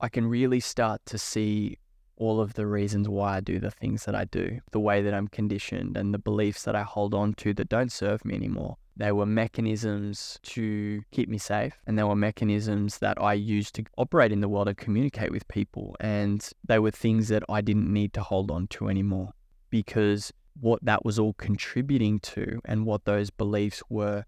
I 0.00 0.08
can 0.08 0.26
really 0.26 0.60
start 0.60 1.02
to 1.06 1.18
see 1.18 1.78
all 2.16 2.40
of 2.40 2.54
the 2.54 2.66
reasons 2.66 3.08
why 3.08 3.36
I 3.36 3.40
do 3.40 3.58
the 3.58 3.70
things 3.70 4.04
that 4.04 4.14
I 4.14 4.24
do, 4.24 4.60
the 4.72 4.80
way 4.80 5.02
that 5.02 5.14
I'm 5.14 5.28
conditioned, 5.28 5.96
and 5.96 6.12
the 6.12 6.18
beliefs 6.18 6.64
that 6.64 6.76
I 6.76 6.82
hold 6.82 7.14
on 7.14 7.34
to 7.34 7.54
that 7.54 7.68
don't 7.68 7.92
serve 7.92 8.24
me 8.24 8.34
anymore. 8.34 8.76
They 8.96 9.12
were 9.12 9.26
mechanisms 9.26 10.38
to 10.42 11.02
keep 11.10 11.28
me 11.28 11.38
safe, 11.38 11.80
and 11.86 11.98
they 11.98 12.02
were 12.02 12.16
mechanisms 12.16 12.98
that 12.98 13.20
I 13.20 13.32
used 13.34 13.74
to 13.76 13.84
operate 13.96 14.32
in 14.32 14.40
the 14.40 14.48
world 14.48 14.68
and 14.68 14.76
communicate 14.76 15.32
with 15.32 15.48
people. 15.48 15.96
And 16.00 16.46
they 16.66 16.78
were 16.78 16.90
things 16.90 17.28
that 17.28 17.42
I 17.48 17.62
didn't 17.62 17.90
need 17.90 18.12
to 18.14 18.22
hold 18.22 18.50
on 18.50 18.66
to 18.68 18.88
anymore 18.88 19.32
because 19.70 20.32
what 20.60 20.84
that 20.84 21.04
was 21.04 21.18
all 21.18 21.32
contributing 21.34 22.20
to 22.20 22.60
and 22.64 22.84
what 22.84 23.04
those 23.04 23.30
beliefs 23.30 23.82
were 23.88 24.24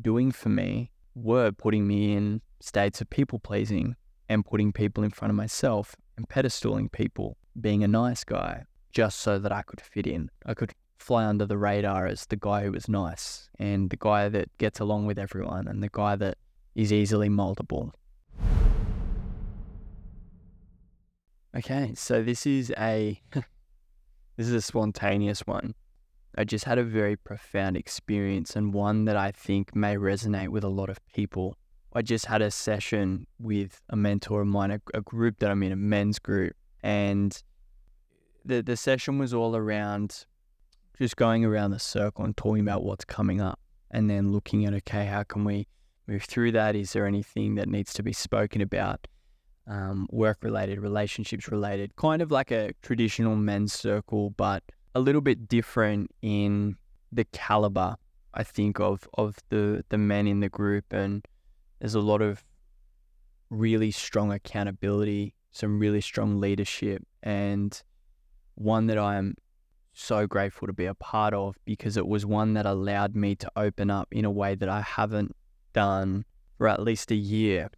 doing 0.00 0.30
for 0.32 0.48
me 0.48 0.90
were 1.14 1.52
putting 1.52 1.86
me 1.86 2.14
in 2.14 2.40
states 2.60 3.00
of 3.00 3.10
people 3.10 3.38
pleasing 3.38 3.96
and 4.28 4.44
putting 4.44 4.72
people 4.72 5.04
in 5.04 5.10
front 5.10 5.30
of 5.30 5.36
myself 5.36 5.96
and 6.16 6.28
pedestaling 6.28 6.90
people, 6.90 7.36
being 7.60 7.84
a 7.84 7.88
nice 7.88 8.24
guy 8.24 8.64
just 8.92 9.20
so 9.20 9.38
that 9.38 9.52
I 9.52 9.62
could 9.62 9.80
fit 9.80 10.06
in. 10.06 10.30
I 10.46 10.54
could 10.54 10.72
fly 10.98 11.24
under 11.26 11.44
the 11.44 11.58
radar 11.58 12.06
as 12.06 12.26
the 12.26 12.36
guy 12.36 12.62
who 12.64 12.72
was 12.72 12.88
nice 12.88 13.50
and 13.58 13.90
the 13.90 13.96
guy 13.96 14.28
that 14.28 14.56
gets 14.58 14.80
along 14.80 15.06
with 15.06 15.18
everyone 15.18 15.68
and 15.68 15.82
the 15.82 15.90
guy 15.92 16.16
that 16.16 16.38
is 16.74 16.92
easily 16.92 17.28
moldable. 17.28 17.90
Okay, 21.56 21.92
so 21.94 22.22
this 22.22 22.46
is 22.46 22.72
a 22.76 23.20
this 24.36 24.48
is 24.48 24.52
a 24.52 24.62
spontaneous 24.62 25.40
one. 25.46 25.74
I 26.36 26.42
just 26.42 26.64
had 26.64 26.78
a 26.78 26.84
very 26.84 27.16
profound 27.16 27.76
experience 27.76 28.56
and 28.56 28.74
one 28.74 29.04
that 29.04 29.16
I 29.16 29.30
think 29.30 29.76
may 29.76 29.94
resonate 29.94 30.48
with 30.48 30.64
a 30.64 30.68
lot 30.68 30.90
of 30.90 30.98
people. 31.06 31.56
I 31.94 32.02
just 32.02 32.26
had 32.26 32.42
a 32.42 32.50
session 32.50 33.26
with 33.38 33.80
a 33.88 33.96
mentor 33.96 34.42
of 34.42 34.48
mine, 34.48 34.72
a, 34.72 34.80
a 34.94 35.00
group 35.00 35.38
that 35.38 35.50
I'm 35.50 35.62
in, 35.62 35.70
a 35.70 35.76
men's 35.76 36.18
group, 36.18 36.54
and 36.82 37.40
the 38.44 38.62
the 38.62 38.76
session 38.76 39.18
was 39.18 39.32
all 39.32 39.54
around 39.54 40.26
just 40.98 41.16
going 41.16 41.44
around 41.44 41.70
the 41.70 41.78
circle 41.78 42.24
and 42.24 42.36
talking 42.36 42.60
about 42.60 42.84
what's 42.84 43.04
coming 43.04 43.40
up, 43.40 43.60
and 43.90 44.10
then 44.10 44.32
looking 44.32 44.64
at 44.64 44.74
okay, 44.74 45.06
how 45.06 45.22
can 45.22 45.44
we 45.44 45.68
move 46.08 46.24
through 46.24 46.52
that? 46.52 46.74
Is 46.74 46.92
there 46.92 47.06
anything 47.06 47.54
that 47.54 47.68
needs 47.68 47.92
to 47.94 48.02
be 48.02 48.12
spoken 48.12 48.60
about? 48.60 49.06
Um, 49.66 50.08
work 50.10 50.38
related, 50.42 50.80
relationships 50.80 51.48
related, 51.48 51.96
kind 51.96 52.20
of 52.20 52.30
like 52.30 52.50
a 52.50 52.72
traditional 52.82 53.34
men's 53.34 53.72
circle, 53.72 54.30
but 54.30 54.62
a 54.94 55.00
little 55.00 55.22
bit 55.22 55.48
different 55.48 56.10
in 56.20 56.76
the 57.10 57.24
caliber, 57.32 57.96
I 58.34 58.42
think, 58.42 58.80
of 58.80 59.08
of 59.14 59.38
the 59.48 59.84
the 59.88 59.98
men 59.98 60.26
in 60.26 60.40
the 60.40 60.48
group, 60.48 60.92
and 60.92 61.24
there's 61.84 61.94
a 61.94 62.00
lot 62.00 62.22
of 62.22 62.42
really 63.50 63.90
strong 63.90 64.32
accountability, 64.32 65.34
some 65.50 65.78
really 65.78 66.00
strong 66.00 66.40
leadership, 66.40 67.02
and 67.22 67.82
one 68.54 68.86
that 68.86 68.96
I 68.96 69.16
am 69.16 69.34
so 69.92 70.26
grateful 70.26 70.66
to 70.66 70.72
be 70.72 70.86
a 70.86 70.94
part 70.94 71.34
of 71.34 71.58
because 71.66 71.98
it 71.98 72.06
was 72.06 72.24
one 72.24 72.54
that 72.54 72.64
allowed 72.64 73.14
me 73.14 73.34
to 73.34 73.50
open 73.54 73.90
up 73.90 74.08
in 74.10 74.24
a 74.24 74.30
way 74.30 74.54
that 74.54 74.66
I 74.66 74.80
haven't 74.80 75.36
done 75.74 76.24
for 76.56 76.68
at 76.68 76.80
least 76.80 77.10
a 77.10 77.16
year. 77.16 77.68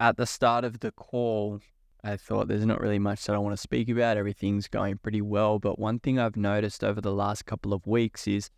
At 0.00 0.16
the 0.16 0.24
start 0.24 0.64
of 0.64 0.80
the 0.80 0.92
call, 0.92 1.60
I 2.02 2.16
thought 2.16 2.48
there's 2.48 2.64
not 2.64 2.80
really 2.80 2.98
much 2.98 3.26
that 3.26 3.34
I 3.34 3.38
want 3.40 3.52
to 3.52 3.60
speak 3.60 3.90
about. 3.90 4.16
Everything's 4.16 4.68
going 4.68 4.96
pretty 4.96 5.20
well. 5.20 5.58
But 5.58 5.78
one 5.78 5.98
thing 5.98 6.18
I've 6.18 6.38
noticed 6.38 6.82
over 6.82 7.02
the 7.02 7.12
last 7.12 7.44
couple 7.44 7.74
of 7.74 7.86
weeks 7.86 8.26
is 8.26 8.48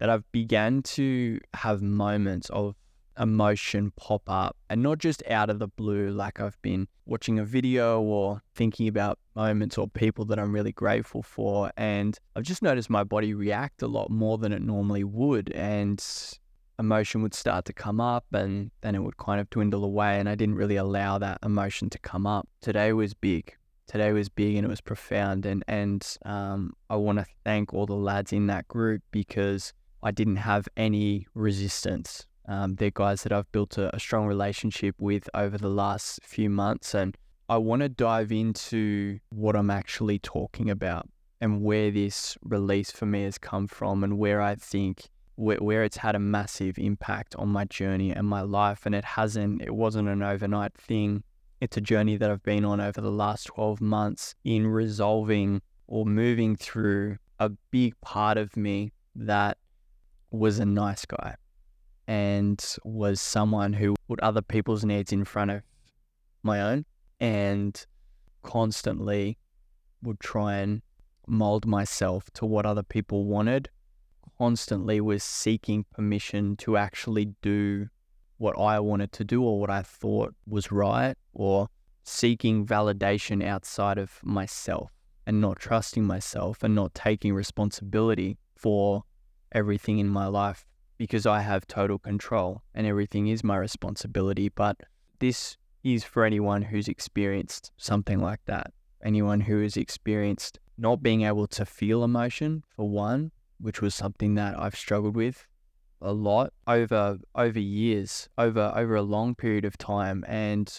that 0.00 0.10
I've 0.10 0.30
began 0.32 0.82
to 0.82 1.40
have 1.54 1.80
moments 1.80 2.50
of 2.50 2.76
emotion 3.18 3.92
pop 3.96 4.22
up 4.28 4.56
and 4.70 4.82
not 4.82 4.98
just 4.98 5.22
out 5.28 5.50
of 5.50 5.58
the 5.58 5.68
blue, 5.68 6.10
like 6.10 6.40
I've 6.40 6.60
been 6.62 6.88
watching 7.06 7.38
a 7.38 7.44
video 7.44 8.00
or 8.00 8.42
thinking 8.54 8.88
about 8.88 9.18
moments 9.34 9.78
or 9.78 9.88
people 9.88 10.24
that 10.26 10.38
I'm 10.38 10.52
really 10.52 10.72
grateful 10.72 11.22
for. 11.22 11.70
And 11.76 12.18
I've 12.36 12.44
just 12.44 12.62
noticed 12.62 12.90
my 12.90 13.04
body 13.04 13.34
react 13.34 13.82
a 13.82 13.86
lot 13.86 14.10
more 14.10 14.38
than 14.38 14.52
it 14.52 14.62
normally 14.62 15.04
would. 15.04 15.50
And 15.52 16.02
emotion 16.78 17.22
would 17.22 17.34
start 17.34 17.64
to 17.66 17.72
come 17.72 18.00
up 18.00 18.24
and 18.32 18.70
then 18.80 18.94
it 18.94 19.02
would 19.02 19.16
kind 19.16 19.40
of 19.40 19.50
dwindle 19.50 19.84
away. 19.84 20.18
And 20.18 20.28
I 20.28 20.34
didn't 20.34 20.56
really 20.56 20.76
allow 20.76 21.18
that 21.18 21.38
emotion 21.42 21.90
to 21.90 21.98
come 21.98 22.26
up. 22.26 22.48
Today 22.60 22.92
was 22.92 23.14
big. 23.14 23.54
Today 23.86 24.12
was 24.12 24.28
big 24.28 24.56
and 24.56 24.64
it 24.64 24.70
was 24.70 24.80
profound. 24.80 25.44
And, 25.44 25.64
and 25.68 26.06
um, 26.24 26.72
I 26.88 26.96
want 26.96 27.18
to 27.18 27.26
thank 27.44 27.74
all 27.74 27.86
the 27.86 27.94
lads 27.94 28.32
in 28.32 28.46
that 28.46 28.68
group 28.68 29.02
because 29.10 29.72
I 30.02 30.10
didn't 30.10 30.36
have 30.36 30.68
any 30.76 31.26
resistance. 31.34 32.26
Um, 32.46 32.74
they're 32.74 32.90
guys 32.90 33.22
that 33.22 33.32
I've 33.32 33.50
built 33.52 33.78
a, 33.78 33.94
a 33.94 34.00
strong 34.00 34.26
relationship 34.26 34.96
with 34.98 35.28
over 35.34 35.58
the 35.58 35.68
last 35.68 36.20
few 36.22 36.50
months. 36.50 36.94
And 36.94 37.16
I 37.48 37.56
want 37.58 37.82
to 37.82 37.88
dive 37.88 38.32
into 38.32 39.18
what 39.30 39.56
I'm 39.56 39.70
actually 39.70 40.18
talking 40.18 40.70
about 40.70 41.08
and 41.40 41.62
where 41.62 41.90
this 41.90 42.36
release 42.42 42.90
for 42.90 43.06
me 43.06 43.24
has 43.24 43.38
come 43.38 43.66
from 43.66 44.04
and 44.04 44.18
where 44.18 44.40
I 44.40 44.54
think 44.54 45.08
where, 45.36 45.58
where 45.58 45.82
it's 45.84 45.96
had 45.96 46.14
a 46.14 46.20
massive 46.20 46.78
impact 46.78 47.34
on 47.36 47.48
my 47.48 47.64
journey 47.64 48.10
and 48.10 48.26
my 48.26 48.42
life. 48.42 48.86
And 48.86 48.94
it 48.94 49.04
hasn't, 49.04 49.62
it 49.62 49.74
wasn't 49.74 50.08
an 50.08 50.22
overnight 50.22 50.74
thing. 50.74 51.22
It's 51.60 51.76
a 51.76 51.80
journey 51.80 52.16
that 52.16 52.30
I've 52.30 52.42
been 52.42 52.64
on 52.64 52.80
over 52.80 53.00
the 53.00 53.10
last 53.10 53.44
12 53.44 53.80
months 53.80 54.34
in 54.44 54.66
resolving 54.66 55.62
or 55.86 56.04
moving 56.04 56.56
through 56.56 57.18
a 57.38 57.50
big 57.70 58.00
part 58.00 58.36
of 58.36 58.56
me 58.56 58.92
that 59.14 59.58
was 60.30 60.58
a 60.58 60.64
nice 60.64 61.04
guy 61.04 61.36
and 62.12 62.76
was 62.84 63.22
someone 63.22 63.72
who 63.72 63.94
put 64.06 64.20
other 64.20 64.42
people's 64.42 64.84
needs 64.84 65.12
in 65.12 65.24
front 65.24 65.50
of 65.50 65.62
my 66.42 66.60
own 66.60 66.84
and 67.20 67.86
constantly 68.42 69.38
would 70.02 70.20
try 70.20 70.56
and 70.56 70.82
mold 71.26 71.64
myself 71.64 72.28
to 72.34 72.44
what 72.44 72.66
other 72.66 72.82
people 72.82 73.24
wanted 73.24 73.70
constantly 74.36 75.00
was 75.00 75.22
seeking 75.24 75.86
permission 75.90 76.54
to 76.54 76.76
actually 76.76 77.32
do 77.40 77.88
what 78.36 78.58
I 78.58 78.78
wanted 78.78 79.12
to 79.12 79.24
do 79.24 79.42
or 79.42 79.58
what 79.58 79.70
I 79.70 79.80
thought 79.80 80.34
was 80.46 80.70
right, 80.70 81.14
or 81.32 81.68
seeking 82.02 82.66
validation 82.66 83.42
outside 83.42 83.96
of 83.96 84.20
myself 84.22 84.90
and 85.26 85.40
not 85.40 85.60
trusting 85.60 86.04
myself 86.04 86.62
and 86.62 86.74
not 86.74 86.94
taking 86.94 87.32
responsibility 87.32 88.36
for 88.54 89.04
everything 89.52 89.98
in 89.98 90.08
my 90.08 90.26
life 90.26 90.66
because 91.02 91.26
I 91.26 91.40
have 91.40 91.66
total 91.66 91.98
control 91.98 92.62
and 92.76 92.86
everything 92.86 93.26
is 93.26 93.42
my 93.42 93.56
responsibility. 93.56 94.48
But 94.48 94.76
this 95.18 95.56
is 95.82 96.04
for 96.04 96.24
anyone 96.24 96.62
who's 96.62 96.86
experienced 96.86 97.72
something 97.76 98.20
like 98.20 98.38
that. 98.44 98.72
Anyone 99.04 99.40
who 99.40 99.62
has 99.62 99.76
experienced 99.76 100.60
not 100.78 101.02
being 101.02 101.22
able 101.22 101.48
to 101.48 101.66
feel 101.66 102.04
emotion, 102.04 102.62
for 102.68 102.88
one, 102.88 103.32
which 103.58 103.82
was 103.82 103.96
something 103.96 104.36
that 104.36 104.56
I've 104.56 104.76
struggled 104.76 105.16
with 105.16 105.44
a 106.00 106.12
lot 106.12 106.52
over 106.68 107.18
over 107.34 107.58
years, 107.58 108.28
over 108.38 108.72
over 108.76 108.94
a 108.94 109.02
long 109.02 109.34
period 109.34 109.64
of 109.64 109.76
time. 109.76 110.24
And 110.28 110.72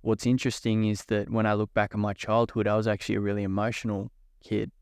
what's 0.00 0.26
interesting 0.26 0.86
is 0.86 1.04
that 1.04 1.30
when 1.30 1.46
I 1.46 1.54
look 1.54 1.72
back 1.74 1.90
at 1.92 2.00
my 2.00 2.12
childhood, 2.12 2.66
I 2.66 2.76
was 2.76 2.88
actually 2.88 3.14
a 3.14 3.20
really 3.20 3.44
emotional 3.44 4.10
kid. 4.42 4.72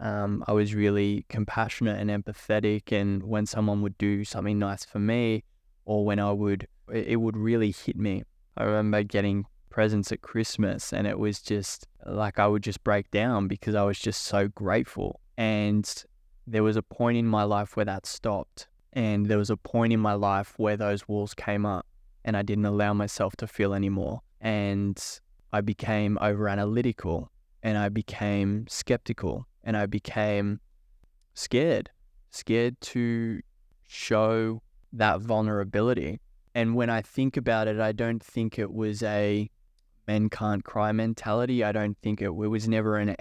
Um, 0.00 0.44
I 0.46 0.52
was 0.52 0.74
really 0.74 1.26
compassionate 1.28 2.00
and 2.00 2.10
empathetic, 2.10 2.92
and 2.92 3.22
when 3.22 3.46
someone 3.46 3.82
would 3.82 3.98
do 3.98 4.24
something 4.24 4.58
nice 4.58 4.84
for 4.84 4.98
me, 4.98 5.44
or 5.84 6.04
when 6.04 6.18
I 6.18 6.32
would, 6.32 6.66
it 6.92 7.20
would 7.20 7.36
really 7.36 7.72
hit 7.72 7.96
me. 7.96 8.24
I 8.56 8.64
remember 8.64 9.02
getting 9.02 9.46
presents 9.70 10.12
at 10.12 10.22
Christmas, 10.22 10.92
and 10.92 11.06
it 11.06 11.18
was 11.18 11.40
just 11.40 11.86
like 12.06 12.38
I 12.38 12.46
would 12.46 12.62
just 12.62 12.82
break 12.84 13.10
down 13.10 13.48
because 13.48 13.74
I 13.74 13.82
was 13.82 13.98
just 13.98 14.22
so 14.22 14.48
grateful. 14.48 15.20
And 15.36 15.90
there 16.46 16.62
was 16.62 16.76
a 16.76 16.82
point 16.82 17.18
in 17.18 17.26
my 17.26 17.44
life 17.44 17.76
where 17.76 17.86
that 17.86 18.06
stopped. 18.06 18.68
And 18.92 19.26
there 19.26 19.38
was 19.38 19.50
a 19.50 19.56
point 19.56 19.92
in 19.92 20.00
my 20.00 20.12
life 20.14 20.54
where 20.58 20.76
those 20.76 21.08
walls 21.08 21.34
came 21.34 21.64
up 21.64 21.86
and 22.24 22.36
I 22.36 22.42
didn't 22.42 22.66
allow 22.66 22.92
myself 22.92 23.34
to 23.36 23.46
feel 23.46 23.72
anymore. 23.72 24.20
And 24.40 25.02
I 25.52 25.60
became 25.60 26.18
over 26.20 26.48
analytical 26.48 27.30
and 27.62 27.78
I 27.78 27.88
became 27.88 28.66
skeptical 28.68 29.46
and 29.64 29.76
I 29.76 29.86
became 29.86 30.60
scared, 31.34 31.90
scared 32.30 32.80
to 32.80 33.40
show 33.86 34.62
that 34.92 35.20
vulnerability. 35.20 36.20
And 36.54 36.74
when 36.74 36.90
I 36.90 37.02
think 37.02 37.36
about 37.36 37.68
it, 37.68 37.80
I 37.80 37.92
don't 37.92 38.22
think 38.22 38.58
it 38.58 38.72
was 38.72 39.02
a 39.02 39.50
men 40.06 40.28
can't 40.28 40.64
cry 40.64 40.92
mentality. 40.92 41.64
I 41.64 41.72
don't 41.72 41.96
think 42.02 42.20
it, 42.20 42.26
it 42.26 42.30
was 42.30 42.68
never 42.68 42.96
an 42.98 43.16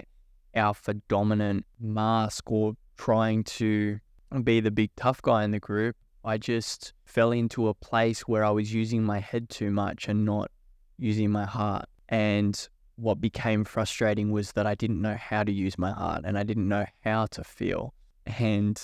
alpha 0.54 0.96
dominant 1.08 1.66
mask 1.80 2.52
or 2.52 2.74
trying 2.98 3.44
to 3.44 4.00
be 4.44 4.60
the 4.60 4.72
big 4.72 4.92
tough 4.96 5.22
guy 5.22 5.44
in 5.44 5.52
the 5.52 5.60
group, 5.60 5.96
I 6.24 6.38
just 6.38 6.94
fell 7.06 7.32
into 7.32 7.68
a 7.68 7.74
place 7.74 8.22
where 8.22 8.46
I 8.46 8.52
was 8.52 8.74
using 8.74 9.04
my 9.04 9.20
head 9.20 9.50
too 9.50 9.72
much 9.72 10.08
and 10.08 10.24
not 10.24 10.52
using 10.98 11.32
my 11.32 11.46
heart. 11.46 11.86
And 12.10 12.56
what 13.02 13.20
became 13.20 13.64
frustrating 13.64 14.32
was 14.32 14.52
that 14.54 14.68
I 14.68 14.76
didn't 14.76 15.02
know 15.02 15.16
how 15.16 15.44
to 15.44 15.52
use 15.52 15.78
my 15.78 15.92
heart 15.92 16.22
and 16.24 16.38
I 16.38 16.44
didn't 16.44 16.68
know 16.68 16.86
how 17.04 17.26
to 17.28 17.44
feel. 17.44 17.94
And 18.26 18.82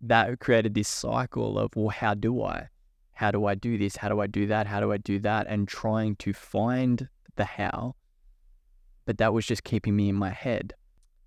that 0.00 0.40
created 0.40 0.74
this 0.74 0.88
cycle 0.88 1.58
of, 1.58 1.74
well, 1.76 1.88
how 1.88 2.14
do 2.14 2.42
I? 2.42 2.68
How 3.12 3.30
do 3.30 3.46
I 3.46 3.54
do 3.54 3.76
this? 3.76 3.96
How 3.96 4.08
do 4.08 4.20
I 4.20 4.26
do 4.26 4.46
that? 4.46 4.66
How 4.66 4.80
do 4.80 4.92
I 4.92 4.96
do 4.96 5.18
that? 5.20 5.46
And 5.48 5.68
trying 5.68 6.16
to 6.16 6.32
find 6.32 7.08
the 7.36 7.44
how 7.44 7.94
but 9.08 9.16
that 9.16 9.32
was 9.32 9.46
just 9.46 9.64
keeping 9.64 9.96
me 9.96 10.10
in 10.10 10.14
my 10.14 10.28
head. 10.28 10.74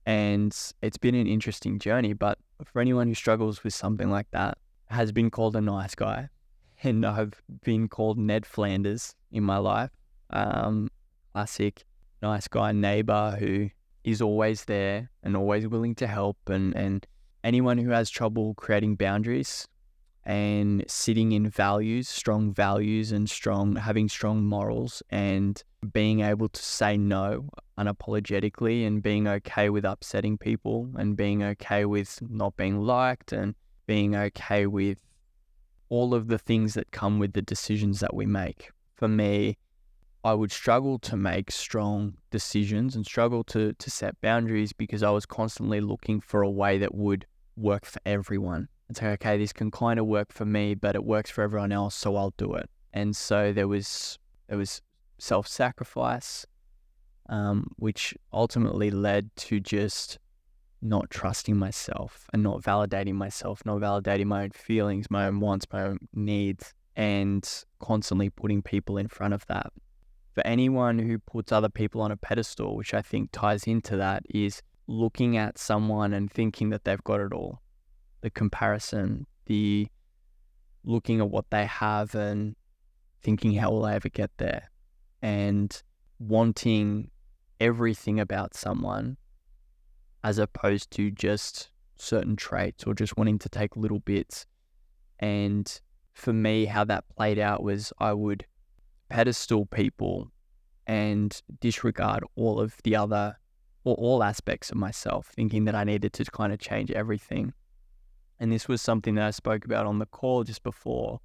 And 0.06 0.56
it's 0.84 0.98
been 0.98 1.16
an 1.16 1.26
interesting 1.26 1.80
journey. 1.80 2.14
But 2.14 2.38
for 2.64 2.80
anyone 2.80 3.08
who 3.08 3.16
struggles 3.16 3.64
with 3.64 3.74
something 3.74 4.12
like 4.12 4.28
that, 4.34 4.60
has 4.92 5.12
been 5.12 5.32
called 5.32 5.56
a 5.56 5.62
nice 5.62 5.96
guy, 5.96 6.30
and 6.84 7.04
I've 7.04 7.42
been 7.64 7.88
called 7.88 8.20
Ned 8.20 8.46
Flanders 8.46 9.16
in 9.32 9.44
my 9.44 9.58
life. 9.58 9.90
Um, 10.30 10.90
classic 11.34 11.84
nice 12.22 12.48
guy 12.48 12.72
neighbor 12.72 13.36
who 13.40 13.70
is 14.04 14.22
always 14.22 14.66
there 14.66 15.10
and 15.24 15.36
always 15.36 15.68
willing 15.68 15.96
to 15.96 16.08
help 16.08 16.38
and, 16.48 16.76
and 16.76 17.08
anyone 17.44 17.78
who 17.78 17.92
has 17.92 18.10
trouble 18.10 18.54
creating 18.56 18.96
boundaries 18.96 19.68
and 20.24 20.84
sitting 20.88 21.32
in 21.32 21.50
values, 21.50 22.08
strong 22.08 22.54
values 22.54 23.12
and 23.12 23.30
strong 23.30 23.76
having 23.76 24.08
strong 24.08 24.44
morals 24.44 25.02
and 25.10 25.64
being 25.94 26.22
able 26.22 26.48
to 26.48 26.62
say 26.62 26.96
no 26.96 27.50
unapologetically 27.78 28.86
and 28.86 29.02
being 29.02 29.28
okay 29.28 29.70
with 29.70 29.84
upsetting 29.84 30.38
people 30.38 30.90
and 30.96 31.18
being 31.18 31.42
okay 31.42 31.86
with 31.86 32.20
not 32.30 32.56
being 32.56 32.80
liked 32.80 33.32
and 33.32 33.56
being 33.88 34.16
okay 34.16 34.68
with 34.68 35.00
all 35.90 36.14
of 36.14 36.28
the 36.28 36.38
things 36.38 36.76
that 36.76 36.92
come 36.92 37.18
with 37.18 37.34
the 37.34 37.42
decisions 37.42 38.00
that 38.00 38.14
we 38.14 38.26
make. 38.26 38.70
For 38.96 39.08
me, 39.08 39.58
I 40.24 40.34
would 40.36 40.52
struggle 40.52 41.00
to 41.00 41.18
make 41.18 41.50
strong 41.52 42.16
decisions 42.30 42.96
and 42.96 43.06
struggle 43.06 43.44
to 43.46 43.74
to 43.74 43.90
set 43.90 44.22
boundaries 44.22 44.72
because 44.72 45.02
I 45.02 45.10
was 45.10 45.26
constantly 45.26 45.82
looking 45.82 46.22
for 46.22 46.44
a 46.44 46.50
way 46.50 46.78
that 46.78 46.94
would 46.94 47.26
work 47.56 47.86
for 47.86 48.00
everyone. 48.06 48.68
And 48.88 48.98
say, 48.98 49.08
okay, 49.14 49.38
this 49.38 49.54
can 49.54 49.72
kind 49.72 50.00
of 50.00 50.06
work 50.06 50.34
for 50.34 50.46
me, 50.46 50.76
but 50.76 50.96
it 50.96 51.04
works 51.04 51.32
for 51.32 51.44
everyone 51.44 51.72
else, 51.72 51.96
so 51.96 52.16
I'll 52.18 52.34
do 52.38 52.54
it. 52.54 52.70
And 52.94 53.16
so 53.16 53.54
there 53.54 53.68
was 53.68 54.20
there 54.48 54.58
was 54.58 54.82
self 55.18 55.48
sacrifice, 55.48 56.46
um, 57.30 57.68
which 57.78 58.14
ultimately 58.32 58.92
led 58.92 59.36
to 59.38 59.60
just 59.60 60.20
not 60.84 61.10
trusting 61.10 61.56
myself 61.58 62.28
and 62.34 62.44
not 62.44 62.62
validating 62.62 63.14
myself, 63.14 63.62
not 63.66 63.80
validating 63.80 64.26
my 64.26 64.44
own 64.44 64.52
feelings, 64.52 65.10
my 65.10 65.26
own 65.28 65.40
wants, 65.40 65.66
my 65.72 65.84
own 65.84 66.00
needs, 66.14 66.74
and 66.96 67.64
constantly 67.80 68.30
putting 68.30 68.62
people 68.62 68.98
in 68.98 69.08
front 69.08 69.34
of 69.34 69.46
that 69.48 69.72
for 70.34 70.46
anyone 70.46 71.00
who 71.00 71.20
puts 71.20 71.52
other 71.52 71.70
people 71.70 72.02
on 72.02 72.12
a 72.12 72.18
pedestal, 72.18 72.76
which 72.76 72.94
I 72.94 73.02
think 73.02 73.30
ties 73.32 73.64
into 73.64 73.98
that, 73.98 74.24
is 74.30 74.62
looking 74.88 75.38
at 75.38 75.58
someone 75.58 76.14
and 76.14 76.32
thinking 76.32 76.70
that 76.70 76.84
they've 76.84 77.04
got 77.04 77.20
it 77.20 77.34
all. 77.34 77.62
The 78.22 78.30
comparison, 78.30 79.26
the 79.46 79.88
looking 80.84 81.20
at 81.20 81.30
what 81.30 81.50
they 81.50 81.66
have 81.66 82.16
and 82.16 82.56
thinking, 83.22 83.54
how 83.54 83.72
will 83.72 83.86
I 83.86 83.96
ever 83.96 84.10
get 84.10 84.32
there? 84.38 84.72
And 85.22 85.82
wanting 86.20 87.12
everything 87.60 88.20
about 88.20 88.56
someone 88.56 89.18
as 90.24 90.38
opposed 90.38 90.92
to 90.92 91.12
just 91.12 91.70
certain 91.98 92.36
traits 92.36 92.86
or 92.86 92.94
just 92.94 93.18
wanting 93.18 93.40
to 93.40 93.50
take 93.50 93.76
little 93.76 94.00
bits. 94.00 94.46
And 95.20 95.82
for 96.14 96.34
me, 96.34 96.66
how 96.66 96.84
that 96.86 97.08
played 97.10 97.40
out 97.40 97.64
was 97.64 97.94
I 98.00 98.14
would 98.14 98.46
pedestal 99.12 99.66
people 99.66 100.32
and 100.88 101.42
disregard 101.60 102.24
all 102.36 102.60
of 102.60 102.78
the 102.84 102.96
other 102.96 103.38
or 103.84 103.96
all 103.96 104.24
aspects 104.24 104.72
of 104.72 104.78
myself, 104.78 105.28
thinking 105.28 105.66
that 105.66 105.76
I 105.76 105.84
needed 105.84 106.14
to 106.14 106.26
kind 106.26 106.54
of 106.54 106.60
change 106.60 106.92
everything. 106.92 107.54
And 108.40 108.52
this 108.52 108.68
was 108.68 108.82
something 108.82 109.16
that 109.16 109.26
I 109.26 109.32
spoke 109.32 109.66
about 109.66 109.86
on 109.86 110.00
the 110.00 110.06
call 110.06 110.44
just 110.44 110.64
before. 110.64 111.20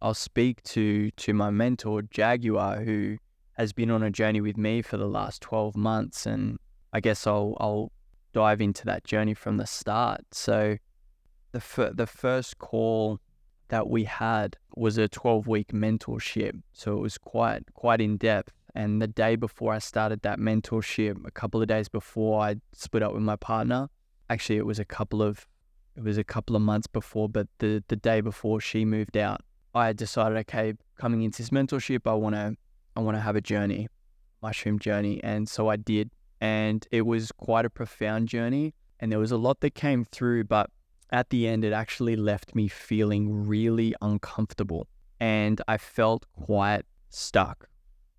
I'll 0.00 0.14
speak 0.14 0.62
to 0.74 1.10
to 1.10 1.34
my 1.34 1.50
mentor 1.50 2.02
Jaguar, 2.02 2.82
who 2.82 3.18
has 3.54 3.72
been 3.72 3.90
on 3.90 4.02
a 4.02 4.10
journey 4.10 4.40
with 4.40 4.56
me 4.56 4.80
for 4.80 4.96
the 4.96 5.08
last 5.08 5.42
twelve 5.42 5.76
months, 5.76 6.24
and 6.24 6.58
I 6.92 7.00
guess 7.00 7.26
I'll 7.26 7.56
I'll 7.58 7.90
dive 8.32 8.60
into 8.60 8.84
that 8.84 9.02
journey 9.02 9.34
from 9.34 9.56
the 9.56 9.66
start. 9.66 10.20
So, 10.30 10.76
the 11.50 11.60
fir- 11.60 11.92
the 11.92 12.06
first 12.06 12.58
call 12.58 13.18
that 13.68 13.88
we 13.88 14.04
had 14.04 14.56
was 14.76 14.98
a 14.98 15.08
12 15.08 15.46
week 15.46 15.68
mentorship. 15.68 16.60
So 16.72 16.96
it 16.96 17.00
was 17.00 17.18
quite 17.18 17.62
quite 17.74 18.00
in 18.00 18.16
depth. 18.16 18.52
And 18.74 19.00
the 19.02 19.06
day 19.06 19.36
before 19.36 19.72
I 19.72 19.78
started 19.78 20.22
that 20.22 20.38
mentorship, 20.38 21.26
a 21.26 21.30
couple 21.30 21.60
of 21.60 21.68
days 21.68 21.88
before 21.88 22.42
I 22.42 22.56
split 22.72 23.02
up 23.02 23.12
with 23.12 23.22
my 23.22 23.36
partner, 23.36 23.88
actually 24.30 24.58
it 24.58 24.66
was 24.66 24.78
a 24.78 24.84
couple 24.84 25.22
of 25.22 25.46
it 25.96 26.04
was 26.04 26.18
a 26.18 26.24
couple 26.24 26.54
of 26.54 26.62
months 26.62 26.86
before, 26.86 27.28
but 27.28 27.48
the 27.58 27.82
the 27.88 27.96
day 27.96 28.20
before 28.20 28.60
she 28.60 28.84
moved 28.84 29.16
out, 29.16 29.40
I 29.74 29.92
decided, 29.92 30.38
okay, 30.38 30.74
coming 30.98 31.22
into 31.22 31.38
this 31.42 31.50
mentorship, 31.50 32.06
I 32.06 32.14
wanna 32.14 32.54
I 32.96 33.00
wanna 33.00 33.20
have 33.20 33.36
a 33.36 33.40
journey, 33.40 33.88
mushroom 34.42 34.78
journey. 34.78 35.22
And 35.22 35.48
so 35.48 35.68
I 35.68 35.76
did. 35.76 36.10
And 36.40 36.86
it 36.92 37.02
was 37.02 37.32
quite 37.32 37.64
a 37.64 37.70
profound 37.70 38.28
journey. 38.28 38.74
And 39.00 39.10
there 39.10 39.18
was 39.18 39.32
a 39.32 39.36
lot 39.36 39.60
that 39.60 39.74
came 39.74 40.04
through, 40.04 40.44
but 40.44 40.70
at 41.10 41.30
the 41.30 41.48
end, 41.48 41.64
it 41.64 41.72
actually 41.72 42.16
left 42.16 42.54
me 42.54 42.68
feeling 42.68 43.46
really 43.46 43.94
uncomfortable 44.02 44.88
and 45.20 45.60
I 45.66 45.78
felt 45.78 46.26
quite 46.32 46.84
stuck. 47.08 47.68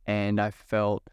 And 0.05 0.41
I 0.41 0.51
felt 0.51 1.03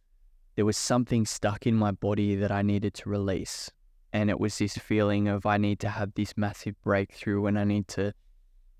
there 0.54 0.64
was 0.64 0.76
something 0.76 1.26
stuck 1.26 1.66
in 1.66 1.74
my 1.74 1.90
body 1.90 2.34
that 2.36 2.50
I 2.50 2.62
needed 2.62 2.94
to 2.94 3.10
release. 3.10 3.70
And 4.12 4.30
it 4.30 4.40
was 4.40 4.56
this 4.56 4.78
feeling 4.78 5.28
of 5.28 5.44
I 5.44 5.58
need 5.58 5.80
to 5.80 5.88
have 5.88 6.14
this 6.14 6.36
massive 6.36 6.80
breakthrough 6.82 7.46
and 7.46 7.58
I 7.58 7.64
need 7.64 7.88
to 7.88 8.14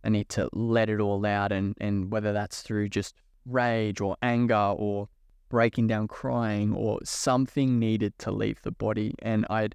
I 0.04 0.08
need 0.08 0.28
to 0.30 0.48
let 0.52 0.88
it 0.88 1.00
all 1.00 1.26
out 1.26 1.50
and, 1.50 1.74
and 1.80 2.12
whether 2.12 2.32
that's 2.32 2.62
through 2.62 2.90
just 2.90 3.16
rage 3.44 4.00
or 4.00 4.16
anger 4.22 4.54
or 4.54 5.08
breaking 5.48 5.88
down 5.88 6.06
crying 6.06 6.72
or 6.72 7.00
something 7.02 7.80
needed 7.80 8.16
to 8.20 8.30
leave 8.30 8.62
the 8.62 8.70
body. 8.70 9.14
And 9.20 9.44
I'd 9.50 9.74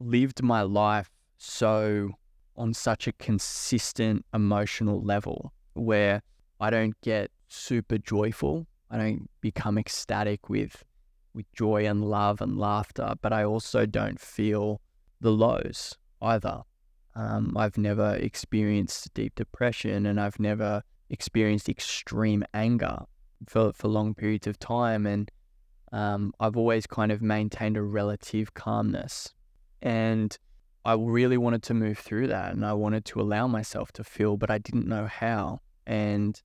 lived 0.00 0.42
my 0.42 0.62
life 0.62 1.10
so 1.36 2.12
on 2.56 2.74
such 2.74 3.06
a 3.06 3.12
consistent 3.12 4.24
emotional 4.32 5.02
level 5.02 5.52
where 5.74 6.22
I 6.60 6.70
don't 6.70 7.00
get 7.02 7.30
super 7.48 7.98
joyful. 7.98 8.66
I 8.90 8.98
don't 8.98 9.30
become 9.40 9.78
ecstatic 9.78 10.48
with 10.48 10.84
with 11.34 11.50
joy 11.52 11.86
and 11.86 12.02
love 12.02 12.40
and 12.40 12.58
laughter, 12.58 13.14
but 13.20 13.32
I 13.32 13.44
also 13.44 13.84
don't 13.84 14.18
feel 14.18 14.80
the 15.20 15.30
lows 15.30 15.96
either. 16.22 16.62
Um, 17.14 17.56
I've 17.56 17.76
never 17.76 18.14
experienced 18.16 19.12
deep 19.14 19.34
depression 19.34 20.06
and 20.06 20.18
I've 20.18 20.40
never 20.40 20.82
experienced 21.10 21.68
extreme 21.68 22.42
anger 22.54 23.00
for, 23.46 23.72
for 23.72 23.88
long 23.88 24.14
periods 24.14 24.46
of 24.46 24.58
time. 24.58 25.06
And 25.06 25.30
um, 25.92 26.32
I've 26.40 26.56
always 26.56 26.86
kind 26.86 27.12
of 27.12 27.22
maintained 27.22 27.76
a 27.76 27.82
relative 27.82 28.54
calmness. 28.54 29.34
And 29.82 30.36
I 30.86 30.94
really 30.94 31.36
wanted 31.36 31.64
to 31.64 31.74
move 31.74 31.98
through 31.98 32.28
that 32.28 32.54
and 32.54 32.64
I 32.64 32.72
wanted 32.72 33.04
to 33.06 33.20
allow 33.20 33.48
myself 33.48 33.90
to 33.94 34.04
feel, 34.04 34.36
but 34.36 34.52
I 34.52 34.58
didn't 34.58 34.86
know 34.86 35.06
how. 35.06 35.60
And 35.84 36.40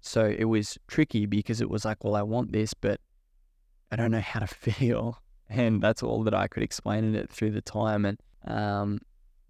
so 0.00 0.24
it 0.24 0.44
was 0.44 0.78
tricky 0.88 1.26
because 1.26 1.60
it 1.60 1.68
was 1.68 1.84
like, 1.84 2.02
well, 2.02 2.16
I 2.16 2.22
want 2.22 2.52
this, 2.52 2.72
but 2.72 3.02
I 3.92 3.96
don't 3.96 4.10
know 4.10 4.20
how 4.20 4.40
to 4.40 4.46
feel. 4.46 5.20
And 5.50 5.82
that's 5.82 6.02
all 6.02 6.22
that 6.24 6.32
I 6.32 6.48
could 6.48 6.62
explain 6.62 7.04
in 7.04 7.14
it 7.14 7.30
through 7.30 7.50
the 7.50 7.60
time. 7.60 8.06
And 8.06 8.18
um, 8.46 8.98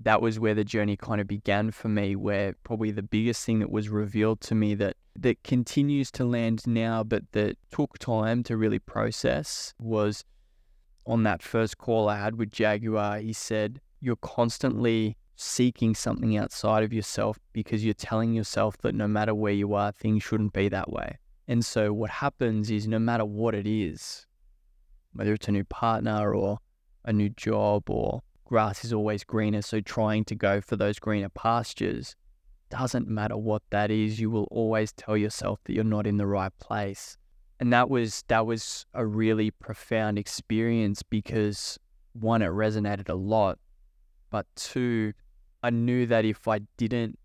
that 0.00 0.20
was 0.20 0.40
where 0.40 0.54
the 0.54 0.64
journey 0.64 0.96
kind 0.96 1.20
of 1.20 1.28
began 1.28 1.70
for 1.70 1.88
me, 1.88 2.16
where 2.16 2.56
probably 2.64 2.90
the 2.90 3.04
biggest 3.04 3.44
thing 3.44 3.60
that 3.60 3.70
was 3.70 3.88
revealed 3.90 4.40
to 4.40 4.56
me 4.56 4.74
that 4.74 4.96
that 5.14 5.44
continues 5.44 6.10
to 6.10 6.24
land 6.24 6.66
now, 6.66 7.04
but 7.04 7.22
that 7.30 7.58
took 7.70 7.96
time 7.98 8.42
to 8.42 8.56
really 8.56 8.80
process 8.80 9.72
was 9.78 10.24
on 11.06 11.22
that 11.22 11.42
first 11.42 11.78
call 11.78 12.08
I 12.08 12.18
had 12.18 12.34
with 12.36 12.50
Jaguar. 12.50 13.18
He 13.18 13.32
said, 13.32 13.80
you're 14.06 14.14
constantly 14.16 15.16
seeking 15.34 15.92
something 15.92 16.36
outside 16.36 16.84
of 16.84 16.92
yourself 16.92 17.40
because 17.52 17.84
you're 17.84 17.92
telling 17.92 18.32
yourself 18.32 18.78
that 18.78 18.94
no 18.94 19.08
matter 19.08 19.34
where 19.34 19.52
you 19.52 19.74
are, 19.74 19.90
things 19.90 20.22
shouldn't 20.22 20.52
be 20.52 20.68
that 20.68 20.92
way. 20.92 21.18
And 21.48 21.64
so 21.64 21.92
what 21.92 22.10
happens 22.10 22.70
is 22.70 22.86
no 22.86 23.00
matter 23.00 23.24
what 23.24 23.52
it 23.52 23.66
is, 23.66 24.24
whether 25.12 25.34
it's 25.34 25.48
a 25.48 25.52
new 25.52 25.64
partner 25.64 26.32
or 26.34 26.58
a 27.04 27.12
new 27.12 27.30
job 27.30 27.90
or 27.90 28.22
grass 28.44 28.84
is 28.84 28.92
always 28.92 29.24
greener, 29.24 29.60
so 29.60 29.80
trying 29.80 30.24
to 30.26 30.36
go 30.36 30.60
for 30.60 30.76
those 30.76 31.00
greener 31.00 31.28
pastures, 31.28 32.14
doesn't 32.70 33.08
matter 33.08 33.36
what 33.36 33.62
that 33.70 33.90
is, 33.90 34.20
you 34.20 34.30
will 34.30 34.46
always 34.52 34.92
tell 34.92 35.16
yourself 35.16 35.58
that 35.64 35.72
you're 35.72 35.82
not 35.82 36.06
in 36.06 36.16
the 36.16 36.26
right 36.28 36.56
place. 36.60 37.16
And 37.58 37.72
that 37.72 37.90
was 37.90 38.22
that 38.28 38.46
was 38.46 38.86
a 38.94 39.04
really 39.04 39.50
profound 39.50 40.16
experience 40.16 41.02
because 41.02 41.76
one, 42.12 42.42
it 42.42 42.50
resonated 42.50 43.08
a 43.08 43.14
lot 43.14 43.58
but 44.36 44.46
two, 44.54 45.14
I 45.62 45.70
knew 45.70 46.04
that 46.12 46.26
if 46.26 46.46
I 46.46 46.58
didn't 46.76 47.18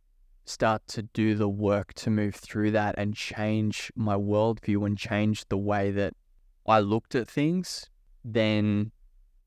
start 0.45 0.81
to 0.95 1.01
do 1.01 1.35
the 1.35 1.49
work 1.49 1.93
to 1.95 2.09
move 2.09 2.35
through 2.35 2.71
that 2.71 2.95
and 2.97 3.13
change 3.13 3.91
my 3.95 4.15
worldview 4.15 4.85
and 4.85 4.97
change 4.97 5.43
the 5.49 5.57
way 5.57 5.91
that 5.91 6.13
I 6.65 6.79
looked 6.79 7.13
at 7.15 7.27
things, 7.27 7.89
then 8.23 8.91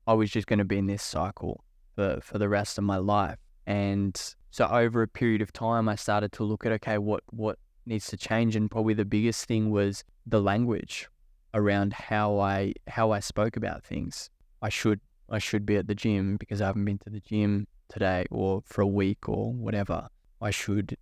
I 0.05 0.13
was 0.13 0.29
just 0.29 0.45
going 0.45 0.59
to 0.59 0.65
be 0.65 0.77
in 0.77 0.85
this 0.85 1.01
cycle 1.01 1.63
for, 1.95 2.19
for 2.21 2.37
the 2.37 2.49
rest 2.49 2.77
of 2.77 2.83
my 2.83 2.97
life. 2.97 3.39
And 3.65 4.15
so 4.51 4.67
over 4.67 5.01
a 5.01 5.07
period 5.07 5.41
of 5.41 5.51
time, 5.51 5.89
I 5.89 5.95
started 5.95 6.31
to 6.33 6.43
look 6.43 6.67
at, 6.67 6.71
okay, 6.73 6.99
what, 6.99 7.23
what 7.31 7.57
needs 7.87 8.05
to 8.07 8.17
change? 8.17 8.55
And 8.55 8.69
probably 8.69 8.93
the 8.93 9.05
biggest 9.05 9.47
thing 9.47 9.71
was 9.71 10.03
the 10.27 10.39
language. 10.39 11.09
around 11.55 11.93
how 11.93 12.37
I 12.37 12.73
how 12.87 13.11
I 13.11 13.21
spoke 13.21 13.55
about 13.57 13.83
things. 13.83 14.29
I 14.61 14.69
should 14.69 14.99
I 15.29 15.39
should 15.39 15.65
be 15.65 15.77
at 15.77 15.87
the 15.87 15.95
gym 15.95 16.37
because 16.37 16.61
I 16.61 16.67
haven't 16.67 16.85
been 16.85 16.99
to 16.99 17.09
the 17.09 17.19
gym 17.19 17.67
today 17.89 18.25
or 18.31 18.61
for 18.65 18.81
a 18.81 18.87
week 18.87 19.27
or 19.27 19.53
whatever. 19.53 20.07
I 20.41 20.51
should 20.51 20.95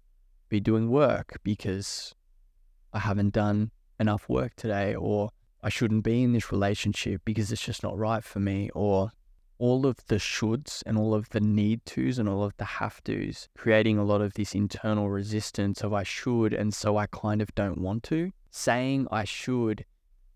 be 0.50 0.60
doing 0.60 0.90
work 0.90 1.40
because 1.44 2.14
I 2.94 3.00
haven't 3.00 3.34
done 3.34 3.72
enough 4.00 4.30
work 4.30 4.56
today 4.56 4.96
or 4.96 5.30
I 5.62 5.70
shouldn't 5.70 6.04
be 6.04 6.24
in 6.24 6.34
this 6.34 6.52
relationship 6.52 7.22
because 7.26 7.52
it's 7.52 7.66
just 7.66 7.84
not 7.84 7.98
right 7.98 8.24
for 8.24 8.40
me 8.40 8.70
or 8.74 9.12
all 9.60 9.86
of 9.86 9.98
the 10.08 10.16
shoulds 10.16 10.84
and 10.86 10.98
all 10.98 11.14
of 11.14 11.30
the 11.30 11.40
need 11.40 11.86
tos 11.86 12.20
and 12.20 12.28
all 12.28 12.44
of 12.44 12.56
the 12.58 12.66
have 12.66 13.02
tos, 13.04 13.48
creating 13.58 13.98
a 13.98 14.04
lot 14.04 14.22
of 14.22 14.34
this 14.34 14.54
internal 14.54 15.10
resistance 15.10 15.82
of 15.82 15.94
I 15.94 16.04
should, 16.04 16.54
and 16.54 16.74
so 16.74 16.98
I 16.98 17.06
kind 17.08 17.42
of 17.42 17.54
don't 17.56 17.78
want 17.78 18.04
to. 18.04 18.32
Saying 18.52 19.08
I 19.10 19.24
should 19.24 19.86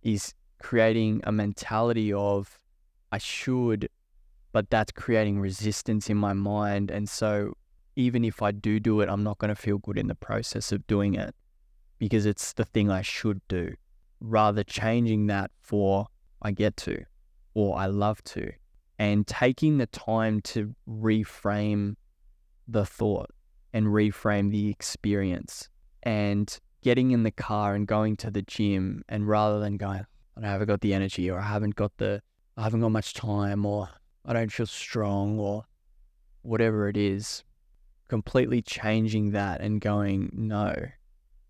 is 0.01 0.33
creating 0.61 1.21
a 1.25 1.31
mentality 1.31 2.13
of 2.13 2.57
I 3.11 3.17
should, 3.17 3.89
but 4.51 4.69
that's 4.69 4.91
creating 4.91 5.39
resistance 5.39 6.09
in 6.09 6.17
my 6.17 6.33
mind. 6.33 6.91
And 6.91 7.07
so 7.07 7.53
even 7.95 8.23
if 8.23 8.41
I 8.41 8.51
do 8.51 8.79
do 8.79 9.01
it, 9.01 9.09
I'm 9.09 9.23
not 9.23 9.37
going 9.37 9.49
to 9.49 9.55
feel 9.55 9.77
good 9.77 9.97
in 9.97 10.07
the 10.07 10.15
process 10.15 10.71
of 10.71 10.85
doing 10.87 11.15
it 11.15 11.33
because 11.99 12.25
it's 12.25 12.53
the 12.53 12.65
thing 12.65 12.91
I 12.91 13.01
should 13.01 13.41
do. 13.47 13.73
Rather 14.19 14.63
changing 14.63 15.27
that 15.27 15.51
for 15.61 16.07
I 16.41 16.51
get 16.51 16.77
to 16.77 17.03
or 17.53 17.77
I 17.77 17.87
love 17.87 18.23
to 18.25 18.51
and 18.99 19.25
taking 19.27 19.77
the 19.77 19.87
time 19.87 20.41
to 20.41 20.75
reframe 20.87 21.95
the 22.67 22.85
thought 22.85 23.31
and 23.73 23.87
reframe 23.87 24.51
the 24.51 24.69
experience 24.69 25.69
and 26.03 26.59
getting 26.81 27.11
in 27.11 27.23
the 27.23 27.31
car 27.31 27.75
and 27.75 27.87
going 27.87 28.15
to 28.17 28.31
the 28.31 28.41
gym 28.41 29.03
and 29.09 29.27
rather 29.27 29.59
than 29.59 29.77
going, 29.77 30.05
I 30.41 30.47
haven't 30.47 30.67
got 30.67 30.81
the 30.81 30.93
energy 30.93 31.29
or 31.29 31.39
I 31.39 31.43
haven't 31.47 31.75
got 31.75 31.91
the, 31.97 32.21
I 32.57 32.63
haven't 32.63 32.81
got 32.81 32.91
much 32.91 33.13
time 33.13 33.67
or 33.67 33.87
I 34.25 34.33
don't 34.33 34.51
feel 34.51 34.65
strong 34.65 35.37
or 35.37 35.65
whatever 36.41 36.89
it 36.89 36.97
is, 36.97 37.43
completely 38.07 38.63
changing 38.63 39.31
that 39.31 39.61
and 39.61 39.79
going, 39.79 40.31
no, 40.33 40.73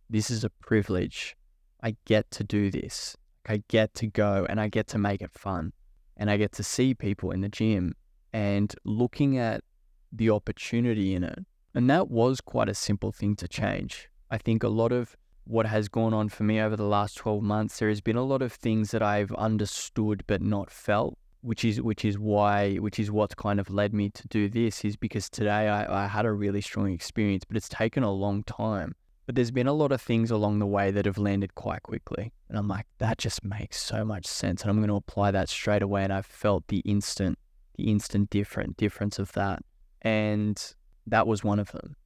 this 0.10 0.30
is 0.30 0.44
a 0.44 0.50
privilege. 0.50 1.38
I 1.82 1.96
get 2.06 2.30
to 2.32 2.44
do 2.44 2.70
this. 2.70 3.16
I 3.48 3.64
get 3.70 3.94
to 3.96 4.08
go 4.08 4.46
and 4.50 4.60
I 4.60 4.68
get 4.68 4.88
to 4.88 4.98
make 4.98 5.22
it 5.22 5.32
fun 5.32 5.72
and 6.18 6.30
I 6.30 6.36
get 6.36 6.52
to 6.54 6.64
see 6.64 6.94
people 6.94 7.32
in 7.32 7.40
the 7.40 7.48
gym 7.48 7.96
and 8.34 8.76
looking 8.84 9.38
at 9.38 9.64
the 10.12 10.30
opportunity 10.30 11.16
in 11.16 11.24
it. 11.24 11.40
And 11.74 11.90
that 11.90 12.10
was 12.10 12.42
quite 12.42 12.68
a 12.68 12.74
simple 12.74 13.14
thing 13.14 13.38
to 13.38 13.48
change. 13.48 14.10
I 14.30 14.38
think 14.38 14.62
a 14.62 14.68
lot 14.68 14.92
of 14.92 15.16
what 15.48 15.66
has 15.66 15.88
gone 15.88 16.14
on 16.14 16.30
for 16.30 16.44
me 16.44 16.60
over 16.60 16.76
the 16.76 16.84
last 16.84 17.16
12 17.16 17.42
months, 17.42 17.80
there 17.80 17.90
has 17.90 18.02
been 18.02 18.18
a 18.18 18.24
lot 18.24 18.42
of 18.42 18.52
things 18.52 18.92
that 18.92 19.02
I've 19.02 19.32
understood 19.34 20.24
but 20.28 20.42
not 20.42 20.70
felt, 20.70 21.18
which 21.42 21.64
is 21.64 21.82
which 21.82 22.04
is 22.04 22.20
why 22.20 22.76
which 22.76 23.00
is 23.00 23.10
what's 23.10 23.36
kind 23.36 23.60
of 23.60 23.70
led 23.70 23.94
me 23.94 24.10
to 24.10 24.28
do 24.28 24.50
this 24.50 24.84
is 24.84 24.98
because 24.98 25.30
today 25.30 25.70
I, 25.70 26.04
I 26.04 26.08
had 26.08 26.26
a 26.26 26.32
really 26.32 26.62
strong 26.62 26.92
experience, 26.92 27.46
but 27.46 27.56
it's 27.56 27.70
taken 27.70 28.04
a 28.04 28.12
long 28.12 28.44
time. 28.44 28.96
But 29.26 29.36
there's 29.36 29.52
been 29.52 29.68
a 29.68 29.74
lot 29.74 29.92
of 29.92 30.02
things 30.02 30.32
along 30.32 30.60
the 30.60 30.66
way 30.66 30.90
that 30.92 31.06
have 31.06 31.18
landed 31.18 31.54
quite 31.56 31.84
quickly. 31.84 32.32
And 32.48 32.58
I'm 32.58 32.70
like, 32.70 32.86
that 33.00 33.18
just 33.18 33.44
makes 33.44 33.82
so 33.82 34.06
much 34.06 34.26
sense. 34.26 34.62
And 34.62 34.72
I'm 34.72 34.78
going 34.78 34.88
to 34.88 34.96
apply 34.96 35.32
that 35.32 35.50
straight 35.50 35.82
away. 35.82 36.06
And 36.06 36.14
I 36.14 36.22
felt 36.22 36.66
the 36.70 36.80
instant, 36.80 37.38
the 37.76 37.92
instant 37.92 38.30
different 38.30 38.78
difference 38.78 39.20
of 39.20 39.34
that. 39.34 39.64
And 40.02 40.74
that 41.06 41.28
was 41.28 41.44
one 41.44 41.60
of 41.60 41.74
them 41.74 41.98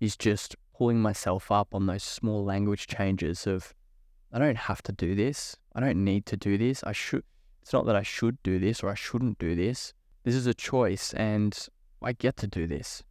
is 0.00 0.16
just 0.16 0.54
pulling 0.78 1.00
myself 1.00 1.50
up 1.50 1.74
on 1.74 1.86
those 1.86 2.04
small 2.04 2.44
language 2.44 2.86
changes 2.86 3.46
of, 3.46 3.74
I 4.32 4.38
don't 4.38 4.56
have 4.56 4.80
to 4.84 4.92
do 4.92 5.16
this. 5.16 5.56
I 5.74 5.80
don't 5.80 6.04
need 6.04 6.24
to 6.26 6.36
do 6.36 6.56
this. 6.56 6.84
I 6.84 6.92
should, 6.92 7.24
it's 7.60 7.72
not 7.72 7.84
that 7.86 7.96
I 7.96 8.02
should 8.02 8.40
do 8.44 8.60
this 8.60 8.82
or 8.82 8.88
I 8.88 8.94
shouldn't 8.94 9.38
do 9.38 9.56
this. 9.56 9.92
This 10.22 10.36
is 10.36 10.46
a 10.46 10.54
choice 10.54 11.12
and 11.14 11.58
I 12.00 12.12
get 12.12 12.36
to 12.38 12.46
do 12.46 12.68
this. 12.68 13.02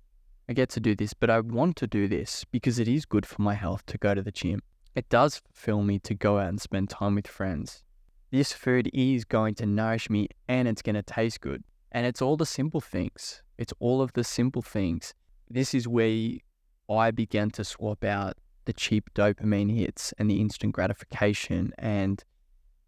I 0.48 0.54
get 0.54 0.70
to 0.70 0.80
do 0.80 0.96
this, 0.96 1.14
but 1.14 1.30
I 1.30 1.42
want 1.42 1.76
to 1.78 1.88
do 1.88 2.08
this 2.08 2.46
because 2.52 2.80
it 2.80 2.88
is 2.88 3.06
good 3.06 3.26
for 3.26 3.42
my 3.42 3.54
health 3.54 3.86
to 3.88 3.98
go 3.98 4.16
to 4.16 4.22
the 4.22 4.32
gym. 4.32 4.62
It 4.96 5.10
does 5.10 5.36
fulfill 5.38 5.84
me 5.84 6.00
to 6.00 6.14
go 6.16 6.40
out 6.40 6.48
and 6.48 6.62
spend 6.62 6.90
time 6.90 7.16
with 7.16 7.28
friends. 7.28 7.84
This 8.32 8.54
food 8.54 8.90
is 8.94 9.26
going 9.26 9.56
to 9.56 9.66
nourish 9.66 10.10
me 10.10 10.30
and 10.48 10.70
it's 10.70 10.82
going 10.82 10.96
to 10.96 11.04
taste 11.04 11.42
good. 11.42 11.64
And 11.92 12.06
it's 12.06 12.22
all 12.22 12.38
the 12.38 12.46
simple 12.46 12.82
things. 12.82 13.42
It's 13.58 13.74
all 13.80 14.02
of 14.02 14.14
the 14.14 14.24
simple 14.24 14.62
things. 14.62 15.14
This 15.50 15.74
is 15.74 15.88
where 15.88 16.38
I 16.90 17.12
began 17.12 17.50
to 17.52 17.64
swap 17.64 18.04
out 18.04 18.38
the 18.66 18.74
cheap 18.74 19.10
dopamine 19.14 19.76
hits 19.76 20.14
and 20.18 20.30
the 20.30 20.42
instant 20.42 20.74
gratification 20.74 21.74
and 21.78 22.24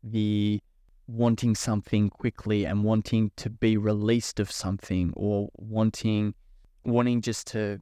the 0.04 0.62
wanting 1.08 1.56
something 1.56 2.10
quickly 2.10 2.66
and 2.66 2.84
wanting 2.84 3.32
to 3.38 3.50
be 3.50 3.78
released 3.78 4.40
of 4.40 4.52
something 4.52 5.12
or 5.16 5.50
wanting 5.56 6.34
wanting 6.86 7.22
just 7.22 7.48
to 7.48 7.82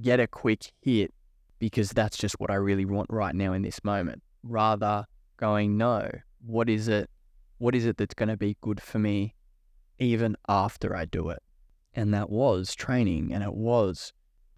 get 0.00 0.20
a 0.20 0.26
quick 0.26 0.72
hit 0.80 1.12
because 1.58 1.90
that's 1.90 2.16
just 2.16 2.40
what 2.40 2.50
I 2.50 2.54
really 2.54 2.84
want 2.84 3.08
right 3.10 3.34
now 3.34 3.52
in 3.52 3.62
this 3.62 3.82
moment. 3.84 4.22
Rather 4.42 5.06
going, 5.36 5.76
no, 5.76 6.10
what 6.44 6.68
is 6.68 6.88
it? 6.88 7.08
What 7.58 7.74
is 7.74 7.86
it 7.86 7.96
that's 7.96 8.14
going 8.14 8.28
to 8.28 8.36
be 8.36 8.56
good 8.60 8.82
for 8.82 8.98
me 8.98 9.34
even 9.98 10.36
after 10.48 10.96
I 10.96 11.04
do 11.04 11.30
it? 11.30 11.42
And 11.94 12.12
that 12.12 12.28
was 12.28 12.74
training 12.74 13.32
and 13.32 13.42
it 13.42 13.54
was 13.54 14.12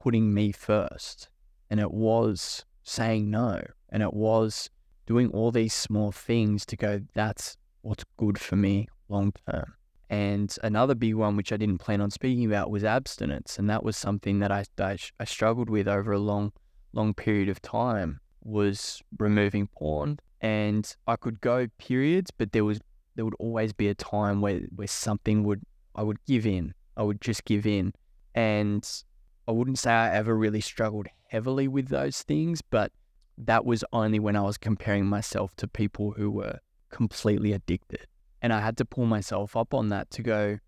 putting 0.06 0.32
me 0.32 0.52
first 0.52 1.28
and 1.68 1.80
it 1.80 1.90
was 1.90 2.64
saying 2.84 3.28
no 3.28 3.60
and 3.88 4.04
it 4.04 4.14
was 4.14 4.70
doing 5.04 5.28
all 5.32 5.50
these 5.50 5.74
small 5.74 6.12
things 6.12 6.64
to 6.64 6.76
go, 6.76 7.00
that's 7.12 7.56
what's 7.82 8.04
good 8.16 8.38
for 8.38 8.54
me 8.54 8.86
long 9.08 9.32
term. 9.50 9.74
And 10.08 10.56
another 10.62 10.94
big 10.94 11.16
one, 11.16 11.34
which 11.34 11.50
I 11.50 11.56
didn't 11.56 11.78
plan 11.78 12.00
on 12.00 12.12
speaking 12.12 12.46
about, 12.46 12.70
was 12.70 12.84
abstinence. 12.84 13.58
And 13.58 13.68
that 13.68 13.82
was 13.82 13.96
something 13.96 14.38
that 14.38 14.52
I, 14.52 14.64
I, 14.78 14.96
I 15.18 15.24
struggled 15.24 15.68
with 15.68 15.88
over 15.88 16.12
a 16.12 16.20
long, 16.20 16.52
long 16.92 17.12
period 17.12 17.48
of 17.48 17.60
time 17.60 18.20
was 18.44 19.02
removing 19.18 19.66
porn. 19.66 20.20
And 20.40 20.94
I 21.08 21.16
could 21.16 21.40
go 21.40 21.66
periods, 21.78 22.30
but 22.30 22.52
there 22.52 22.64
was 22.64 22.78
there 23.16 23.24
would 23.24 23.34
always 23.40 23.72
be 23.72 23.88
a 23.88 23.94
time 23.96 24.40
where, 24.40 24.60
where 24.76 24.86
something 24.86 25.42
would 25.42 25.62
I 25.96 26.04
would 26.04 26.24
give 26.26 26.46
in. 26.46 26.74
I 26.96 27.02
would 27.02 27.20
just 27.20 27.44
give 27.44 27.66
in. 27.66 27.92
And 28.36 28.88
I 29.48 29.52
wouldn't 29.52 29.78
say 29.78 29.90
I 29.92 30.14
ever 30.14 30.36
really 30.36 30.60
struggled 30.60 31.06
heavily 31.28 31.68
with 31.68 31.88
those 31.88 32.22
things, 32.22 32.62
but 32.62 32.92
that 33.38 33.64
was 33.64 33.84
only 33.92 34.18
when 34.18 34.36
I 34.36 34.42
was 34.42 34.58
comparing 34.58 35.06
myself 35.06 35.54
to 35.56 35.68
people 35.68 36.12
who 36.12 36.30
were 36.30 36.58
completely 36.90 37.52
addicted. 37.52 38.06
And 38.42 38.52
I 38.52 38.60
had 38.60 38.76
to 38.78 38.84
pull 38.84 39.06
myself 39.06 39.56
up 39.56 39.74
on 39.74 39.88
that 39.90 40.10
to 40.12 40.22
go, 40.22 40.58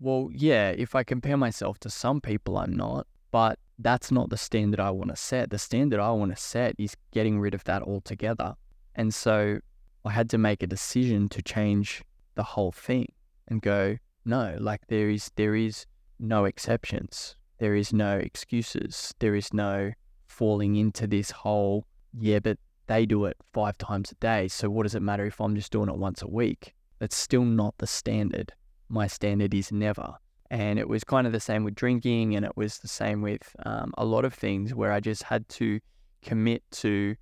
well, 0.00 0.28
yeah, 0.32 0.70
if 0.70 0.94
I 0.94 1.04
compare 1.04 1.36
myself 1.36 1.78
to 1.80 1.90
some 1.90 2.20
people, 2.20 2.58
I'm 2.58 2.74
not, 2.74 3.06
but 3.30 3.58
that's 3.78 4.10
not 4.10 4.30
the 4.30 4.36
standard 4.36 4.80
I 4.80 4.90
want 4.90 5.10
to 5.10 5.16
set. 5.16 5.50
The 5.50 5.58
standard 5.58 6.00
I 6.00 6.10
want 6.10 6.34
to 6.34 6.40
set 6.40 6.74
is 6.78 6.96
getting 7.12 7.40
rid 7.40 7.54
of 7.54 7.64
that 7.64 7.82
altogether. 7.82 8.54
And 8.94 9.14
so 9.14 9.58
I 10.04 10.10
had 10.10 10.28
to 10.30 10.38
make 10.38 10.62
a 10.62 10.66
decision 10.66 11.28
to 11.30 11.42
change 11.42 12.02
the 12.34 12.42
whole 12.42 12.72
thing 12.72 13.12
and 13.48 13.62
go, 13.62 13.98
no, 14.24 14.56
like 14.60 14.86
there 14.88 15.08
is 15.10 15.30
there 15.36 15.54
is 15.54 15.86
no 16.18 16.44
exceptions. 16.44 17.36
There 17.58 17.74
is 17.74 17.92
no 17.92 18.16
excuses. 18.16 19.14
There 19.18 19.34
is 19.34 19.52
no 19.52 19.92
falling 20.26 20.76
into 20.76 21.06
this 21.06 21.30
whole, 21.30 21.86
yeah, 22.18 22.40
but 22.40 22.58
they 22.86 23.06
do 23.06 23.26
it 23.26 23.36
five 23.52 23.78
times 23.78 24.10
a 24.10 24.14
day. 24.16 24.48
So 24.48 24.68
what 24.68 24.82
does 24.84 24.94
it 24.94 25.02
matter 25.02 25.26
if 25.26 25.40
I'm 25.40 25.54
just 25.54 25.72
doing 25.72 25.88
it 25.88 25.96
once 25.96 26.22
a 26.22 26.28
week? 26.28 26.74
That's 26.98 27.16
still 27.16 27.44
not 27.44 27.78
the 27.78 27.86
standard. 27.86 28.52
My 28.88 29.06
standard 29.06 29.54
is 29.54 29.72
never. 29.72 30.14
And 30.50 30.78
it 30.78 30.88
was 30.88 31.04
kind 31.04 31.26
of 31.26 31.32
the 31.32 31.40
same 31.40 31.64
with 31.64 31.74
drinking, 31.74 32.36
and 32.36 32.44
it 32.44 32.56
was 32.56 32.78
the 32.78 32.88
same 32.88 33.22
with 33.22 33.54
um, 33.64 33.94
a 33.96 34.04
lot 34.04 34.24
of 34.24 34.34
things 34.34 34.74
where 34.74 34.92
I 34.92 35.00
just 35.00 35.22
had 35.22 35.48
to 35.50 35.80
commit 36.22 36.62
to 36.72 37.16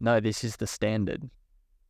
no, 0.00 0.20
this 0.20 0.44
is 0.44 0.56
the 0.56 0.66
standard. 0.66 1.28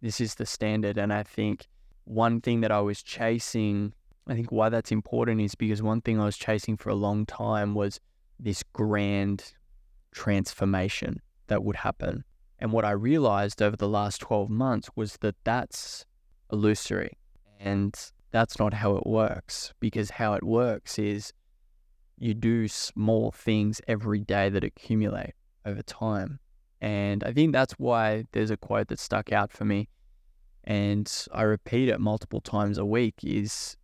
This 0.00 0.20
is 0.20 0.36
the 0.36 0.46
standard. 0.46 0.96
And 0.96 1.12
I 1.12 1.22
think 1.22 1.68
one 2.04 2.40
thing 2.40 2.60
that 2.62 2.72
I 2.72 2.80
was 2.80 3.02
chasing, 3.02 3.92
I 4.28 4.34
think 4.34 4.52
why 4.52 4.68
that's 4.68 4.92
important 4.92 5.40
is 5.40 5.54
because 5.54 5.82
one 5.82 6.02
thing 6.02 6.20
I 6.20 6.26
was 6.26 6.36
chasing 6.36 6.76
for 6.76 6.90
a 6.90 6.94
long 6.94 7.24
time 7.24 7.74
was 7.74 7.98
this 8.38 8.62
grand 8.72 9.54
transformation 10.12 11.20
that 11.46 11.64
would 11.64 11.76
happen. 11.76 12.24
And 12.58 12.70
what 12.72 12.84
I 12.84 12.90
realized 12.90 13.62
over 13.62 13.76
the 13.76 13.88
last 13.88 14.20
12 14.20 14.50
months 14.50 14.90
was 14.94 15.16
that 15.22 15.36
that's 15.44 16.04
illusory. 16.52 17.16
And 17.58 17.94
that's 18.30 18.58
not 18.58 18.74
how 18.74 18.96
it 18.96 19.06
works 19.06 19.72
because 19.80 20.10
how 20.10 20.34
it 20.34 20.44
works 20.44 20.98
is 20.98 21.32
you 22.18 22.34
do 22.34 22.68
small 22.68 23.30
things 23.30 23.80
every 23.88 24.20
day 24.20 24.50
that 24.50 24.64
accumulate 24.64 25.34
over 25.64 25.82
time. 25.82 26.38
And 26.80 27.24
I 27.24 27.32
think 27.32 27.52
that's 27.52 27.74
why 27.74 28.24
there's 28.32 28.50
a 28.50 28.56
quote 28.56 28.88
that 28.88 28.98
stuck 28.98 29.32
out 29.32 29.52
for 29.52 29.64
me. 29.64 29.88
And 30.64 31.10
I 31.32 31.42
repeat 31.42 31.88
it 31.88 32.00
multiple 32.00 32.40
times 32.40 32.76
a 32.76 32.84
week 32.84 33.14
is 33.22 33.76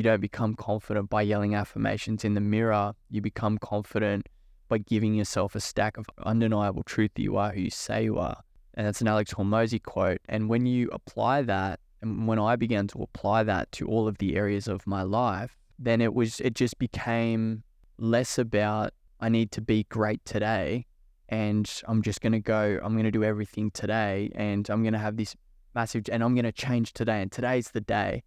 you 0.00 0.04
don't 0.04 0.22
become 0.22 0.54
confident 0.54 1.10
by 1.10 1.20
yelling 1.20 1.54
affirmations 1.54 2.24
in 2.24 2.32
the 2.32 2.40
mirror. 2.40 2.94
You 3.10 3.20
become 3.20 3.58
confident 3.58 4.30
by 4.70 4.78
giving 4.78 5.12
yourself 5.14 5.54
a 5.54 5.60
stack 5.60 5.98
of 5.98 6.06
undeniable 6.24 6.82
truth 6.84 7.10
that 7.16 7.22
you 7.22 7.36
are 7.36 7.52
who 7.52 7.60
you 7.60 7.70
say 7.70 8.04
you 8.04 8.18
are. 8.18 8.40
And 8.72 8.86
that's 8.86 9.02
an 9.02 9.08
Alex 9.08 9.34
Hormozi 9.34 9.82
quote. 9.82 10.22
And 10.26 10.48
when 10.48 10.64
you 10.64 10.88
apply 10.90 11.42
that, 11.42 11.80
and 12.00 12.26
when 12.26 12.38
I 12.38 12.56
began 12.56 12.86
to 12.88 13.02
apply 13.02 13.42
that 13.42 13.70
to 13.72 13.88
all 13.88 14.08
of 14.08 14.16
the 14.16 14.36
areas 14.36 14.68
of 14.68 14.86
my 14.86 15.02
life, 15.02 15.54
then 15.78 16.00
it 16.00 16.14
was, 16.14 16.40
it 16.40 16.54
just 16.54 16.78
became 16.78 17.62
less 17.98 18.38
about 18.38 18.94
I 19.20 19.28
need 19.28 19.52
to 19.52 19.60
be 19.60 19.84
great 19.90 20.24
today 20.24 20.86
and 21.28 21.70
I'm 21.86 22.00
just 22.00 22.22
going 22.22 22.32
to 22.32 22.40
go, 22.40 22.80
I'm 22.82 22.94
going 22.94 23.04
to 23.04 23.10
do 23.10 23.22
everything 23.22 23.70
today 23.70 24.30
and 24.34 24.70
I'm 24.70 24.82
going 24.82 24.94
to 24.94 24.98
have 24.98 25.18
this 25.18 25.36
massive, 25.74 26.04
and 26.10 26.24
I'm 26.24 26.34
going 26.34 26.44
to 26.46 26.52
change 26.52 26.94
today. 26.94 27.20
And 27.20 27.30
today's 27.30 27.70
the 27.70 27.82
day. 27.82 28.22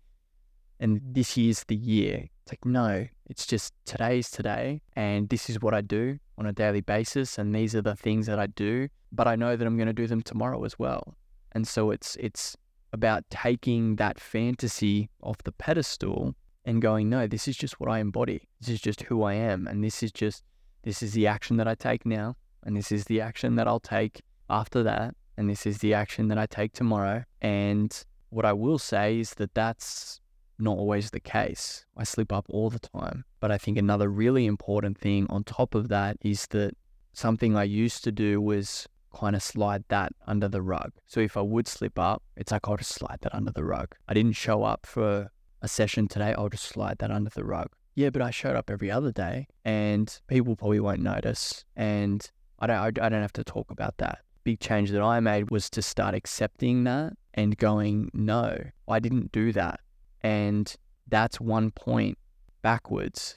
And 0.80 1.01
this 1.03 1.38
year's 1.38 1.63
the 1.65 1.75
year. 1.75 2.27
It's 2.44 2.51
like, 2.51 2.65
no, 2.65 3.08
it's 3.27 3.46
just 3.46 3.74
today's 3.86 4.30
today. 4.30 4.82
And 4.96 5.30
this 5.30 5.50
is 5.50 5.62
what 5.62 5.74
I 5.74 5.82
do 5.82 6.20
on 6.38 6.46
a 6.46 6.53
daily 6.53 6.82
basis. 6.82 7.38
And 7.38 7.56
these 7.56 7.75
are 7.75 7.82
the 7.82 7.96
things 7.96 8.25
that 8.27 8.39
I 8.39 8.48
do. 8.48 8.89
But 9.12 9.27
I 9.27 9.36
know 9.36 9.56
that 9.56 9.65
I'm 9.65 9.77
going 9.77 9.88
to 9.88 9.94
do 9.94 10.08
them 10.08 10.22
tomorrow 10.22 10.63
as 10.63 10.77
well. 10.77 11.15
And 11.53 11.68
so 11.68 11.92
it's, 11.92 12.15
it's 12.18 12.58
about 12.92 13.24
taking 13.30 13.96
that 13.98 14.20
fantasy 14.20 15.10
off 15.22 15.38
the 15.44 15.51
pedestal 15.51 16.36
and 16.65 16.82
going, 16.82 17.10
no, 17.10 17.27
this 17.27 17.48
is 17.48 17.56
just 17.56 17.80
what 17.80 17.89
I 17.89 18.00
embody. 18.00 18.48
This 18.60 18.70
is 18.70 18.82
just 18.82 19.03
who 19.03 19.24
I 19.24 19.34
am. 19.34 19.68
And 19.68 19.84
this 19.84 20.03
is 20.03 20.12
just, 20.12 20.44
this 20.84 21.03
is 21.03 21.13
the 21.13 21.27
action 21.27 21.58
that 21.58 21.68
I 21.68 21.75
take 21.75 22.06
now 22.06 22.36
and 22.65 22.75
this 22.75 22.92
is 22.92 23.06
the 23.06 23.22
action 23.22 23.56
that 23.56 23.68
I'll 23.68 23.80
take 23.80 24.22
after 24.50 24.84
that, 24.84 25.15
and 25.38 25.50
this 25.50 25.65
is 25.65 25.80
the 25.80 25.94
action 25.94 26.27
that 26.30 26.38
I 26.38 26.46
take 26.46 26.74
tomorrow. 26.74 27.24
And 27.42 27.96
what 28.30 28.46
I 28.46 28.53
will 28.53 28.80
say 28.80 29.20
is 29.20 29.32
that 29.36 29.53
that's 29.53 30.20
not 30.60 30.77
always 30.77 31.12
the 31.12 31.19
case. 31.19 31.86
I 31.98 32.03
slip 32.03 32.31
up 32.31 32.45
all 32.50 32.69
the 32.69 32.79
time. 32.79 33.25
But 33.39 33.51
I 33.51 33.57
think 33.57 33.77
another 33.77 34.10
really 34.10 34.45
important 34.45 34.98
thing 34.98 35.27
on 35.29 35.43
top 35.43 35.75
of 35.75 35.89
that 35.89 36.17
is 36.22 36.48
that 36.48 36.75
something 37.13 37.55
I 37.55 37.63
used 37.63 38.03
to 38.05 38.12
do 38.12 38.41
was 38.41 38.88
kind 39.15 39.36
of 39.36 39.43
slide 39.43 39.83
that 39.89 40.12
under 40.27 40.48
the 40.48 40.62
rug. 40.62 40.91
So 41.07 41.19
if 41.19 41.38
I 41.38 41.41
would 41.41 41.67
slip 41.67 42.00
up, 42.00 42.24
it's 42.36 42.51
like 42.51 42.67
I'll 42.67 42.77
just 42.77 42.93
slide 42.93 43.19
that 43.22 43.36
under 43.36 43.51
the 43.51 43.63
rug. 43.63 43.95
I 44.07 44.13
didn't 44.13 44.33
show 44.33 44.63
up 44.63 44.86
for 44.86 45.29
a 45.62 45.67
session 45.67 46.07
today, 46.07 46.33
I'll 46.38 46.50
just 46.50 46.65
slide 46.65 46.98
that 47.00 47.12
under 47.12 47.29
the 47.29 47.45
rug. 47.45 47.67
Yeah, 47.95 48.10
but 48.10 48.22
I 48.22 48.31
showed 48.31 48.55
up 48.55 48.69
every 48.69 48.91
other 48.91 49.12
day 49.12 49.48
and 49.63 50.19
people 50.27 50.55
probably 50.55 50.79
won't 50.79 51.01
notice. 51.01 51.63
And 51.75 52.29
I 52.60 52.67
don't, 52.67 53.00
I 53.00 53.10
don't 53.10 53.22
have 53.22 53.33
to 53.33 53.43
talk 53.43 53.72
about 53.72 53.98
that. 53.98 54.19
Big 54.43 54.60
change 54.60 54.91
that 54.91 55.01
I 55.01 55.19
made 55.19 55.51
was 55.51 55.69
to 55.69 55.81
start 55.81 56.15
accepting 56.15 56.83
that 56.83 57.13
and 57.33 57.57
going, 57.57 58.10
no, 58.13 58.57
I 58.88 59.00
didn't 59.00 59.31
do 59.31 59.53
that. 59.53 59.79
And 60.24 60.74
that's 61.08 61.39
one 61.39 61.72
point 61.72 62.18
backwards 62.62 63.36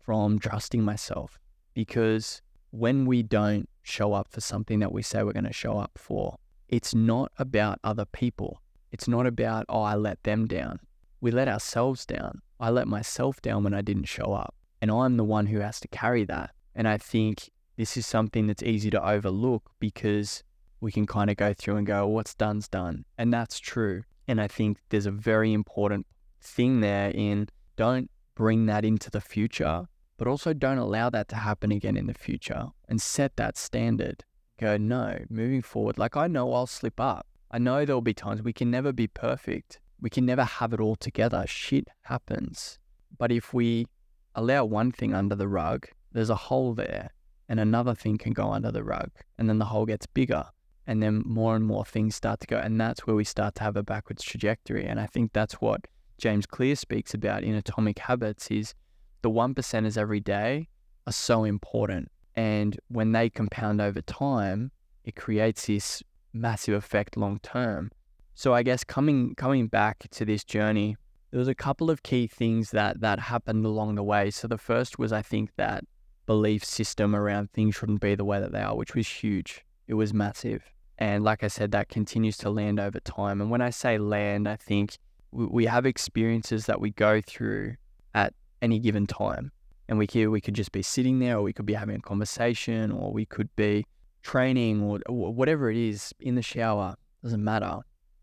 from 0.00 0.38
trusting 0.38 0.82
myself 0.82 1.38
because 1.74 2.42
when 2.70 3.06
we 3.06 3.22
don't 3.22 3.68
show 3.82 4.12
up 4.12 4.28
for 4.30 4.40
something 4.40 4.80
that 4.80 4.92
we 4.92 5.02
say 5.02 5.22
we're 5.22 5.32
going 5.32 5.44
to 5.44 5.52
show 5.52 5.78
up 5.78 5.92
for, 5.96 6.36
it's 6.68 6.94
not 6.94 7.30
about 7.38 7.78
other 7.84 8.04
people. 8.04 8.60
It's 8.90 9.08
not 9.08 9.26
about, 9.26 9.64
oh, 9.68 9.82
I 9.82 9.94
let 9.94 10.22
them 10.24 10.46
down. 10.46 10.80
We 11.20 11.30
let 11.30 11.48
ourselves 11.48 12.04
down. 12.04 12.42
I 12.58 12.70
let 12.70 12.88
myself 12.88 13.40
down 13.42 13.64
when 13.64 13.74
I 13.74 13.82
didn't 13.82 14.04
show 14.04 14.32
up. 14.32 14.54
And 14.80 14.90
I'm 14.90 15.16
the 15.16 15.24
one 15.24 15.46
who 15.46 15.60
has 15.60 15.80
to 15.80 15.88
carry 15.88 16.24
that. 16.24 16.50
And 16.74 16.88
I 16.88 16.98
think 16.98 17.50
this 17.76 17.96
is 17.96 18.06
something 18.06 18.46
that's 18.46 18.62
easy 18.62 18.90
to 18.90 19.08
overlook 19.08 19.70
because 19.78 20.42
we 20.80 20.92
can 20.92 21.06
kind 21.06 21.30
of 21.30 21.36
go 21.36 21.54
through 21.54 21.76
and 21.76 21.86
go, 21.86 22.06
what's 22.06 22.34
done's 22.34 22.68
done. 22.68 23.04
And 23.16 23.32
that's 23.32 23.58
true. 23.58 24.02
And 24.28 24.40
I 24.40 24.48
think 24.48 24.78
there's 24.90 25.06
a 25.06 25.10
very 25.10 25.52
important 25.52 26.06
thing 26.44 26.80
there 26.80 27.10
in 27.10 27.48
don't 27.76 28.10
bring 28.34 28.66
that 28.66 28.84
into 28.84 29.10
the 29.10 29.20
future, 29.20 29.86
but 30.16 30.28
also 30.28 30.52
don't 30.52 30.78
allow 30.78 31.10
that 31.10 31.28
to 31.28 31.36
happen 31.36 31.72
again 31.72 31.96
in 31.96 32.06
the 32.06 32.14
future 32.14 32.68
and 32.88 33.00
set 33.00 33.36
that 33.36 33.56
standard. 33.56 34.24
Go, 34.60 34.76
no, 34.76 35.18
moving 35.28 35.62
forward, 35.62 35.98
like 35.98 36.16
I 36.16 36.26
know 36.28 36.52
I'll 36.52 36.66
slip 36.66 37.00
up. 37.00 37.26
I 37.50 37.58
know 37.58 37.84
there'll 37.84 38.00
be 38.00 38.14
times 38.14 38.42
we 38.42 38.52
can 38.52 38.70
never 38.70 38.92
be 38.92 39.06
perfect. 39.06 39.80
We 40.00 40.10
can 40.10 40.26
never 40.26 40.44
have 40.44 40.72
it 40.72 40.80
all 40.80 40.96
together. 40.96 41.44
Shit 41.46 41.88
happens. 42.02 42.78
But 43.16 43.32
if 43.32 43.54
we 43.54 43.86
allow 44.34 44.64
one 44.64 44.92
thing 44.92 45.14
under 45.14 45.34
the 45.34 45.48
rug, 45.48 45.86
there's 46.12 46.30
a 46.30 46.36
hole 46.36 46.74
there 46.74 47.10
and 47.48 47.60
another 47.60 47.94
thing 47.94 48.16
can 48.18 48.32
go 48.32 48.50
under 48.50 48.70
the 48.70 48.84
rug 48.84 49.10
and 49.38 49.48
then 49.48 49.58
the 49.58 49.66
hole 49.66 49.86
gets 49.86 50.06
bigger 50.06 50.44
and 50.86 51.02
then 51.02 51.22
more 51.24 51.56
and 51.56 51.64
more 51.64 51.84
things 51.84 52.14
start 52.14 52.40
to 52.40 52.46
go 52.46 52.56
and 52.56 52.80
that's 52.80 53.06
where 53.06 53.16
we 53.16 53.24
start 53.24 53.54
to 53.54 53.62
have 53.62 53.76
a 53.76 53.82
backwards 53.82 54.22
trajectory 54.22 54.84
and 54.86 55.00
i 55.00 55.06
think 55.06 55.32
that's 55.32 55.54
what 55.54 55.86
james 56.18 56.46
clear 56.46 56.76
speaks 56.76 57.14
about 57.14 57.42
in 57.42 57.54
atomic 57.54 57.98
habits 57.98 58.50
is 58.50 58.74
the 59.22 59.30
one 59.30 59.54
percenters 59.54 59.96
every 59.96 60.20
day 60.20 60.68
are 61.06 61.12
so 61.12 61.44
important 61.44 62.10
and 62.34 62.78
when 62.88 63.12
they 63.12 63.28
compound 63.28 63.80
over 63.80 64.00
time 64.02 64.70
it 65.04 65.16
creates 65.16 65.66
this 65.66 66.02
massive 66.32 66.74
effect 66.74 67.16
long 67.16 67.38
term 67.40 67.90
so 68.34 68.54
i 68.54 68.62
guess 68.62 68.84
coming 68.84 69.34
coming 69.36 69.66
back 69.66 70.06
to 70.10 70.24
this 70.24 70.44
journey 70.44 70.96
there 71.30 71.38
was 71.38 71.48
a 71.48 71.54
couple 71.54 71.90
of 71.90 72.02
key 72.02 72.26
things 72.26 72.70
that 72.70 73.00
that 73.00 73.18
happened 73.18 73.64
along 73.64 73.94
the 73.94 74.02
way 74.02 74.30
so 74.30 74.48
the 74.48 74.58
first 74.58 74.98
was 74.98 75.12
i 75.12 75.22
think 75.22 75.50
that 75.56 75.84
belief 76.26 76.64
system 76.64 77.14
around 77.14 77.50
things 77.50 77.74
shouldn't 77.74 78.00
be 78.00 78.14
the 78.14 78.24
way 78.24 78.40
that 78.40 78.52
they 78.52 78.60
are, 78.60 78.76
which 78.76 78.94
was 78.94 79.06
huge. 79.06 79.64
It 79.86 79.94
was 79.94 80.14
massive. 80.14 80.62
And 80.98 81.24
like 81.24 81.42
I 81.42 81.48
said, 81.48 81.72
that 81.72 81.88
continues 81.88 82.36
to 82.38 82.50
land 82.50 82.78
over 82.80 83.00
time. 83.00 83.40
And 83.40 83.50
when 83.50 83.60
I 83.60 83.70
say 83.70 83.98
land, 83.98 84.48
I 84.48 84.56
think 84.56 84.98
we 85.34 85.66
have 85.66 85.84
experiences 85.84 86.66
that 86.66 86.80
we 86.80 86.90
go 86.90 87.20
through 87.20 87.74
at 88.14 88.32
any 88.62 88.78
given 88.78 89.06
time. 89.06 89.50
And 89.88 89.98
we 89.98 90.06
could, 90.06 90.28
we 90.28 90.40
could 90.40 90.54
just 90.54 90.72
be 90.72 90.82
sitting 90.82 91.18
there, 91.18 91.36
or 91.36 91.42
we 91.42 91.52
could 91.52 91.66
be 91.66 91.74
having 91.74 91.96
a 91.96 92.00
conversation, 92.00 92.90
or 92.90 93.12
we 93.12 93.26
could 93.26 93.54
be 93.56 93.84
training, 94.22 94.82
or, 94.82 95.00
or 95.06 95.34
whatever 95.34 95.70
it 95.70 95.76
is 95.76 96.14
in 96.20 96.36
the 96.36 96.42
shower, 96.42 96.94
doesn't 97.22 97.44
matter. 97.44 97.80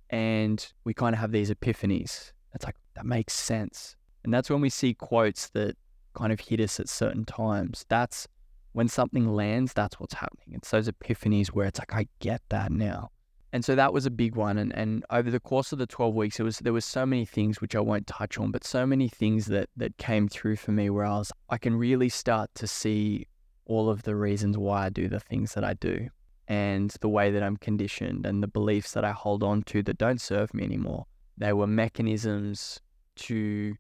And 0.09 0.65
we 0.85 0.93
kind 0.93 1.13
of 1.13 1.19
have 1.19 1.31
these 1.31 1.51
epiphanies. 1.51 2.31
It's 2.55 2.65
like, 2.65 2.75
that 2.95 3.05
makes 3.05 3.33
sense. 3.33 3.95
And 4.23 4.33
that's 4.33 4.49
when 4.49 4.61
we 4.61 4.69
see 4.69 4.93
quotes 4.93 5.49
that 5.49 5.75
kind 6.15 6.33
of 6.33 6.39
hit 6.39 6.59
us 6.59 6.79
at 6.79 6.89
certain 6.89 7.25
times. 7.25 7.85
That's 7.89 8.27
when 8.73 8.87
something 8.87 9.33
lands, 9.35 9.73
that's 9.73 9.99
what's 9.99 10.13
happening. 10.13 10.55
It's 10.55 10.71
those 10.71 10.89
epiphanies 10.89 11.49
where 11.49 11.67
it's 11.67 11.79
like, 11.79 11.93
I 11.93 12.07
get 12.19 12.41
that 12.49 12.71
now. 12.71 13.11
And 13.53 13.65
so 13.65 13.75
that 13.75 13.93
was 13.93 14.05
a 14.05 14.11
big 14.11 14.35
one. 14.35 14.57
And, 14.57 14.73
and 14.73 15.03
over 15.09 15.29
the 15.29 15.39
course 15.39 15.71
of 15.73 15.79
the 15.79 15.85
12 15.87 16.15
weeks, 16.15 16.39
it 16.39 16.43
was 16.43 16.59
there 16.59 16.73
was 16.73 16.85
so 16.85 17.05
many 17.05 17.25
things 17.25 17.59
which 17.59 17.75
I 17.75 17.79
won't 17.79 18.07
touch 18.07 18.37
on, 18.37 18.51
but 18.51 18.63
so 18.63 18.85
many 18.85 19.09
things 19.09 19.47
that 19.47 19.69
that 19.75 19.97
came 19.97 20.27
through 20.27 20.55
for 20.55 20.71
me 20.71 20.89
where 20.89 21.05
I 21.05 21.17
was 21.17 21.31
I 21.49 21.57
can 21.57 21.75
really 21.75 22.09
start 22.09 22.49
to 22.55 22.67
see 22.67 23.27
all 23.65 23.89
of 23.89 24.03
the 24.03 24.15
reasons 24.15 24.57
why 24.57 24.85
I 24.85 24.89
do 24.89 25.07
the 25.07 25.19
things 25.19 25.53
that 25.53 25.63
I 25.63 25.73
do 25.73 26.07
and 26.47 26.89
the 27.01 27.09
way 27.09 27.31
that 27.31 27.43
I'm 27.43 27.57
conditioned 27.57 28.25
and 28.25 28.41
the 28.41 28.47
beliefs 28.47 28.93
that 28.93 29.05
I 29.05 29.11
hold 29.11 29.43
on 29.43 29.63
to 29.63 29.83
that 29.83 29.97
don't 29.97 30.19
serve 30.19 30.53
me 30.53 30.63
anymore. 30.63 31.05
They 31.37 31.53
were 31.53 31.67
mechanisms 31.67 32.79
to 33.17 33.75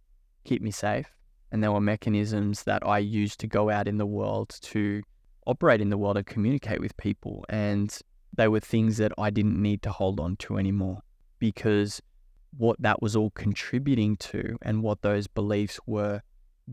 keep 0.45 0.61
me 0.61 0.71
safe 0.71 1.07
and 1.51 1.61
there 1.61 1.71
were 1.71 1.81
mechanisms 1.81 2.63
that 2.63 2.85
I 2.87 2.99
used 2.99 3.39
to 3.41 3.47
go 3.47 3.69
out 3.69 3.87
in 3.87 3.97
the 3.97 4.05
world 4.05 4.57
to 4.61 5.01
operate 5.47 5.81
in 5.81 5.89
the 5.89 5.97
world 5.97 6.17
and 6.17 6.25
communicate 6.25 6.79
with 6.79 6.95
people. 6.97 7.45
And 7.49 7.97
they 8.33 8.47
were 8.47 8.59
things 8.59 8.97
that 8.97 9.11
I 9.17 9.29
didn't 9.29 9.61
need 9.61 9.81
to 9.83 9.91
hold 9.91 10.19
on 10.19 10.35
to 10.37 10.57
anymore 10.57 11.01
because 11.39 12.01
what 12.57 12.81
that 12.81 13.01
was 13.01 13.15
all 13.15 13.31
contributing 13.31 14.17
to 14.17 14.57
and 14.61 14.83
what 14.83 15.01
those 15.01 15.27
beliefs 15.27 15.79
were 15.85 16.21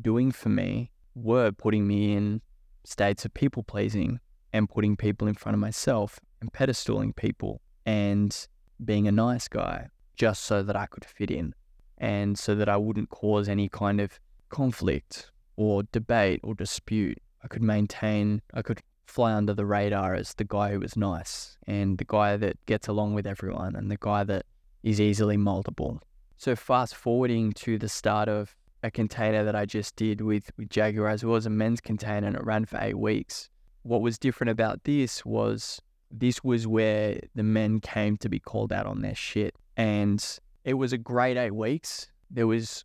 doing 0.01 0.31
for 0.31 0.49
me 0.49 0.91
were 1.15 1.53
putting 1.53 1.87
me 1.87 2.15
in 2.15 2.41
states 2.85 3.25
of 3.25 3.35
people 3.35 3.63
pleasing 3.63 4.21
and 4.53 4.69
putting 4.69 4.97
people 4.97 5.29
in 5.29 5.35
front 5.35 5.55
of 5.55 5.61
myself 5.61 6.19
and 6.41 6.53
pedestaling 6.53 7.15
people 7.15 7.61
and 7.87 8.49
being 8.85 9.09
a 9.09 9.13
nice 9.13 9.49
guy 9.49 9.89
just 10.17 10.45
so 10.45 10.63
that 10.63 10.77
I 10.77 10.87
could 10.87 11.05
fit 11.05 11.31
in 11.31 11.55
and 11.99 12.39
so 12.39 12.55
that 12.55 12.69
I 12.69 12.77
wouldn't 12.77 13.11
cause 13.11 13.49
any 13.49 13.69
kind 13.69 14.01
of 14.01 14.19
conflict 14.49 15.31
or 15.57 15.83
debate 15.85 16.41
or 16.43 16.55
dispute. 16.55 17.19
I 17.43 17.49
could 17.49 17.63
maintain, 17.63 18.43
I 18.55 18.63
could 18.63 18.83
fly 19.09 19.33
under 19.33 19.55
the 19.55 19.67
radar 19.67 20.15
as 20.15 20.35
the 20.35 20.45
guy 20.45 20.71
who 20.73 20.81
was 20.81 20.97
nice 20.97 21.57
and 21.67 21.99
the 21.99 22.05
guy 22.07 22.37
that 22.37 22.65
gets 22.67 22.89
along 22.89 23.15
with 23.15 23.27
everyone 23.27 23.75
and 23.75 23.91
the 23.91 23.97
guy 23.99 24.23
that 24.25 24.45
is 24.83 25.01
easily 25.01 25.37
moldable. 25.37 25.99
So, 26.37 26.55
fast 26.55 26.95
forwarding 26.95 27.53
to 27.55 27.79
the 27.79 27.89
start 27.89 28.29
of 28.29 28.55
a 28.83 28.91
container 28.91 29.45
that 29.45 29.57
I 29.57 29.67
just 29.67 29.97
did 29.97 30.21
with, 30.21 30.51
with 30.57 30.71
Jaguar 30.71 31.09
as 31.09 31.25
well 31.25 31.37
as 31.37 31.47
a 31.47 31.51
men's 31.51 31.81
container 31.81 32.27
and 32.27 32.37
it 32.37 32.45
ran 32.45 32.65
for 32.65 32.79
eight 32.81 32.99
weeks. 32.99 33.51
What 33.83 34.03
was 34.03 34.19
different 34.19 34.51
about 34.51 34.85
this 34.85 35.25
was 35.25 35.81
this 36.11 36.45
was 36.45 36.67
where 36.67 37.21
the 37.35 37.43
men 37.43 37.81
came 37.81 38.17
to 38.19 38.29
be 38.29 38.39
called 38.39 38.73
out 38.73 38.87
on 38.87 39.03
their 39.03 39.15
shit. 39.15 39.55
And 39.77 40.25
it 40.65 40.75
was 40.75 40.93
a 40.93 40.99
great 40.99 41.37
eight 41.37 41.55
weeks. 41.55 42.09
There 42.31 42.47
was 42.47 42.85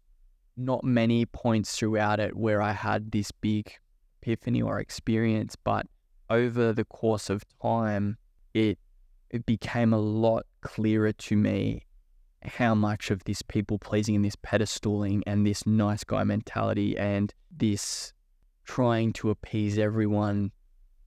not 0.55 0.83
many 0.83 1.25
points 1.25 1.77
throughout 1.77 2.19
it 2.19 2.35
where 2.35 2.61
I 2.61 2.71
had 2.71 3.11
this 3.11 3.31
big 3.31 3.73
epiphany 4.21 4.61
or 4.61 4.79
experience, 4.79 5.55
but 5.55 5.85
over 6.29 6.73
the 6.73 6.85
course 6.85 7.29
of 7.29 7.43
time, 7.61 8.17
it 8.53 8.79
it 9.29 9.45
became 9.45 9.93
a 9.93 9.99
lot 9.99 10.45
clearer 10.61 11.11
to 11.11 11.35
me 11.35 11.85
how 12.43 12.75
much 12.75 13.09
of 13.09 13.23
this 13.23 13.41
people 13.41 13.79
pleasing 13.79 14.15
and 14.15 14.25
this 14.25 14.35
pedestaling 14.35 15.21
and 15.25 15.47
this 15.47 15.65
nice 15.65 16.03
guy 16.03 16.23
mentality 16.23 16.97
and 16.97 17.33
this 17.49 18.13
trying 18.65 19.11
to 19.13 19.29
appease 19.29 19.77
everyone 19.77 20.51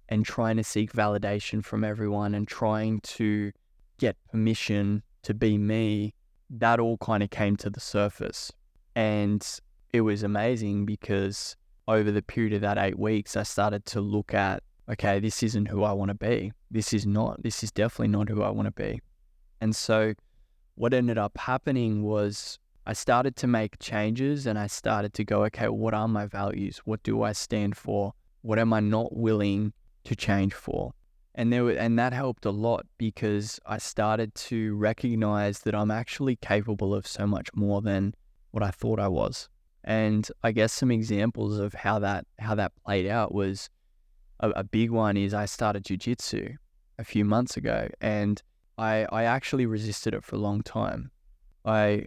and 0.08 0.24
trying 0.24 0.56
to 0.56 0.64
seek 0.64 0.92
validation 0.92 1.64
from 1.64 1.84
everyone 1.84 2.34
and 2.34 2.46
trying 2.48 3.00
to 3.00 3.52
get 3.98 4.16
permission 4.30 5.02
to 5.22 5.34
be 5.34 5.58
me, 5.58 6.14
that 6.48 6.78
all 6.78 6.96
kind 6.98 7.22
of 7.22 7.30
came 7.30 7.56
to 7.56 7.70
the 7.70 7.80
surface. 7.80 8.52
And 8.94 9.44
it 9.92 10.02
was 10.02 10.22
amazing 10.22 10.86
because 10.86 11.56
over 11.88 12.10
the 12.10 12.22
period 12.22 12.52
of 12.52 12.60
that 12.60 12.78
eight 12.78 12.98
weeks, 12.98 13.36
I 13.36 13.42
started 13.42 13.84
to 13.86 14.00
look 14.00 14.34
at, 14.34 14.62
okay, 14.88 15.18
this 15.20 15.42
isn't 15.42 15.66
who 15.66 15.82
I 15.82 15.92
want 15.92 16.10
to 16.10 16.14
be. 16.14 16.52
This 16.70 16.92
is 16.92 17.06
not, 17.06 17.42
this 17.42 17.62
is 17.62 17.70
definitely 17.72 18.08
not 18.08 18.28
who 18.28 18.42
I 18.42 18.50
want 18.50 18.66
to 18.66 18.72
be. 18.72 19.00
And 19.60 19.74
so 19.74 20.14
what 20.74 20.94
ended 20.94 21.18
up 21.18 21.36
happening 21.38 22.02
was 22.02 22.58
I 22.86 22.92
started 22.92 23.34
to 23.36 23.46
make 23.46 23.78
changes 23.80 24.46
and 24.46 24.58
I 24.58 24.68
started 24.68 25.12
to 25.14 25.24
go, 25.24 25.44
okay, 25.44 25.68
what 25.68 25.94
are 25.94 26.06
my 26.06 26.26
values? 26.26 26.80
What 26.84 27.02
do 27.02 27.22
I 27.22 27.32
stand 27.32 27.76
for? 27.76 28.12
What 28.42 28.58
am 28.58 28.72
I 28.72 28.80
not 28.80 29.16
willing 29.16 29.72
to 30.04 30.14
change 30.14 30.54
for? 30.54 30.92
And 31.34 31.52
there 31.52 31.64
were, 31.64 31.72
and 31.72 31.98
that 31.98 32.12
helped 32.12 32.46
a 32.46 32.50
lot 32.50 32.86
because 32.96 33.58
I 33.66 33.78
started 33.78 34.34
to 34.36 34.74
recognize 34.76 35.60
that 35.60 35.74
I'm 35.74 35.90
actually 35.90 36.36
capable 36.36 36.94
of 36.94 37.06
so 37.06 37.26
much 37.26 37.48
more 37.54 37.82
than 37.82 38.14
what 38.52 38.62
I 38.62 38.70
thought 38.70 39.00
I 39.00 39.08
was. 39.08 39.48
And 39.84 40.28
I 40.42 40.52
guess 40.52 40.72
some 40.72 40.90
examples 40.90 41.58
of 41.58 41.74
how 41.74 41.98
that 42.00 42.26
how 42.38 42.54
that 42.54 42.72
played 42.84 43.06
out 43.06 43.32
was 43.32 43.68
a, 44.40 44.50
a 44.50 44.64
big 44.64 44.90
one 44.90 45.16
is 45.16 45.34
I 45.34 45.46
started 45.46 45.84
jujitsu 45.84 46.56
a 46.98 47.04
few 47.04 47.24
months 47.24 47.56
ago 47.56 47.88
and 48.00 48.42
I 48.78 49.06
I 49.10 49.24
actually 49.24 49.66
resisted 49.66 50.14
it 50.14 50.24
for 50.24 50.36
a 50.36 50.38
long 50.38 50.62
time. 50.62 51.10
I 51.64 52.06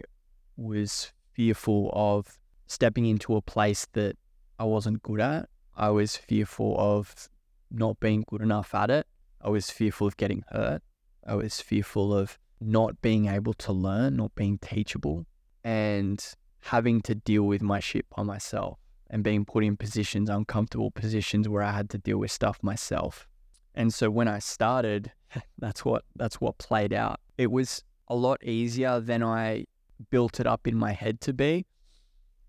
was 0.56 1.12
fearful 1.32 1.90
of 1.94 2.38
stepping 2.66 3.06
into 3.06 3.36
a 3.36 3.42
place 3.42 3.86
that 3.92 4.16
I 4.58 4.64
wasn't 4.64 5.02
good 5.02 5.20
at. 5.20 5.48
I 5.76 5.90
was 5.90 6.16
fearful 6.16 6.76
of 6.78 7.28
not 7.70 7.98
being 8.00 8.24
good 8.28 8.42
enough 8.42 8.74
at 8.74 8.90
it. 8.90 9.06
I 9.40 9.48
was 9.48 9.70
fearful 9.70 10.06
of 10.06 10.16
getting 10.16 10.44
hurt. 10.50 10.82
I 11.26 11.34
was 11.34 11.60
fearful 11.60 12.14
of 12.14 12.38
not 12.60 13.00
being 13.00 13.26
able 13.26 13.54
to 13.54 13.72
learn, 13.72 14.16
not 14.16 14.34
being 14.34 14.58
teachable, 14.58 15.26
and 15.64 16.22
having 16.64 17.00
to 17.02 17.14
deal 17.14 17.44
with 17.44 17.62
my 17.62 17.80
shit 17.80 18.04
by 18.14 18.22
myself 18.22 18.78
and 19.10 19.24
being 19.24 19.44
put 19.44 19.64
in 19.64 19.76
positions, 19.76 20.30
uncomfortable 20.30 20.90
positions 20.90 21.48
where 21.48 21.62
I 21.62 21.72
had 21.72 21.90
to 21.90 21.98
deal 21.98 22.18
with 22.18 22.30
stuff 22.30 22.58
myself. 22.62 23.26
And 23.74 23.92
so 23.92 24.10
when 24.10 24.28
I 24.28 24.38
started, 24.38 25.12
that's 25.58 25.84
what 25.84 26.04
that's 26.16 26.40
what 26.40 26.58
played 26.58 26.92
out. 26.92 27.20
It 27.36 27.50
was 27.50 27.82
a 28.08 28.14
lot 28.14 28.42
easier 28.42 29.00
than 29.00 29.22
I 29.22 29.64
built 30.10 30.40
it 30.40 30.46
up 30.46 30.66
in 30.66 30.76
my 30.76 30.92
head 30.92 31.20
to 31.22 31.32
be. 31.32 31.66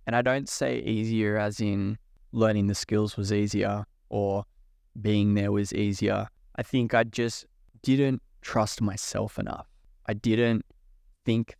And 0.07 0.15
I 0.15 0.21
don't 0.21 0.49
say 0.49 0.79
easier 0.79 1.37
as 1.37 1.59
in 1.59 1.97
learning 2.31 2.67
the 2.67 2.75
skills 2.75 3.17
was 3.17 3.33
easier 3.33 3.85
or 4.09 4.45
being 5.01 5.33
there 5.35 5.51
was 5.51 5.73
easier. 5.73 6.27
I 6.55 6.63
think 6.63 6.93
I 6.93 7.03
just 7.03 7.45
didn't 7.83 8.21
trust 8.41 8.81
myself 8.81 9.37
enough. 9.37 9.67
I 10.07 10.13
didn't 10.13 10.65
think 11.25 11.55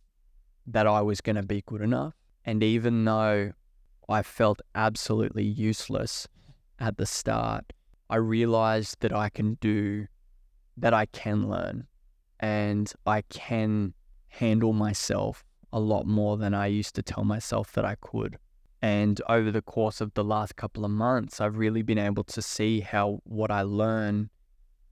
that 0.66 0.86
I 0.86 1.00
was 1.00 1.20
going 1.20 1.36
to 1.36 1.42
be 1.42 1.62
good 1.66 1.80
enough. 1.80 2.14
And 2.44 2.62
even 2.62 3.04
though 3.04 3.52
I 4.12 4.22
felt 4.22 4.60
absolutely 4.74 5.44
useless 5.44 6.28
at 6.78 6.96
the 6.96 7.06
start, 7.06 7.72
I 8.10 8.16
realized 8.16 8.98
that 9.00 9.12
I 9.12 9.28
can 9.28 9.54
do, 9.54 10.06
that 10.76 10.92
I 10.92 11.06
can 11.06 11.48
learn 11.48 11.86
and 12.40 12.92
I 13.06 13.22
can 13.22 13.94
handle 14.28 14.72
myself 14.72 15.44
a 15.72 15.80
lot 15.80 16.06
more 16.06 16.36
than 16.36 16.54
I 16.54 16.66
used 16.66 16.94
to 16.96 17.02
tell 17.02 17.24
myself 17.24 17.72
that 17.72 17.84
I 17.84 17.96
could. 18.00 18.36
And 18.82 19.20
over 19.28 19.50
the 19.52 19.62
course 19.62 20.00
of 20.00 20.12
the 20.14 20.24
last 20.24 20.56
couple 20.56 20.84
of 20.84 20.90
months, 20.90 21.40
I've 21.40 21.56
really 21.56 21.82
been 21.82 21.98
able 21.98 22.24
to 22.24 22.42
see 22.42 22.80
how 22.80 23.20
what 23.24 23.50
I 23.52 23.62
learn, 23.62 24.28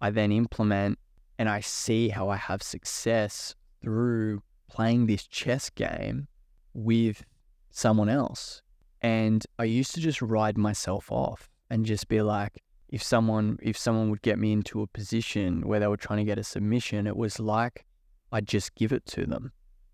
I 0.00 0.10
then 0.10 0.30
implement, 0.30 0.98
and 1.38 1.48
I 1.48 1.60
see 1.60 2.10
how 2.10 2.28
I 2.28 2.36
have 2.36 2.62
success 2.62 3.56
through 3.82 4.42
playing 4.68 5.06
this 5.06 5.26
chess 5.26 5.70
game 5.70 6.28
with 6.72 7.24
someone 7.70 8.08
else. 8.08 8.62
And 9.02 9.44
I 9.58 9.64
used 9.64 9.94
to 9.94 10.00
just 10.00 10.20
ride 10.20 10.58
myself 10.58 11.10
off 11.10 11.48
and 11.70 11.86
just 11.86 12.08
be 12.08 12.22
like, 12.22 12.62
if 12.88 13.02
someone 13.02 13.58
if 13.62 13.78
someone 13.78 14.10
would 14.10 14.22
get 14.22 14.38
me 14.38 14.52
into 14.52 14.82
a 14.82 14.86
position 14.86 15.62
where 15.66 15.78
they 15.78 15.86
were 15.86 15.96
trying 15.96 16.18
to 16.18 16.24
get 16.24 16.38
a 16.38 16.44
submission, 16.44 17.06
it 17.06 17.16
was 17.16 17.38
like 17.38 17.86
I'd 18.32 18.46
just 18.46 18.74
give 18.74 18.92
it 18.92 19.06
to 19.06 19.26
them. 19.26 19.52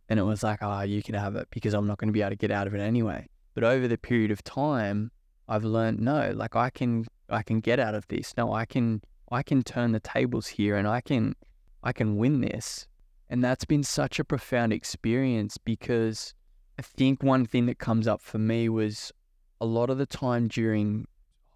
And 0.08 0.18
it 0.18 0.22
was 0.22 0.42
like, 0.42 0.60
ah, 0.62 0.80
oh, 0.80 0.82
you 0.82 1.02
can 1.02 1.14
have 1.14 1.36
it 1.36 1.48
because 1.50 1.74
I'm 1.74 1.86
not 1.86 1.98
going 1.98 2.08
to 2.08 2.12
be 2.12 2.22
able 2.22 2.30
to 2.30 2.36
get 2.36 2.50
out 2.50 2.66
of 2.66 2.74
it 2.74 2.80
anyway. 2.80 3.26
But 3.54 3.64
over 3.64 3.88
the 3.88 3.98
period 3.98 4.30
of 4.30 4.44
time, 4.44 5.10
I've 5.48 5.64
learned 5.64 6.00
no, 6.00 6.32
like 6.34 6.56
I 6.56 6.70
can 6.70 7.06
I 7.28 7.42
can 7.42 7.60
get 7.60 7.78
out 7.80 7.94
of 7.94 8.06
this. 8.08 8.34
No, 8.36 8.52
I 8.52 8.64
can 8.64 9.02
I 9.30 9.42
can 9.42 9.62
turn 9.62 9.92
the 9.92 10.00
tables 10.00 10.46
here 10.46 10.76
and 10.76 10.86
I 10.86 11.00
can 11.00 11.34
I 11.82 11.92
can 11.92 12.16
win 12.16 12.40
this. 12.40 12.86
And 13.28 13.42
that's 13.42 13.64
been 13.64 13.82
such 13.82 14.18
a 14.20 14.24
profound 14.24 14.72
experience 14.72 15.58
because 15.58 16.34
I 16.78 16.82
think 16.82 17.22
one 17.22 17.46
thing 17.46 17.66
that 17.66 17.78
comes 17.78 18.06
up 18.06 18.20
for 18.20 18.38
me 18.38 18.68
was 18.68 19.12
a 19.60 19.66
lot 19.66 19.88
of 19.88 19.98
the 19.98 20.06
time 20.06 20.48
during 20.48 21.06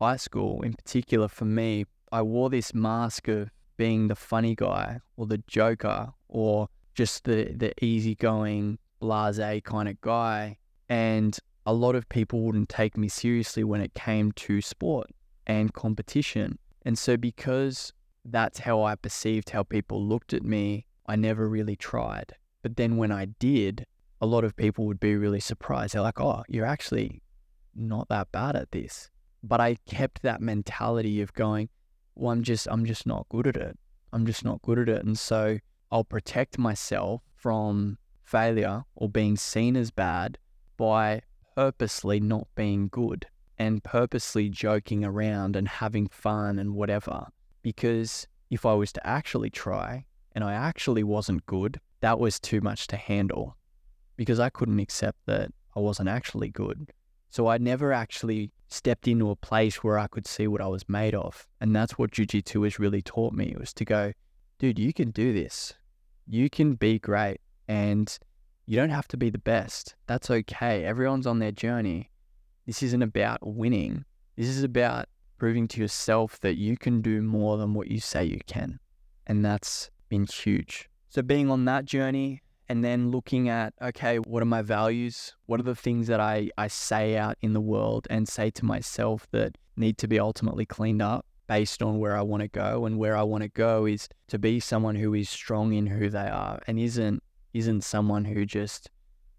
high 0.01 0.17
school, 0.17 0.63
in 0.63 0.73
particular 0.73 1.29
for 1.29 1.45
me, 1.45 1.85
I 2.11 2.23
wore 2.23 2.51
this 2.51 2.75
mask 2.75 3.29
of 3.29 3.51
being 3.77 4.09
the 4.09 4.17
funny 4.17 4.55
guy 4.55 5.01
or 5.17 5.27
the 5.27 5.43
joker 5.47 6.13
or 6.29 6.69
just 6.95 7.25
the 7.25 7.53
the 7.55 7.73
easygoing, 7.85 8.79
blase 9.01 9.63
kind 9.65 9.89
of 9.89 10.01
guy. 10.01 10.59
And 10.89 11.39
a 11.67 11.73
lot 11.73 11.95
of 11.95 12.09
people 12.09 12.41
wouldn't 12.41 12.69
take 12.69 12.97
me 12.97 13.09
seriously 13.09 13.63
when 13.63 13.81
it 13.81 13.95
came 13.95 14.33
to 14.33 14.61
sport 14.61 15.09
and 15.47 15.73
competition. 15.73 16.59
And 16.83 16.99
so 16.99 17.17
because 17.17 17.93
that's 18.25 18.61
how 18.61 18.83
I 18.83 18.95
perceived 18.97 19.51
how 19.51 19.63
people 19.63 20.05
looked 20.05 20.33
at 20.33 20.43
me, 20.43 20.87
I 21.07 21.17
never 21.17 21.49
really 21.49 21.77
tried. 21.77 22.35
But 22.63 22.77
then 22.77 22.97
when 22.97 23.13
I 23.13 23.27
did, 23.27 23.87
a 24.21 24.27
lot 24.27 24.45
of 24.45 24.57
people 24.57 24.87
would 24.87 25.01
be 25.01 25.17
really 25.17 25.41
surprised. 25.41 25.95
They're 25.95 26.03
like, 26.03 26.21
oh, 26.21 26.45
you're 26.49 26.67
actually 26.67 27.23
not 27.75 28.09
that 28.09 28.31
bad 28.33 28.57
at 28.57 28.71
this. 28.71 29.11
But 29.43 29.61
I 29.61 29.77
kept 29.87 30.23
that 30.23 30.43
mentality 30.43 31.23
of 31.23 31.33
going, 31.33 31.71
well, 32.15 32.33
I'm 32.33 32.43
just, 32.43 32.69
I'm 32.71 32.85
just 32.85 33.07
not 33.07 33.27
good 33.31 33.47
at 33.47 33.57
it. 33.57 33.79
I'm 34.13 34.27
just 34.27 34.45
not 34.45 34.61
good 34.63 34.79
at 34.79 34.89
it. 34.89 35.05
And 35.05 35.19
so 35.19 35.59
I'll 35.91 36.05
protect 36.05 36.59
myself 36.59 37.23
from 37.35 37.97
failure 38.23 38.85
or 38.95 39.09
being 39.09 39.37
seen 39.37 39.77
as 39.77 39.91
bad 39.91 40.37
by 40.77 41.23
purposely 41.57 42.21
not 42.21 42.47
being 42.55 42.89
good 42.89 43.27
and 43.59 43.83
purposely 43.83 44.49
joking 44.49 45.05
around 45.05 45.57
and 45.57 45.69
having 45.69 46.09
fun 46.09 46.59
and 46.59 46.75
whatever. 46.75 47.27
Because 47.63 48.27
if 48.51 48.67
I 48.67 48.75
was 48.75 48.93
to 48.93 49.07
actually 49.07 49.51
try 49.51 50.05
and 50.35 50.45
I 50.45 50.53
actually 50.53 51.03
wasn't 51.03 51.47
good, 51.47 51.81
that 52.01 52.19
was 52.19 52.39
too 52.39 52.61
much 52.61 52.87
to 52.89 52.97
handle 52.97 53.57
because 54.21 54.39
I 54.39 54.51
couldn't 54.51 54.81
accept 54.81 55.19
that 55.27 55.51
I 55.75 55.81
wasn't 55.81 56.11
actually 56.11 56.51
good. 56.51 56.91
So 57.31 57.47
I 57.47 57.59
never 57.59 57.93
actually 57.93 58.51
stepped 58.69 59.09
into 59.09 59.31
a 59.31 59.37
place 59.37 59.83
where 59.83 59.99
I 59.99 60.07
could 60.07 60.27
see 60.27 60.47
what 60.47 60.61
I 60.61 60.67
was 60.67 60.89
made 60.89 61.15
of. 61.15 61.47
And 61.61 61.75
that's 61.75 61.97
what 61.97 62.11
Jiu 62.13 62.27
Jitsu 62.27 62.63
has 62.63 62.79
really 62.79 63.03
taught 63.03 63.33
me 63.33 63.57
was 63.59 63.73
to 63.75 63.85
go, 63.85 64.13
dude, 64.59 64.79
you 64.79 64.93
can 64.93 65.11
do 65.11 65.33
this 65.33 65.73
you 66.31 66.49
can 66.49 66.75
be 66.75 66.99
great 66.99 67.41
and 67.67 68.19
you 68.67 68.77
don't 68.77 68.91
have 68.91 69.09
to 69.09 69.17
be 69.17 69.31
the 69.31 69.39
best. 69.39 69.97
That's 70.07 70.31
okay. 70.31 70.85
Everyone's 70.85 71.27
on 71.27 71.41
their 71.41 71.51
journey. 71.51 72.11
This 72.67 72.85
isn't 72.85 73.03
about 73.03 73.41
winning. 73.43 74.05
This 74.37 74.47
is 74.47 74.63
about 74.63 75.09
proving 75.39 75.67
to 75.69 75.81
yourself 75.81 76.39
that 76.41 76.57
you 76.57 76.77
can 76.77 77.03
do 77.03 77.21
more 77.21 77.59
than 77.59 77.75
what 77.75 77.89
you 77.89 77.99
say 77.99 78.25
you 78.25 78.39
can. 78.47 78.79
And 79.27 79.45
that's 79.45 79.91
been 80.09 80.25
huge. 80.25 80.89
So, 81.09 81.23
being 81.23 81.51
on 81.51 81.65
that 81.65 81.85
journey 81.85 82.43
and 82.71 82.85
then 82.85 83.11
looking 83.11 83.49
at, 83.49 83.75
okay, 83.83 84.19
what 84.19 84.45
are 84.45 84.47
my 84.47 84.63
values? 84.63 85.35
What 85.47 85.59
are 85.59 85.65
the 85.65 85.75
things 85.75 86.07
that 86.07 86.21
I, 86.21 86.51
I 86.57 86.69
say 86.69 87.17
out 87.17 87.37
in 87.43 87.53
the 87.53 87.61
world 87.61 88.07
and 88.09 88.29
say 88.29 88.49
to 88.51 88.65
myself 88.65 89.27
that 89.33 89.59
need 89.77 89.99
to 89.99 90.07
be 90.07 90.21
ultimately 90.21 90.65
cleaned 90.65 91.03
up? 91.03 91.27
based 91.49 91.83
on 91.83 91.99
where 91.99 92.17
I 92.17 92.23
want 92.23 92.43
to 92.43 92.49
go. 92.49 92.87
And 92.87 92.97
where 92.97 93.17
I 93.17 93.25
want 93.25 93.43
to 93.43 93.49
go 93.49 93.85
is 93.85 94.09
to 94.29 94.39
be 94.39 94.61
someone 94.61 94.95
who 94.95 95.15
is 95.15 95.29
strong 95.29 95.73
in 95.73 95.89
who 95.89 96.09
they 96.09 96.29
are 96.29 96.61
and 96.69 96.79
isn't 96.79 97.25
isn't 97.53 97.83
someone 97.83 98.25
who 98.25 98.47
just 98.47 98.89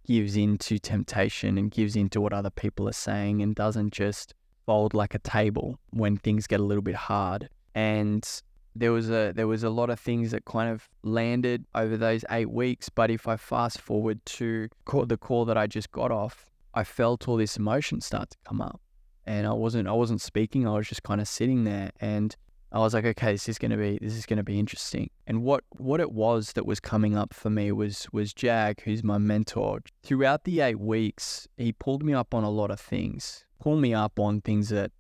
gives 0.06 0.36
into 0.36 0.78
temptation 0.78 1.58
and 1.58 1.72
gives 1.72 1.96
into 1.96 2.20
what 2.20 2.34
other 2.34 2.50
people 2.50 2.90
are 2.90 3.04
saying 3.10 3.42
and 3.42 3.56
doesn't 3.56 3.94
just 3.94 4.34
fold 4.66 4.94
like 4.94 5.16
a 5.16 5.20
table 5.20 5.80
when 5.92 6.18
things 6.18 6.48
get 6.48 6.60
a 6.60 6.64
little 6.64 6.82
bit 6.82 6.96
hard. 6.96 7.48
And 7.76 8.28
there 8.76 8.92
was 8.92 9.10
a 9.10 9.34
there 9.36 9.48
was 9.48 9.64
a 9.64 9.70
lot 9.70 9.90
of 9.90 10.00
things 10.00 10.32
that 10.32 10.46
kind 10.46 10.72
of 10.72 10.90
landed 11.04 11.66
over 11.76 11.98
those 11.98 12.24
eight 12.30 12.50
weeks. 12.50 12.90
But 12.90 13.12
if 13.12 13.28
I 13.28 13.38
fast 13.38 13.82
forward 13.82 14.26
to 14.38 14.70
the 14.86 15.18
call 15.18 15.46
that 15.46 15.58
I 15.58 15.68
just 15.68 15.92
got 15.92 16.12
off, 16.12 16.52
I 16.74 16.84
felt 16.84 17.28
all 17.28 17.38
this 17.38 17.58
emotion 17.58 18.02
start 18.02 18.32
to 18.32 18.38
come 18.46 18.62
up 18.62 18.82
and 19.26 19.48
I 19.48 19.54
wasn't 19.54 19.88
I 19.88 19.94
wasn't 19.94 20.22
speaking. 20.22 20.68
I 20.68 20.74
was 20.74 20.88
just 20.88 21.04
kind 21.04 21.22
of 21.22 21.28
sitting 21.28 21.64
there, 21.64 21.92
and 22.00 22.36
I 22.72 22.80
was 22.80 22.94
like, 22.94 23.06
okay, 23.06 23.34
this 23.34 23.48
is 23.50 23.58
gonna 23.58 23.78
be 23.78 24.00
this 24.02 24.14
is 24.14 24.26
gonna 24.26 24.44
be 24.44 24.60
interesting. 24.60 25.10
And 25.28 25.44
what 25.44 25.64
what 25.78 26.00
it 26.00 26.12
was 26.12 26.54
that 26.54 26.66
was 26.66 26.80
coming 26.80 27.16
up 27.16 27.34
for 27.34 27.50
me 27.50 27.72
was 27.72 28.08
was 28.12 28.34
Jag, 28.34 28.82
who's 28.82 29.04
my 29.04 29.18
mentor. 29.18 29.80
Throughout 30.04 30.44
the 30.44 30.62
eight 30.62 30.80
weeks, 30.80 31.48
he 31.58 31.72
pulled 31.72 32.04
me 32.04 32.14
up 32.14 32.34
on 32.34 32.44
a 32.44 32.50
lot 32.50 32.72
of 32.72 32.80
things, 32.80 33.46
pulled 33.60 33.82
me 33.82 33.94
up 33.94 34.20
on 34.20 34.42
things 34.42 34.70
that 34.70 34.92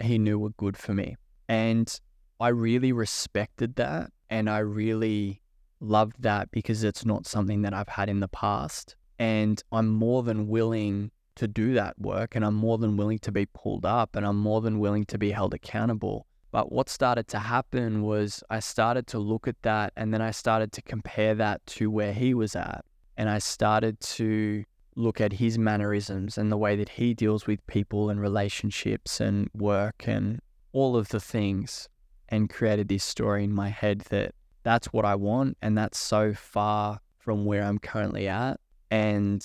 he 0.00 0.18
knew 0.18 0.38
were 0.38 0.50
good 0.50 0.76
for 0.76 0.94
me, 0.94 1.16
and 1.48 2.00
I 2.40 2.48
really 2.48 2.92
respected 2.92 3.76
that, 3.76 4.10
and 4.30 4.48
I 4.48 4.58
really 4.58 5.42
loved 5.80 6.22
that 6.22 6.50
because 6.50 6.84
it's 6.84 7.04
not 7.04 7.26
something 7.26 7.62
that 7.62 7.74
I've 7.74 7.88
had 7.88 8.08
in 8.08 8.20
the 8.20 8.28
past. 8.28 8.96
And 9.18 9.62
I'm 9.72 9.88
more 9.88 10.22
than 10.22 10.48
willing 10.48 11.10
to 11.36 11.48
do 11.48 11.72
that 11.74 11.98
work 11.98 12.34
and 12.34 12.44
I'm 12.44 12.54
more 12.54 12.78
than 12.78 12.96
willing 12.96 13.20
to 13.20 13.32
be 13.32 13.46
pulled 13.46 13.86
up 13.86 14.16
and 14.16 14.26
I'm 14.26 14.38
more 14.38 14.60
than 14.60 14.80
willing 14.80 15.04
to 15.06 15.18
be 15.18 15.30
held 15.30 15.54
accountable. 15.54 16.26
But 16.50 16.72
what 16.72 16.88
started 16.88 17.28
to 17.28 17.38
happen 17.38 18.02
was 18.02 18.42
I 18.50 18.60
started 18.60 19.06
to 19.08 19.18
look 19.18 19.46
at 19.46 19.60
that 19.62 19.92
and 19.96 20.12
then 20.12 20.20
I 20.20 20.32
started 20.32 20.72
to 20.72 20.82
compare 20.82 21.34
that 21.36 21.64
to 21.66 21.90
where 21.90 22.12
he 22.12 22.34
was 22.34 22.56
at. 22.56 22.84
And 23.16 23.28
I 23.28 23.38
started 23.38 24.00
to 24.00 24.64
look 24.96 25.20
at 25.20 25.34
his 25.34 25.58
mannerisms 25.58 26.38
and 26.38 26.50
the 26.50 26.56
way 26.56 26.74
that 26.74 26.88
he 26.90 27.14
deals 27.14 27.46
with 27.46 27.64
people 27.68 28.10
and 28.10 28.20
relationships 28.20 29.20
and 29.20 29.48
work 29.54 30.08
and 30.08 30.40
all 30.72 30.96
of 30.96 31.08
the 31.08 31.20
things 31.20 31.88
and 32.28 32.50
created 32.50 32.88
this 32.88 33.04
story 33.04 33.44
in 33.44 33.52
my 33.52 33.68
head 33.68 34.00
that 34.10 34.34
that's 34.62 34.88
what 34.92 35.04
I 35.04 35.14
want 35.14 35.56
and 35.62 35.76
that's 35.76 35.98
so 35.98 36.34
far 36.34 37.00
from 37.18 37.44
where 37.44 37.62
I'm 37.62 37.78
currently 37.78 38.28
at. 38.28 38.60
And 38.90 39.44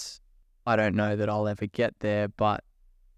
I 0.66 0.76
don't 0.76 0.96
know 0.96 1.16
that 1.16 1.30
I'll 1.30 1.48
ever 1.48 1.66
get 1.66 1.94
there, 2.00 2.28
but 2.28 2.64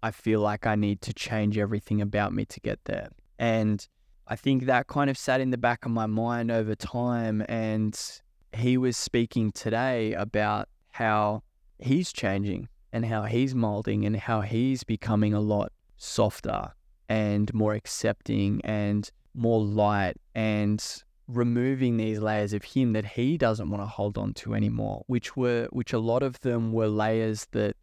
I 0.02 0.10
feel 0.10 0.40
like 0.40 0.66
I 0.66 0.74
need 0.74 1.00
to 1.02 1.14
change 1.14 1.58
everything 1.58 2.00
about 2.00 2.32
me 2.32 2.44
to 2.46 2.60
get 2.60 2.80
there. 2.84 3.08
And 3.38 3.86
I 4.28 4.36
think 4.36 4.66
that 4.66 4.86
kind 4.86 5.08
of 5.10 5.16
sat 5.16 5.40
in 5.40 5.50
the 5.50 5.58
back 5.58 5.84
of 5.84 5.92
my 5.92 6.06
mind 6.06 6.50
over 6.50 6.74
time. 6.74 7.44
And 7.48 7.98
he 8.54 8.76
was 8.76 8.96
speaking 8.96 9.52
today 9.52 10.12
about 10.14 10.68
how 10.92 11.42
he's 11.78 12.12
changing 12.12 12.68
and 12.92 13.04
how 13.04 13.24
he's 13.24 13.54
molding 13.54 14.04
and 14.04 14.16
how 14.16 14.40
he's 14.40 14.82
becoming 14.84 15.34
a 15.34 15.40
lot 15.40 15.72
softer 15.96 16.72
and 17.08 17.52
more 17.54 17.74
accepting 17.74 18.60
and 18.64 19.10
more 19.36 19.62
light 19.62 20.14
and 20.34 21.02
removing 21.28 21.96
these 21.96 22.20
layers 22.20 22.52
of 22.52 22.62
him 22.62 22.92
that 22.92 23.04
he 23.04 23.36
doesn't 23.36 23.68
want 23.70 23.82
to 23.82 23.86
hold 23.86 24.16
on 24.16 24.32
to 24.32 24.54
anymore 24.54 25.02
which 25.08 25.36
were 25.36 25.66
which 25.72 25.92
a 25.92 25.98
lot 25.98 26.22
of 26.22 26.38
them 26.40 26.72
were 26.72 26.86
layers 26.86 27.46
that 27.50 27.74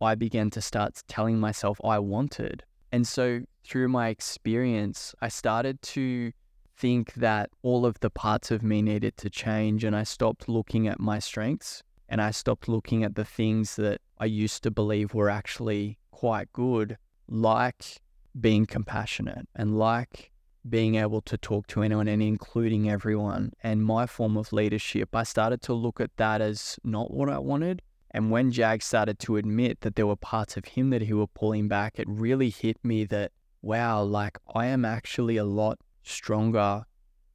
I 0.00 0.14
began 0.14 0.50
to 0.50 0.60
start 0.60 1.02
telling 1.08 1.38
myself 1.38 1.80
I 1.84 1.98
wanted 1.98 2.64
and 2.92 3.08
so 3.08 3.40
through 3.64 3.88
my 3.88 4.08
experience, 4.08 5.14
I 5.20 5.28
started 5.28 5.80
to 5.82 6.32
think 6.76 7.14
that 7.14 7.50
all 7.62 7.86
of 7.86 7.98
the 8.00 8.10
parts 8.10 8.50
of 8.50 8.62
me 8.62 8.82
needed 8.82 9.16
to 9.18 9.30
change. 9.30 9.82
And 9.82 9.96
I 9.96 10.02
stopped 10.02 10.48
looking 10.48 10.86
at 10.86 11.00
my 11.00 11.18
strengths 11.18 11.82
and 12.08 12.20
I 12.20 12.30
stopped 12.30 12.68
looking 12.68 13.02
at 13.02 13.14
the 13.14 13.24
things 13.24 13.76
that 13.76 14.00
I 14.18 14.26
used 14.26 14.62
to 14.64 14.70
believe 14.70 15.14
were 15.14 15.30
actually 15.30 15.98
quite 16.10 16.52
good, 16.52 16.98
like 17.26 18.02
being 18.38 18.66
compassionate 18.66 19.48
and 19.54 19.78
like 19.78 20.31
being 20.68 20.94
able 20.94 21.20
to 21.22 21.36
talk 21.36 21.66
to 21.68 21.82
anyone 21.82 22.08
and 22.08 22.22
including 22.22 22.88
everyone. 22.88 23.52
And 23.62 23.84
my 23.84 24.06
form 24.06 24.36
of 24.36 24.52
leadership, 24.52 25.14
I 25.14 25.24
started 25.24 25.62
to 25.62 25.74
look 25.74 26.00
at 26.00 26.16
that 26.16 26.40
as 26.40 26.78
not 26.84 27.12
what 27.12 27.28
I 27.28 27.38
wanted 27.38 27.82
and 28.12 28.30
when 28.30 28.52
Jag 28.52 28.82
started 28.82 29.18
to 29.20 29.36
admit 29.36 29.80
that 29.80 29.96
there 29.96 30.06
were 30.06 30.16
parts 30.16 30.56
of 30.56 30.66
him 30.66 30.90
that 30.90 31.02
he 31.02 31.14
were 31.14 31.26
pulling 31.26 31.66
back, 31.66 31.98
it 31.98 32.06
really 32.08 32.50
hit 32.50 32.76
me 32.84 33.04
that, 33.06 33.32
wow, 33.62 34.02
like 34.02 34.38
I 34.54 34.66
am 34.66 34.84
actually 34.84 35.38
a 35.38 35.44
lot 35.44 35.78
stronger 36.02 36.84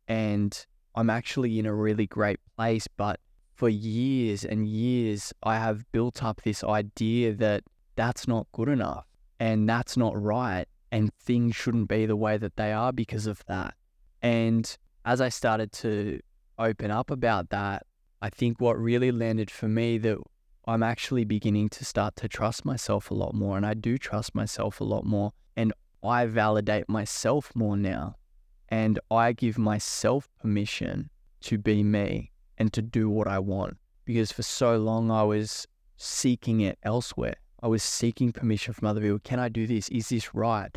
and 0.08 0.66
I'm 0.94 1.10
actually 1.10 1.58
in 1.58 1.66
a 1.66 1.74
really 1.74 2.06
great 2.06 2.40
place. 2.56 2.88
But 2.96 3.20
for 3.56 3.70
years 3.70 4.46
and 4.46 4.68
years, 4.68 5.34
I 5.42 5.56
have 5.58 5.92
built 5.92 6.24
up 6.24 6.44
this 6.44 6.64
idea 6.64 7.34
that 7.34 7.64
that's 7.96 8.28
not 8.28 8.46
good 8.52 8.70
enough 8.70 9.08
and 9.40 9.68
that's 9.68 9.98
not 9.98 10.22
right. 10.22 10.68
And 10.92 11.14
things 11.16 11.56
shouldn't 11.56 11.90
be 11.90 12.06
the 12.06 12.16
way 12.16 12.38
that 12.38 12.56
they 12.56 12.72
are 12.72 12.94
because 12.94 13.28
of 13.28 13.44
that. 13.48 13.76
And 14.22 14.78
as 15.06 15.22
I 15.22 15.30
started 15.30 15.72
to 15.74 16.20
open 16.58 16.92
up 16.92 17.12
about 17.12 17.50
that, 17.50 17.86
I 18.22 18.30
think 18.30 18.60
what 18.60 18.80
really 18.80 19.12
landed 19.12 19.52
for 19.52 19.68
me 19.68 19.98
that 20.00 20.18
I'm 20.66 20.84
actually 20.84 21.24
beginning 21.24 21.70
to 21.70 21.86
start 21.86 22.16
to 22.18 22.28
trust 22.28 22.66
myself 22.66 23.12
a 23.12 23.14
lot 23.14 23.34
more. 23.34 23.58
And 23.58 23.66
I 23.66 23.74
do 23.74 23.98
trust 23.98 24.34
myself 24.34 24.82
a 24.82 24.84
lot 24.84 25.06
more. 25.06 25.32
And 25.56 25.74
I 26.04 26.26
validate 26.26 26.90
myself 26.90 27.52
more 27.56 27.78
now. 27.78 28.16
And 28.70 29.00
I 29.10 29.34
give 29.34 29.58
myself 29.58 30.30
permission 30.42 31.10
to 31.42 31.58
be 31.58 31.84
me 31.84 32.32
and 32.58 32.74
to 32.74 32.82
do 32.82 33.10
what 33.10 33.28
I 33.28 33.40
want. 33.40 33.78
Because 34.04 34.32
for 34.32 34.44
so 34.44 34.78
long, 34.78 35.12
I 35.12 35.24
was 35.24 35.68
seeking 35.96 36.62
it 36.62 36.78
elsewhere. 36.84 37.36
I 37.62 37.68
was 37.68 37.82
seeking 37.82 38.32
permission 38.32 38.74
from 38.74 38.88
other 38.88 39.02
people. 39.02 39.20
Can 39.20 39.40
I 39.40 39.50
do 39.50 39.66
this? 39.66 39.90
Is 39.90 40.10
this 40.10 40.34
right? 40.34 40.76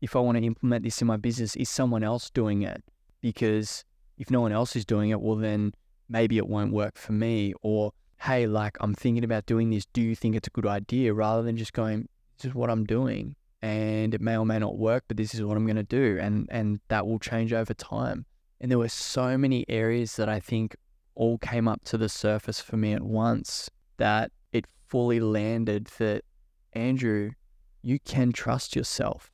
If 0.00 0.16
I 0.16 0.20
want 0.20 0.38
to 0.38 0.44
implement 0.44 0.84
this 0.84 1.00
in 1.00 1.06
my 1.06 1.16
business, 1.16 1.56
is 1.56 1.68
someone 1.68 2.02
else 2.02 2.30
doing 2.30 2.62
it? 2.62 2.82
Because 3.20 3.84
if 4.18 4.30
no 4.30 4.40
one 4.40 4.52
else 4.52 4.76
is 4.76 4.84
doing 4.84 5.10
it, 5.10 5.20
well, 5.20 5.36
then 5.36 5.72
maybe 6.08 6.38
it 6.38 6.48
won't 6.48 6.72
work 6.72 6.96
for 6.96 7.12
me. 7.12 7.52
Or 7.62 7.92
hey, 8.22 8.46
like 8.46 8.76
I'm 8.80 8.94
thinking 8.94 9.24
about 9.24 9.46
doing 9.46 9.70
this. 9.70 9.86
Do 9.92 10.00
you 10.00 10.14
think 10.14 10.36
it's 10.36 10.48
a 10.48 10.50
good 10.50 10.66
idea? 10.66 11.12
Rather 11.12 11.42
than 11.42 11.56
just 11.56 11.72
going, 11.72 12.08
this 12.38 12.46
is 12.50 12.54
what 12.54 12.70
I'm 12.70 12.84
doing. 12.84 13.36
And 13.62 14.14
it 14.14 14.20
may 14.20 14.36
or 14.36 14.46
may 14.46 14.58
not 14.58 14.78
work, 14.78 15.04
but 15.08 15.16
this 15.16 15.34
is 15.34 15.42
what 15.42 15.56
I'm 15.56 15.66
going 15.66 15.76
to 15.76 15.82
do. 15.82 16.18
And, 16.20 16.48
and 16.50 16.80
that 16.88 17.06
will 17.06 17.18
change 17.18 17.52
over 17.52 17.74
time. 17.74 18.26
And 18.60 18.70
there 18.70 18.78
were 18.78 18.88
so 18.88 19.36
many 19.36 19.64
areas 19.68 20.16
that 20.16 20.28
I 20.28 20.40
think 20.40 20.76
all 21.14 21.38
came 21.38 21.66
up 21.66 21.82
to 21.84 21.98
the 21.98 22.08
surface 22.08 22.60
for 22.60 22.76
me 22.76 22.92
at 22.92 23.02
once 23.02 23.70
that 23.96 24.30
fully 24.88 25.20
landed 25.20 25.86
that, 25.98 26.24
Andrew, 26.72 27.32
you 27.82 27.98
can 27.98 28.32
trust 28.32 28.76
yourself. 28.76 29.30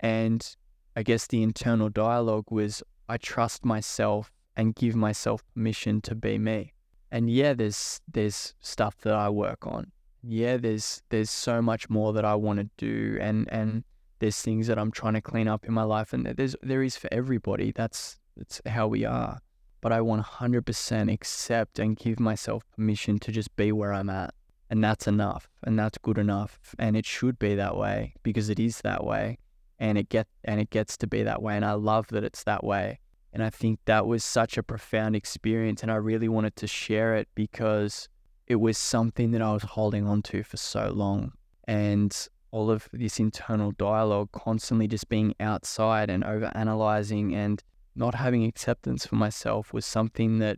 And 0.00 0.56
I 0.94 1.02
guess 1.02 1.26
the 1.26 1.42
internal 1.42 1.88
dialogue 1.88 2.50
was 2.50 2.82
I 3.08 3.16
trust 3.16 3.64
myself 3.64 4.32
and 4.56 4.74
give 4.74 4.94
myself 4.94 5.42
permission 5.54 6.00
to 6.02 6.14
be 6.14 6.38
me 6.38 6.72
and 7.10 7.30
yeah, 7.30 7.54
there's 7.54 8.00
there's 8.12 8.54
stuff 8.60 8.98
that 9.02 9.14
I 9.14 9.28
work 9.28 9.66
on. 9.66 9.92
Yeah, 10.22 10.56
there's 10.56 11.02
there's 11.10 11.30
so 11.30 11.62
much 11.62 11.88
more 11.88 12.12
that 12.12 12.24
I 12.24 12.34
want 12.34 12.58
to 12.58 12.68
do, 12.76 13.18
and 13.20 13.48
and 13.50 13.84
there's 14.18 14.40
things 14.40 14.66
that 14.66 14.78
I'm 14.78 14.90
trying 14.90 15.14
to 15.14 15.20
clean 15.20 15.48
up 15.48 15.64
in 15.64 15.72
my 15.72 15.84
life, 15.84 16.12
and 16.12 16.26
there's 16.26 16.56
there 16.62 16.82
is 16.82 16.96
for 16.96 17.08
everybody. 17.12 17.72
That's 17.72 18.18
that's 18.36 18.60
how 18.66 18.88
we 18.88 19.04
are. 19.04 19.38
But 19.82 19.92
I 19.92 20.00
100% 20.00 21.12
accept 21.12 21.78
and 21.78 21.96
give 21.96 22.18
myself 22.18 22.64
permission 22.74 23.18
to 23.20 23.30
just 23.30 23.54
be 23.56 23.70
where 23.70 23.92
I'm 23.92 24.10
at, 24.10 24.34
and 24.70 24.82
that's 24.82 25.06
enough, 25.06 25.48
and 25.64 25.78
that's 25.78 25.98
good 25.98 26.18
enough, 26.18 26.58
and 26.78 26.96
it 26.96 27.06
should 27.06 27.38
be 27.38 27.54
that 27.54 27.76
way 27.76 28.14
because 28.22 28.48
it 28.48 28.58
is 28.58 28.80
that 28.82 29.04
way, 29.04 29.38
and 29.78 29.98
it 29.98 30.08
get 30.08 30.26
and 30.44 30.60
it 30.60 30.70
gets 30.70 30.96
to 30.98 31.06
be 31.06 31.22
that 31.22 31.42
way, 31.42 31.56
and 31.56 31.64
I 31.64 31.72
love 31.72 32.08
that 32.08 32.24
it's 32.24 32.44
that 32.44 32.64
way 32.64 32.98
and 33.36 33.44
I 33.44 33.50
think 33.50 33.80
that 33.84 34.06
was 34.06 34.24
such 34.24 34.56
a 34.56 34.62
profound 34.62 35.14
experience. 35.14 35.82
And 35.82 35.92
I 35.92 35.96
really 35.96 36.26
wanted 36.26 36.56
to 36.56 36.66
share 36.66 37.16
it 37.16 37.28
because 37.34 38.08
it 38.46 38.56
was 38.56 38.78
something 38.78 39.32
that 39.32 39.42
I 39.42 39.52
was 39.52 39.62
holding 39.62 40.06
on 40.06 40.22
to 40.22 40.42
for 40.42 40.56
so 40.56 40.90
long. 40.90 41.32
And 41.64 42.16
all 42.50 42.70
of 42.70 42.88
this 42.94 43.20
internal 43.20 43.72
dialogue, 43.72 44.30
constantly 44.32 44.88
just 44.88 45.10
being 45.10 45.34
outside 45.38 46.08
and 46.08 46.24
over 46.24 46.50
analyzing 46.54 47.34
and 47.34 47.62
not 47.94 48.14
having 48.14 48.42
acceptance 48.46 49.04
for 49.04 49.16
myself 49.16 49.70
was 49.70 49.84
something 49.84 50.38
that 50.38 50.56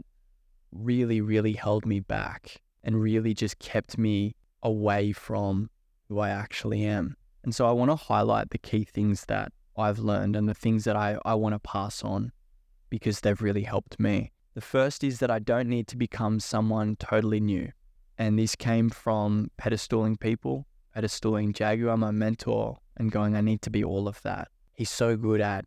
really, 0.71 1.21
really 1.21 1.55
held 1.55 1.85
me 1.85 1.99
back 1.99 2.61
and 2.83 3.01
really 3.01 3.35
just 3.35 3.59
kept 3.59 3.99
me 3.99 4.35
away 4.63 5.13
from 5.13 5.71
who 6.09 6.19
I 6.19 6.31
actually 6.31 6.85
am. 6.85 7.17
And 7.45 7.55
so 7.55 7.67
I 7.67 7.73
want 7.73 7.91
to 7.91 7.97
highlight 7.97 8.51
the 8.51 8.59
key 8.59 8.85
things 8.85 9.25
that 9.27 9.53
I've 9.77 9.99
learned 9.99 10.37
and 10.37 10.49
the 10.49 10.55
things 10.55 10.85
that 10.85 10.97
I, 10.97 11.19
I 11.25 11.35
want 11.35 11.55
to 11.55 11.59
pass 11.59 12.03
on 12.03 12.33
because 12.91 13.21
they've 13.21 13.41
really 13.41 13.63
helped 13.63 14.01
me. 14.01 14.33
The 14.55 14.61
first 14.61 15.05
is 15.05 15.21
that 15.21 15.31
I 15.31 15.39
don't 15.39 15.69
need 15.69 15.87
to 15.89 15.97
become 15.97 16.41
someone 16.41 16.97
totally 16.97 17.41
new. 17.41 17.71
And 18.17 18.39
this 18.39 18.57
came 18.57 18.91
from 18.91 19.51
pedestaling 19.57 20.19
people, 20.19 20.67
pedestaling 20.97 21.55
Jaguar, 21.55 21.97
my 21.97 22.11
mentor, 22.11 22.79
and 22.97 23.13
going, 23.13 23.37
I 23.37 23.41
need 23.41 23.63
to 23.63 23.71
be 23.71 23.85
all 23.85 24.09
of 24.09 24.21
that. 24.23 24.49
He's 24.75 24.91
so 24.91 25.17
good 25.17 25.41
at 25.41 25.67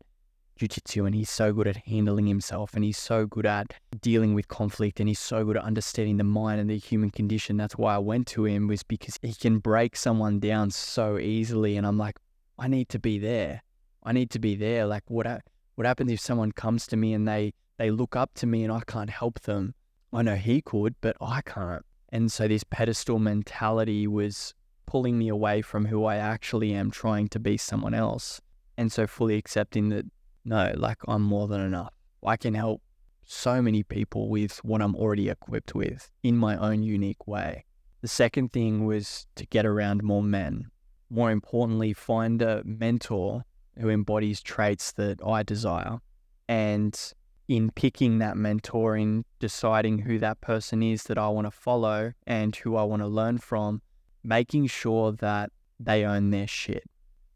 jujitsu 0.68 1.06
and 1.06 1.16
he's 1.16 1.30
so 1.30 1.54
good 1.54 1.68
at 1.68 1.78
handling 1.78 2.28
himself 2.28 2.74
and 2.74 2.84
he's 2.84 2.98
so 2.98 3.26
good 3.26 3.46
at 3.46 3.74
dealing 4.00 4.34
with 4.34 4.48
conflict 4.48 5.00
and 5.00 5.10
he's 5.10 5.20
so 5.20 5.44
good 5.44 5.58
at 5.58 5.64
understanding 5.64 6.18
the 6.18 6.24
mind 6.24 6.62
and 6.62 6.70
the 6.70 6.78
human 6.78 7.10
condition. 7.10 7.58
That's 7.58 7.78
why 7.78 7.96
I 7.96 7.98
went 7.98 8.28
to 8.28 8.46
him 8.46 8.68
was 8.68 8.84
because 8.84 9.18
he 9.22 9.34
can 9.34 9.60
break 9.60 9.96
someone 9.96 10.40
down 10.40 10.72
so 10.72 11.18
easily. 11.18 11.78
And 11.78 11.86
I'm 11.88 11.98
like, 11.98 12.18
I 12.60 12.68
need 12.68 12.90
to 12.90 13.00
be 13.00 13.18
there. 13.18 13.64
I 14.04 14.12
need 14.14 14.30
to 14.32 14.40
be 14.40 14.56
there. 14.56 14.86
Like 14.86 15.04
what 15.08 15.28
what 15.76 15.88
happens 15.88 16.12
if 16.12 16.20
someone 16.20 16.52
comes 16.52 16.86
to 16.88 16.98
me 16.98 17.14
and 17.14 17.28
they 17.28 17.54
they 17.78 17.90
look 17.90 18.16
up 18.16 18.34
to 18.36 18.46
me 18.46 18.64
and 18.64 18.72
I 18.72 18.82
can't 18.86 19.10
help 19.10 19.42
them? 19.42 19.74
I 20.14 20.22
know 20.22 20.36
he 20.36 20.62
could, 20.62 20.96
but 21.02 21.16
I 21.22 21.42
can't. 21.42 21.86
And 22.10 22.32
so 22.32 22.48
this 22.48 22.64
pedestal 22.64 23.20
mentality 23.20 24.06
was 24.08 24.54
pulling 24.86 25.18
me 25.18 25.30
away 25.30 25.62
from 25.62 25.86
who 25.86 26.04
I 26.04 26.18
actually 26.18 26.74
am, 26.74 26.92
trying 26.92 27.30
to 27.30 27.40
be 27.40 27.56
someone 27.58 27.94
else. 27.94 28.42
And 28.78 28.92
so 28.92 29.08
fully 29.08 29.38
accepting 29.38 29.90
that 29.90 30.06
no, 30.44 30.74
like 30.76 30.98
I'm 31.08 31.22
more 31.22 31.48
than 31.48 31.62
enough. 31.62 31.94
I 32.26 32.38
can 32.38 32.54
help 32.54 32.82
so 33.24 33.62
many 33.62 33.84
people 33.84 34.30
with 34.30 34.58
what 34.64 34.82
I'm 34.82 34.96
already 34.96 35.30
equipped 35.30 35.74
with 35.74 36.12
in 36.24 36.38
my 36.38 36.58
own 36.58 36.84
unique 36.84 37.28
way. 37.28 37.66
The 38.02 38.08
second 38.08 38.52
thing 38.52 38.86
was 38.86 39.28
to 39.36 39.46
get 39.46 39.66
around 39.66 40.04
more 40.04 40.24
men. 40.24 40.68
More 41.10 41.32
importantly, 41.32 41.94
find 41.94 42.42
a 42.42 42.64
mentor 42.66 43.44
who 43.80 43.90
embodies 43.90 44.42
traits 44.42 44.92
that 44.94 45.20
I 45.26 45.44
desire. 45.44 46.00
And 46.48 47.00
in 47.48 47.70
picking 47.72 48.20
that 48.20 48.38
mentor, 48.38 48.96
in 48.96 49.26
deciding 49.40 50.00
who 50.00 50.20
that 50.20 50.42
person 50.42 50.82
is 50.82 51.04
that 51.04 51.18
I 51.18 51.28
want 51.30 51.48
to 51.48 51.52
follow 51.52 52.14
and 52.26 52.56
who 52.56 52.76
I 52.76 52.84
want 52.84 53.02
to 53.02 53.08
learn 53.08 53.38
from, 53.38 53.82
making 54.24 54.68
sure 54.68 55.12
that 55.12 55.52
they 55.80 56.04
own 56.04 56.30
their 56.32 56.48
shit 56.48 56.84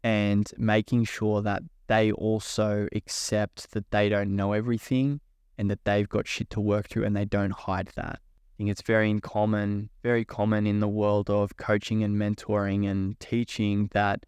and 0.02 0.50
making 0.56 1.04
sure 1.04 1.42
that 1.42 1.62
they 1.86 2.12
also 2.12 2.88
accept 2.94 3.70
that 3.72 3.90
they 3.90 4.08
don't 4.08 4.34
know 4.34 4.52
everything 4.52 5.20
and 5.58 5.70
that 5.70 5.84
they've 5.84 6.08
got 6.08 6.26
shit 6.26 6.50
to 6.50 6.60
work 6.60 6.88
through 6.88 7.04
and 7.04 7.16
they 7.16 7.24
don't 7.24 7.52
hide 7.52 7.88
that. 7.96 8.18
I 8.18 8.52
think 8.56 8.70
it's 8.70 8.82
very 8.82 9.18
common, 9.20 9.90
very 10.02 10.24
common 10.24 10.66
in 10.66 10.80
the 10.80 10.88
world 10.88 11.28
of 11.28 11.56
coaching 11.56 12.02
and 12.02 12.16
mentoring 12.16 12.90
and 12.90 13.18
teaching 13.20 13.90
that 13.92 14.24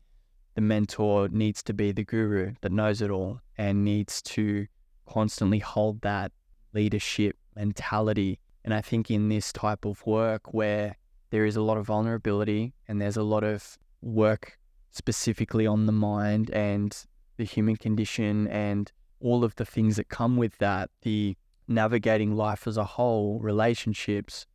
the 0.54 0.60
mentor 0.60 1.28
needs 1.28 1.62
to 1.62 1.72
be 1.72 1.92
the 1.92 2.04
guru 2.04 2.54
that 2.60 2.72
knows 2.72 3.00
it 3.00 3.10
all 3.10 3.40
and 3.56 3.84
needs 3.84 4.20
to 4.22 4.66
constantly 5.06 5.60
hold 5.60 6.02
that 6.02 6.32
leadership 6.74 7.36
mentality. 7.56 8.38
And 8.64 8.74
I 8.74 8.82
think 8.82 9.10
in 9.10 9.28
this 9.28 9.52
type 9.52 9.84
of 9.84 10.04
work 10.06 10.52
where 10.52 10.96
there 11.30 11.46
is 11.46 11.56
a 11.56 11.62
lot 11.62 11.78
of 11.78 11.86
vulnerability 11.86 12.74
and 12.86 13.00
there's 13.00 13.16
a 13.16 13.22
lot 13.22 13.44
of 13.44 13.78
work 14.02 14.58
specifically 14.90 15.66
on 15.66 15.86
the 15.86 15.92
mind 15.92 16.50
and 16.50 16.96
the 17.38 17.44
human 17.44 17.76
condition 17.76 18.46
and 18.48 18.92
all 19.20 19.42
of 19.42 19.54
the 19.56 19.64
things 19.64 19.96
that 19.96 20.08
come 20.08 20.36
with 20.36 20.58
that, 20.58 20.90
the 21.02 21.36
navigating 21.66 22.36
life 22.36 22.66
as 22.66 22.76
a 22.76 22.84
whole, 22.84 23.38
relationships, 23.40 24.46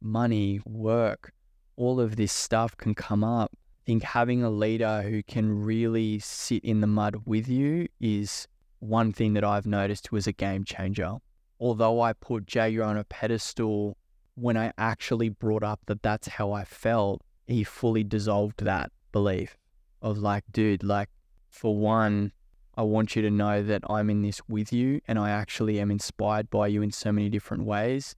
money, 0.00 0.60
work, 0.64 1.32
all 1.76 2.00
of 2.00 2.16
this 2.16 2.32
stuff 2.32 2.76
can 2.76 2.94
come 2.94 3.24
up. 3.24 3.50
I 3.54 3.84
think 3.86 4.02
having 4.02 4.42
a 4.44 4.50
leader 4.50 5.02
who 5.02 5.22
can 5.22 5.64
really 5.64 6.18
sit 6.18 6.64
in 6.64 6.80
the 6.80 6.86
mud 6.86 7.22
with 7.24 7.48
you 7.48 7.88
is 8.00 8.46
one 8.78 9.12
thing 9.12 9.34
that 9.34 9.44
I've 9.44 9.66
noticed 9.66 10.12
was 10.12 10.26
a 10.26 10.32
game 10.32 10.64
changer. 10.64 11.16
Although 11.58 12.00
I 12.00 12.12
put 12.12 12.52
Jaeger 12.52 12.84
on 12.84 12.96
a 12.96 13.04
pedestal, 13.04 13.96
when 14.34 14.56
I 14.56 14.72
actually 14.78 15.28
brought 15.28 15.62
up 15.62 15.80
that 15.86 16.02
that's 16.02 16.28
how 16.28 16.52
I 16.52 16.64
felt, 16.64 17.22
he 17.46 17.64
fully 17.64 18.04
dissolved 18.04 18.64
that 18.64 18.90
belief 19.12 19.56
of 20.00 20.18
like, 20.18 20.44
dude, 20.52 20.82
like, 20.82 21.08
for 21.52 21.76
one, 21.76 22.32
I 22.76 22.82
want 22.82 23.14
you 23.14 23.22
to 23.22 23.30
know 23.30 23.62
that 23.62 23.82
I'm 23.88 24.08
in 24.08 24.22
this 24.22 24.40
with 24.48 24.72
you 24.72 25.00
and 25.06 25.18
I 25.18 25.30
actually 25.30 25.78
am 25.78 25.90
inspired 25.90 26.48
by 26.50 26.66
you 26.68 26.82
in 26.82 26.90
so 26.90 27.12
many 27.12 27.28
different 27.28 27.64
ways. 27.64 28.16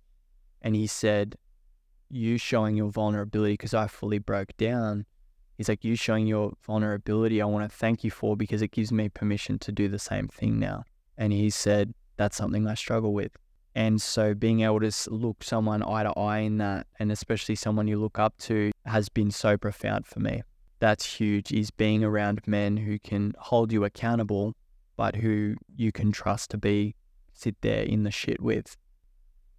And 0.63 0.75
he 0.75 0.87
said, 0.87 1.35
You 2.09 2.39
showing 2.39 2.77
your 2.77 2.91
vulnerability, 2.91 3.55
because 3.55 3.75
I 3.75 3.89
fully 3.89 4.19
broke 4.19 4.57
down. 4.57 5.05
He's 5.59 5.69
like, 5.69 5.85
You 5.85 5.97
showing 5.97 6.27
your 6.27 6.53
vulnerability, 6.65 7.43
I 7.43 7.47
want 7.47 7.69
to 7.69 7.77
thank 7.77 8.05
you 8.05 8.11
for 8.11 8.37
because 8.37 8.63
it 8.63 8.71
gives 8.71 8.93
me 8.93 9.09
permission 9.09 9.59
to 9.59 9.73
do 9.73 9.89
the 9.89 9.99
same 9.99 10.29
thing 10.29 10.61
now. 10.61 10.85
And 11.19 11.33
he 11.33 11.51
said, 11.51 11.93
That's 12.17 12.37
something 12.37 12.69
I 12.69 12.75
struggle 12.75 13.13
with. 13.13 13.33
And 13.75 14.01
so 14.01 14.35
being 14.35 14.61
able 14.61 14.79
to 14.79 14.93
look 15.11 15.43
someone 15.43 15.83
eye 15.83 16.05
to 16.05 16.13
eye 16.13 16.39
in 16.39 16.59
that, 16.59 16.87
and 17.01 17.11
especially 17.11 17.57
someone 17.57 17.89
you 17.89 17.99
look 17.99 18.21
up 18.21 18.39
to, 18.39 18.71
has 18.87 19.09
been 19.09 19.33
so 19.33 19.57
profound 19.59 20.07
for 20.07 20.21
me 20.21 20.43
that's 20.81 21.05
huge 21.05 21.53
is 21.53 21.71
being 21.71 22.05
around 22.05 22.43
men 22.47 22.77
who 22.77 22.99
can 22.99 23.35
hold 23.39 23.73
you 23.73 23.85
accountable, 23.85 24.55
but 24.97 25.17
who 25.17 25.55
you 25.77 25.93
can 25.93 26.13
trust 26.13 26.51
to 26.51 26.59
be 26.59 26.95
sit 27.33 27.57
there 27.61 27.83
in 27.83 28.05
the 28.05 28.11
shit 28.11 28.41
with. 28.41 28.77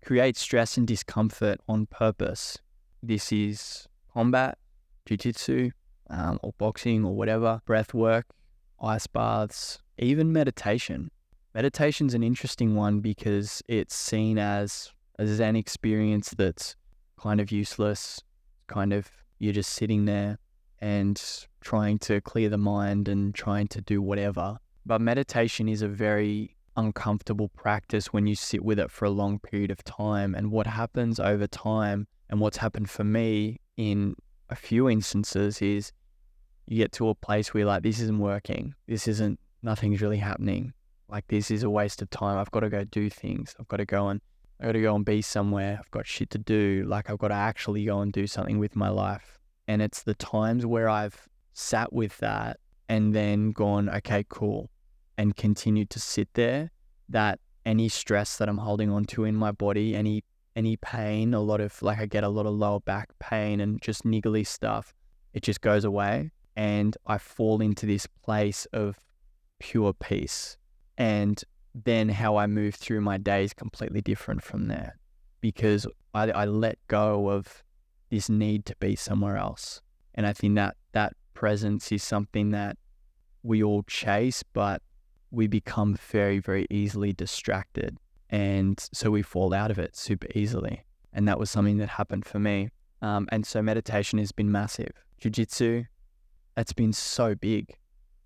Create 0.04 0.38
stress 0.38 0.78
and 0.78 0.88
discomfort 0.88 1.60
on 1.68 1.88
purpose. 1.88 2.58
This 3.02 3.32
is 3.32 3.88
combat, 4.14 4.58
jiu-jitsu, 5.06 5.72
um, 6.10 6.40
or 6.42 6.54
boxing 6.58 7.04
or 7.04 7.16
whatever, 7.16 7.62
breath 7.66 7.94
work, 7.94 8.28
ice 8.82 9.08
baths, 9.08 9.80
even 9.98 10.32
meditation. 10.32 11.12
Meditation's 11.54 12.14
an 12.14 12.24
interesting 12.24 12.76
one 12.76 13.00
because 13.00 13.62
it's 13.68 13.96
seen 13.96 14.38
as 14.38 14.92
a 15.18 15.26
Zen 15.26 15.56
experience 15.56 16.34
that's 16.38 16.76
kind 17.20 17.40
of 17.40 17.52
useless, 17.52 18.22
kind 18.68 18.94
of 18.94 19.10
you're 19.40 19.54
just 19.54 19.72
sitting 19.72 20.06
there 20.06 20.38
and 20.82 21.22
trying 21.62 22.00
to 22.00 22.22
clear 22.22 22.50
the 22.50 22.58
mind 22.58 23.08
and 23.08 23.34
trying 23.34 23.68
to 23.70 23.82
do 23.82 24.02
whatever. 24.02 24.58
But 24.86 25.02
meditation 25.02 25.68
is 25.68 25.82
a 25.82 25.88
very 25.88 26.56
uncomfortable 26.78 27.50
practice 27.50 28.14
when 28.14 28.28
you 28.28 28.36
sit 28.36 28.64
with 28.64 28.80
it 28.80 28.92
for 28.92 29.06
a 29.06 29.10
long 29.10 29.40
period 29.40 29.72
of 29.72 29.84
time. 29.84 30.36
And 30.36 30.52
what 30.52 30.68
happens 30.68 31.20
over 31.20 31.48
time, 31.48 32.08
and 32.30 32.40
what's 32.40 32.58
happened 32.58 32.90
for 32.90 33.04
me 33.04 33.60
in 33.78 34.16
a 34.50 34.56
few 34.56 34.90
instances, 34.90 35.62
is 35.62 35.92
you 36.68 36.78
get 36.78 36.92
to 36.94 37.10
a 37.10 37.16
place 37.16 37.54
where 37.54 37.62
you're 37.62 37.68
like, 37.68 37.84
this 37.84 38.00
isn't 38.00 38.20
working. 38.20 38.76
This 38.88 39.08
isn't, 39.08 39.40
nothing's 39.64 40.02
really 40.02 40.18
happening. 40.18 40.74
Like, 41.08 41.28
this 41.28 41.52
is 41.52 41.64
a 41.64 41.70
waste 41.70 42.02
of 42.02 42.10
time. 42.10 42.38
I've 42.38 42.52
got 42.52 42.62
to 42.62 42.70
go 42.70 42.84
do 42.84 43.10
things. 43.10 43.56
I've 43.60 43.68
got 43.68 43.78
to 43.78 43.86
go 43.86 44.10
and, 44.10 44.22
I've 44.60 44.68
got 44.68 44.72
to 44.74 44.82
go 44.82 44.96
and 44.96 45.06
be 45.06 45.22
somewhere. 45.22 45.78
I've 45.80 45.92
got 45.92 46.08
shit 46.08 46.30
to 46.32 46.38
do. 46.38 46.84
Like, 46.88 47.10
I've 47.10 47.20
got 47.20 47.28
to 47.30 47.36
actually 47.36 47.86
go 47.86 48.02
and 48.02 48.12
do 48.12 48.28
something 48.28 48.58
with 48.58 48.76
my 48.76 48.90
life. 48.90 49.40
And 49.68 49.82
it's 49.82 50.04
the 50.04 50.14
times 50.16 50.66
where 50.66 50.88
I've 50.90 51.28
sat 51.54 51.92
with 51.92 52.18
that 52.20 52.60
and 52.88 53.16
then 53.16 53.52
gone, 53.52 53.90
okay, 53.90 54.26
cool, 54.30 54.70
and 55.18 55.36
continued 55.36 55.90
to 55.92 56.00
sit 56.00 56.30
there 56.34 56.72
that 57.10 57.40
any 57.66 57.90
stress 57.90 58.38
that 58.38 58.48
I'm 58.48 58.60
holding 58.60 58.92
on 58.92 59.06
to 59.06 59.24
in 59.24 59.36
my 59.36 59.52
body, 59.52 59.96
any 59.96 60.24
any 60.56 60.78
pain, 60.78 61.34
a 61.34 61.42
lot 61.42 61.60
of 61.60 61.82
like 61.82 62.00
I 62.00 62.06
get 62.06 62.24
a 62.24 62.30
lot 62.30 62.46
of 62.46 62.54
lower 62.54 62.80
back 62.80 63.10
pain 63.20 63.60
and 63.60 63.82
just 63.82 64.04
niggly 64.04 64.48
stuff, 64.48 64.94
it 65.34 65.44
just 65.44 65.62
goes 65.62 65.84
away. 65.84 66.32
And 66.56 66.96
I 67.06 67.18
fall 67.18 67.62
into 67.62 67.86
this 67.86 68.08
place 68.08 68.66
of 68.72 68.98
pure 69.60 69.94
peace. 69.94 70.58
And 70.98 71.44
then 71.74 72.08
how 72.08 72.38
I 72.38 72.48
move 72.48 72.76
through 72.76 73.02
my 73.02 73.18
day 73.18 73.44
is 73.44 73.54
completely 73.54 74.00
different 74.00 74.42
from 74.44 74.68
there 74.68 74.98
because 75.42 75.86
I, 76.14 76.32
I 76.32 76.46
let 76.46 76.78
go 76.88 77.30
of 77.30 77.65
this 78.16 78.30
need 78.30 78.66
to 78.66 78.76
be 78.78 78.96
somewhere 78.96 79.36
else. 79.36 79.82
And 80.14 80.26
I 80.26 80.32
think 80.32 80.56
that 80.56 80.76
that 80.94 81.14
presence 81.34 81.92
is 81.92 82.02
something 82.02 82.52
that 82.52 82.78
we 83.44 83.62
all 83.62 83.84
chase, 83.84 84.42
but 84.54 84.82
we 85.32 85.48
become 85.48 85.96
very, 85.96 86.40
very 86.40 86.66
easily 86.70 87.12
distracted. 87.12 87.98
And 88.30 88.80
so 88.94 89.12
we 89.12 89.22
fall 89.22 89.54
out 89.54 89.70
of 89.70 89.78
it 89.78 89.98
super 89.98 90.28
easily. 90.34 90.84
And 91.12 91.28
that 91.28 91.38
was 91.38 91.52
something 91.52 91.78
that 91.80 91.90
happened 91.90 92.26
for 92.26 92.40
me. 92.40 92.70
Um, 93.02 93.28
and 93.34 93.46
so 93.46 93.62
meditation 93.62 94.18
has 94.20 94.32
been 94.32 94.50
massive. 94.50 94.94
Jiu 95.20 95.30
jitsu, 95.30 95.84
that's 96.56 96.74
been 96.74 96.94
so 96.94 97.36
big 97.36 97.76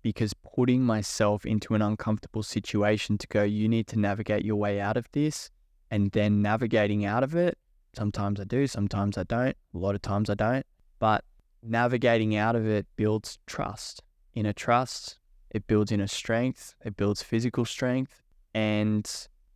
because 0.02 0.32
putting 0.34 0.82
myself 0.82 1.44
into 1.44 1.74
an 1.74 1.82
uncomfortable 1.82 2.44
situation 2.44 3.18
to 3.18 3.26
go, 3.26 3.42
you 3.42 3.68
need 3.68 3.88
to 3.88 3.98
navigate 3.98 4.44
your 4.44 4.56
way 4.56 4.80
out 4.80 4.96
of 4.96 5.10
this, 5.12 5.50
and 5.90 6.12
then 6.12 6.40
navigating 6.40 7.04
out 7.04 7.24
of 7.24 7.34
it 7.34 7.58
Sometimes 7.96 8.40
I 8.40 8.44
do, 8.44 8.66
sometimes 8.66 9.18
I 9.18 9.24
don't. 9.24 9.56
A 9.74 9.78
lot 9.78 9.94
of 9.94 10.02
times 10.02 10.30
I 10.30 10.34
don't. 10.34 10.64
But 10.98 11.24
navigating 11.62 12.36
out 12.36 12.56
of 12.56 12.66
it 12.66 12.86
builds 12.96 13.38
trust. 13.46 14.02
Inner 14.34 14.52
trust, 14.52 15.18
it 15.50 15.66
builds 15.66 15.90
inner 15.90 16.06
strength, 16.06 16.74
it 16.84 16.96
builds 16.96 17.22
physical 17.22 17.64
strength 17.64 18.22
and 18.54 19.10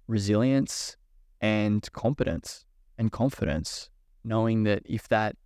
resilience 0.08 0.96
and 1.40 1.90
competence 1.92 2.66
and 2.98 3.12
confidence, 3.12 3.90
knowing 4.24 4.64
that 4.64 4.82
if 4.84 5.08
that 5.08 5.36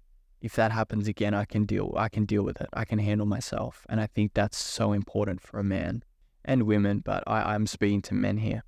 if 0.41 0.55
that 0.55 0.71
happens 0.71 1.09
again, 1.09 1.35
I 1.35 1.45
can 1.45 1.65
deal 1.65 1.93
I 1.97 2.09
can 2.09 2.25
deal 2.25 2.43
with 2.43 2.61
it. 2.61 2.69
I 2.73 2.85
can 2.85 2.99
handle 2.99 3.27
myself. 3.27 3.85
And 3.89 4.01
I 4.01 4.07
think 4.07 4.35
that's 4.35 4.57
so 4.57 4.93
important 4.93 5.41
for 5.41 5.59
a 5.59 5.65
man 5.65 6.05
and 6.45 6.63
women, 6.63 7.01
but 7.05 7.25
I, 7.27 7.55
I'm 7.55 7.67
speaking 7.67 8.01
to 8.03 8.15
men 8.15 8.39
here. 8.39 8.63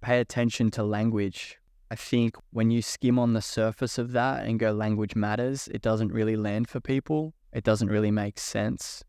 Pay 0.00 0.20
attention 0.20 0.70
to 0.72 0.84
language 0.84 1.58
I 1.90 1.94
think 1.96 2.36
when 2.50 2.70
you 2.70 2.82
skim 2.82 3.18
on 3.18 3.32
the 3.32 3.40
surface 3.40 3.96
of 3.96 4.12
that 4.12 4.44
and 4.44 4.58
go 4.58 4.72
language 4.72 5.16
matters, 5.16 5.68
it 5.68 5.80
doesn't 5.80 6.12
really 6.12 6.36
land 6.36 6.68
for 6.68 6.80
people. 6.80 7.34
It 7.52 7.64
doesn't 7.64 7.88
really 7.88 8.10
make 8.10 8.38
sense. 8.38 9.02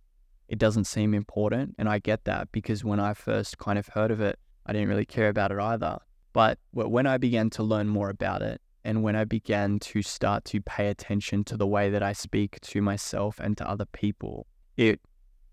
It 0.48 0.58
doesn't 0.58 0.86
seem 0.86 1.14
important. 1.14 1.76
And 1.78 1.90
I 1.90 2.00
get 2.00 2.24
that 2.24 2.52
because 2.54 2.84
when 2.86 3.00
I 3.00 3.14
first 3.14 3.58
kind 3.58 3.78
of 3.78 3.90
heard 3.90 4.12
of 4.12 4.22
it, 4.22 4.40
I 4.66 4.72
didn't 4.72 4.88
really 4.88 5.06
care 5.06 5.28
about 5.28 5.52
it 5.52 5.60
either. 5.60 5.98
But 6.32 6.58
when 6.72 7.06
I 7.06 7.18
began 7.18 7.50
to 7.52 7.64
learn 7.64 7.88
more 7.88 8.10
about 8.10 8.42
it 8.42 8.62
and 8.86 9.04
when 9.04 9.16
I 9.16 9.26
began 9.26 9.80
to 9.80 10.02
start 10.02 10.46
to 10.46 10.62
pay 10.62 10.88
attention 10.88 11.44
to 11.46 11.58
the 11.58 11.68
way 11.68 11.90
that 11.90 12.02
I 12.02 12.14
speak 12.14 12.62
to 12.62 12.82
myself 12.82 13.40
and 13.40 13.58
to 13.58 13.70
other 13.70 13.86
people, 13.86 14.48
it 14.78 15.02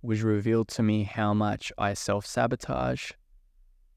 was 0.01 0.22
revealed 0.22 0.68
to 0.68 0.83
me 0.83 1.03
how 1.03 1.35
much 1.35 1.72
I 1.77 1.95
self 1.95 2.24
sabotage, 2.24 3.12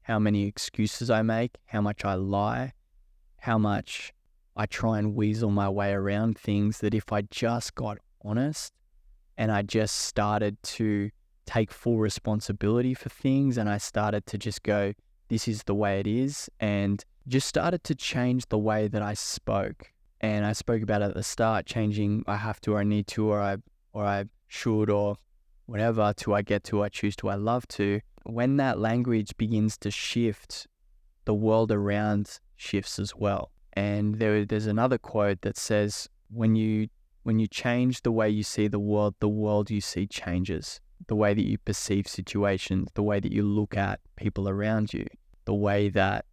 how 0.02 0.18
many 0.18 0.46
excuses 0.46 1.10
I 1.10 1.22
make, 1.22 1.58
how 1.66 1.80
much 1.80 2.04
I 2.04 2.14
lie, 2.14 2.72
how 3.40 3.58
much 3.58 4.12
I 4.56 4.66
try 4.66 4.98
and 4.98 5.14
weasel 5.14 5.50
my 5.50 5.68
way 5.68 5.92
around 5.92 6.38
things 6.38 6.78
that 6.78 6.94
if 6.94 7.12
I 7.12 7.22
just 7.22 7.74
got 7.74 7.98
honest 8.22 8.72
and 9.36 9.50
I 9.50 9.62
just 9.62 9.96
started 9.96 10.62
to 10.62 11.10
take 11.46 11.72
full 11.72 11.98
responsibility 11.98 12.94
for 12.94 13.08
things 13.08 13.56
and 13.56 13.68
I 13.68 13.78
started 13.78 14.26
to 14.26 14.38
just 14.38 14.62
go, 14.62 14.92
this 15.28 15.48
is 15.48 15.62
the 15.62 15.74
way 15.74 16.00
it 16.00 16.06
is, 16.06 16.50
and 16.58 17.04
just 17.26 17.48
started 17.48 17.84
to 17.84 17.94
change 17.94 18.46
the 18.48 18.58
way 18.58 18.88
that 18.88 19.02
I 19.02 19.14
spoke. 19.14 19.92
And 20.20 20.44
I 20.44 20.52
spoke 20.52 20.82
about 20.82 21.02
at 21.02 21.14
the 21.14 21.22
start, 21.22 21.66
changing 21.66 22.24
I 22.26 22.36
have 22.36 22.60
to 22.62 22.74
or 22.74 22.80
I 22.80 22.84
need 22.84 23.06
to 23.08 23.28
or 23.28 23.40
I 23.40 23.56
or 23.92 24.04
I 24.04 24.24
should 24.48 24.90
or 24.90 25.16
whatever 25.66 26.12
to 26.18 26.34
I 26.34 26.42
get 26.42 26.64
to, 26.64 26.82
I 26.82 26.88
choose 26.88 27.16
to, 27.16 27.28
I 27.28 27.36
love 27.36 27.66
to. 27.68 28.00
When 28.24 28.56
that 28.58 28.78
language 28.78 29.36
begins 29.38 29.78
to 29.78 29.90
shift 29.90 30.66
the 31.24 31.34
world 31.34 31.72
around 31.72 32.38
shifts 32.60 32.98
as 32.98 33.14
well. 33.16 33.50
And 33.72 34.16
there, 34.16 34.44
there's 34.44 34.66
another 34.66 34.98
quote 34.98 35.40
that 35.42 35.56
says, 35.56 36.08
when 36.28 36.54
you 36.54 36.88
when 37.22 37.38
you 37.38 37.46
change 37.46 38.00
the 38.02 38.12
way 38.12 38.30
you 38.30 38.42
see 38.42 38.66
the 38.66 38.78
world, 38.78 39.14
the 39.20 39.28
world 39.28 39.70
you 39.70 39.80
see 39.80 40.06
changes. 40.06 40.80
The 41.06 41.14
way 41.14 41.34
that 41.34 41.46
you 41.46 41.58
perceive 41.58 42.06
situations, 42.08 42.88
the 42.94 43.02
way 43.02 43.20
that 43.20 43.32
you 43.32 43.42
look 43.42 43.76
at 43.76 44.00
people 44.16 44.48
around 44.48 44.94
you, 44.94 45.06
the 45.44 45.54
way 45.54 45.90
that 45.90 46.24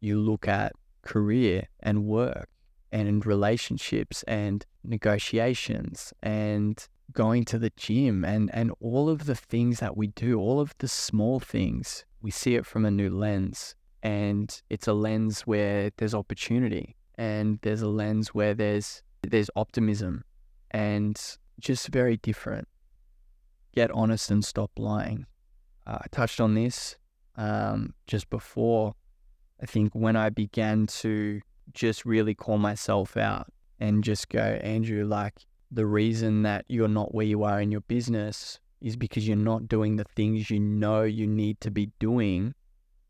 you 0.00 0.18
look 0.18 0.46
at 0.46 0.72
career 1.02 1.66
and 1.80 2.04
work 2.04 2.48
and 2.92 3.26
relationships 3.26 4.22
and 4.24 4.64
negotiations 4.84 6.12
and 6.22 6.86
going 7.12 7.44
to 7.46 7.58
the 7.58 7.72
gym 7.76 8.24
and, 8.24 8.50
and 8.52 8.70
all 8.80 9.08
of 9.08 9.26
the 9.26 9.34
things 9.34 9.80
that 9.80 9.96
we 9.96 10.08
do, 10.08 10.38
all 10.38 10.60
of 10.60 10.74
the 10.78 10.88
small 10.88 11.40
things, 11.40 12.04
we 12.22 12.30
see 12.30 12.54
it 12.54 12.66
from 12.66 12.84
a 12.84 12.90
new 12.90 13.10
lens. 13.10 13.74
And 14.02 14.62
it's 14.70 14.86
a 14.86 14.92
lens 14.92 15.42
where 15.42 15.90
there's 15.96 16.14
opportunity 16.14 16.96
and 17.16 17.58
there's 17.62 17.82
a 17.82 17.88
lens 17.88 18.28
where 18.28 18.54
there's 18.54 19.02
there's 19.22 19.50
optimism 19.56 20.24
and 20.70 21.20
just 21.58 21.88
very 21.88 22.16
different. 22.18 22.68
Get 23.74 23.90
honest 23.90 24.30
and 24.30 24.44
stop 24.44 24.70
lying. 24.78 25.26
Uh, 25.86 25.98
I 26.00 26.06
touched 26.12 26.40
on 26.40 26.54
this 26.54 26.96
um, 27.36 27.94
just 28.06 28.30
before. 28.30 28.94
I 29.60 29.66
think 29.66 29.92
when 29.94 30.14
I 30.16 30.30
began 30.30 30.86
to 30.86 31.40
just 31.72 32.04
really 32.04 32.34
call 32.34 32.58
myself 32.58 33.16
out 33.16 33.48
and 33.80 34.04
just 34.04 34.28
go, 34.28 34.40
Andrew, 34.62 35.04
like 35.04 35.34
the 35.70 35.86
reason 35.86 36.42
that 36.42 36.64
you're 36.68 36.88
not 36.88 37.14
where 37.14 37.26
you 37.26 37.42
are 37.42 37.60
in 37.60 37.70
your 37.70 37.82
business 37.82 38.60
is 38.80 38.96
because 38.96 39.26
you're 39.26 39.36
not 39.36 39.68
doing 39.68 39.96
the 39.96 40.04
things 40.16 40.50
you 40.50 40.60
know 40.60 41.02
you 41.02 41.26
need 41.26 41.60
to 41.60 41.70
be 41.70 41.90
doing 41.98 42.54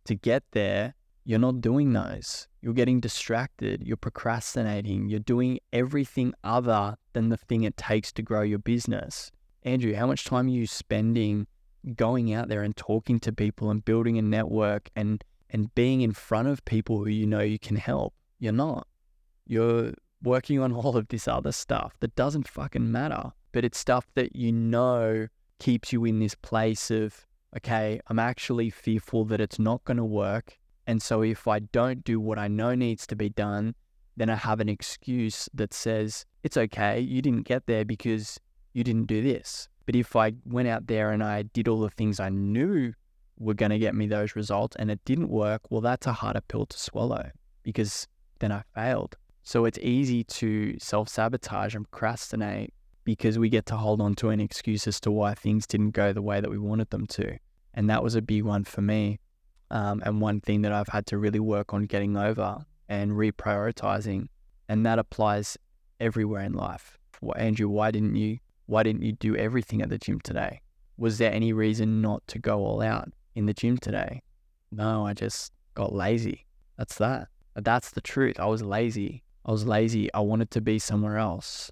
to 0.09 0.15
get 0.15 0.43
there. 0.53 0.95
You're 1.25 1.39
not 1.39 1.61
doing 1.61 1.93
those. 1.93 2.49
You're 2.63 2.75
getting 2.75 3.01
distracted. 3.01 3.87
You're 3.87 3.97
procrastinating. 3.99 5.09
You're 5.09 5.21
doing 5.21 5.61
everything 5.73 6.35
other 6.43 6.97
than 7.13 7.29
the 7.29 7.37
thing 7.37 7.63
it 7.63 7.77
takes 7.77 8.11
to 8.13 8.23
grow 8.23 8.43
your 8.43 8.59
business. 8.59 9.31
Andrew, 9.63 9.95
how 9.95 10.07
much 10.07 10.25
time 10.25 10.47
are 10.47 10.51
you 10.51 10.67
spending 10.67 11.47
going 11.95 12.33
out 12.33 12.49
there 12.49 12.63
and 12.63 12.77
talking 12.77 13.21
to 13.21 13.33
people 13.33 13.71
and 13.71 13.85
building 13.85 14.19
a 14.19 14.23
network 14.23 14.91
and 14.97 15.23
and 15.51 15.75
being 15.75 16.03
in 16.03 16.13
front 16.13 16.49
of 16.49 16.63
people 16.67 16.99
who 16.99 17.11
you 17.11 17.27
know 17.27 17.41
you 17.41 17.59
can 17.59 17.77
help? 17.77 18.15
You're 18.39 18.53
not. 18.53 18.87
You're 19.47 19.93
working 20.23 20.59
on 20.59 20.73
all 20.79 20.97
of 20.97 21.09
this 21.09 21.29
other 21.29 21.53
stuff 21.53 21.95
that 22.01 22.15
doesn't 22.17 22.49
fucking 22.49 22.91
matter, 22.91 23.33
but 23.53 23.65
it's 23.65 23.79
stuff 23.79 24.07
that 24.15 24.35
you 24.35 24.53
know 24.53 25.29
keeps 25.59 25.93
you 25.93 26.05
in 26.05 26.21
this 26.21 26.35
place 26.35 26.91
of, 26.91 27.27
okay, 27.57 28.01
I'm 28.09 28.19
actually 28.19 28.71
fearful 28.71 29.25
that 29.27 29.41
it's 29.41 29.59
not 29.59 29.85
going 29.85 29.97
to 29.97 30.05
work. 30.05 30.59
And 30.87 31.03
so 31.03 31.23
if 31.23 31.47
I 31.47 31.61
don't 31.61 32.05
do 32.05 32.21
what 32.21 32.39
I 32.39 32.49
know 32.49 32.75
needs 32.75 33.07
to 33.09 33.17
be 33.17 33.29
done, 33.29 33.75
then 34.17 34.31
I 34.31 34.37
have 34.37 34.61
an 34.61 34.69
excuse 34.69 35.49
that 35.55 35.73
says, 35.73 36.25
it's 36.43 36.57
okay, 36.57 37.01
you 37.01 37.23
didn't 37.23 37.47
get 37.47 37.67
there 37.67 37.85
because 37.85 38.39
you 38.73 38.85
didn't 38.85 39.07
do 39.07 39.23
this. 39.23 39.69
But 39.87 39.97
if 39.97 40.17
I 40.17 40.33
went 40.45 40.69
out 40.69 40.87
there 40.87 41.13
and 41.13 41.23
I 41.23 41.43
did 41.43 41.69
all 41.69 41.81
the 41.81 41.91
things 41.91 42.21
I 42.21 42.29
knew 42.29 42.93
were 43.39 43.55
going 43.55 43.71
to 43.71 43.79
get 43.79 43.95
me 43.95 44.07
those 44.07 44.37
results 44.37 44.77
and 44.77 44.91
it 44.91 45.01
didn't 45.05 45.29
work, 45.29 45.63
well, 45.71 45.81
that's 45.81 46.07
a 46.07 46.13
harder 46.13 46.41
pill 46.41 46.67
to 46.67 46.79
swallow 46.79 47.31
because 47.63 48.07
then 48.41 48.53
I 48.53 48.63
failed. 48.75 49.17
So 49.45 49.65
it's 49.65 49.79
easy 49.79 50.25
to 50.25 50.79
self 50.79 51.09
sabotage 51.09 51.75
and 51.75 51.91
procrastinate 51.91 52.75
because 53.09 53.39
we 53.39 53.49
get 53.49 53.65
to 53.65 53.75
hold 53.75 54.03
on 54.03 54.15
to 54.15 54.29
an 54.29 54.39
excuse 54.39 54.87
as 54.87 55.01
to 55.01 55.11
why 55.11 55.33
things 55.33 55.67
didn't 55.67 55.93
go 55.93 56.13
the 56.13 56.21
way 56.21 56.43
that 56.43 56.51
we 56.51 56.59
wanted 56.59 56.91
them 56.91 57.07
to. 57.07 57.39
And 57.73 57.89
that 57.89 58.03
was 58.03 58.15
a 58.15 58.21
big 58.21 58.43
one 58.43 58.65
for 58.65 58.83
me. 58.83 59.19
Um, 59.71 60.03
and 60.05 60.21
one 60.21 60.43
thing 60.43 60.61
that 60.61 60.73
I've 60.73 60.89
had 60.89 61.07
to 61.07 61.17
really 61.17 61.41
work 61.41 61.73
on 61.73 61.85
getting 61.85 62.19
over 62.19 62.67
and 62.87 63.13
reprioritizing. 63.13 64.27
And 64.69 64.85
that 64.85 64.99
applies 64.99 65.57
everywhere 65.99 66.43
in 66.43 66.53
life. 66.53 66.99
Well, 67.23 67.35
Andrew, 67.39 67.71
why 67.71 67.93
didn't 67.93 68.17
you 68.17 68.41
why 68.67 68.83
didn't 68.83 69.01
you 69.01 69.13
do 69.13 69.35
everything 69.37 69.81
at 69.81 69.89
the 69.89 69.97
gym 69.97 70.21
today? 70.21 70.61
Was 70.99 71.17
there 71.17 71.33
any 71.33 71.55
reason 71.55 72.03
not 72.03 72.27
to 72.27 72.39
go 72.39 72.59
all 72.59 72.83
out 72.83 73.09
in 73.35 73.47
the 73.47 73.55
gym 73.55 73.79
today? 73.79 74.21
No, 74.71 75.07
I 75.07 75.15
just 75.15 75.51
got 75.75 75.95
lazy. 75.95 76.45
That's 76.77 76.97
that. 76.97 77.29
That's 77.57 77.91
the 77.91 78.03
truth. 78.03 78.39
I 78.39 78.45
was 78.45 78.61
lazy. 78.61 79.23
I 79.47 79.51
was 79.51 79.65
lazy. 79.65 80.13
I 80.13 80.21
wanted 80.21 80.51
to 80.51 80.61
be 80.61 80.79
somewhere 80.79 81.17
else. 81.17 81.71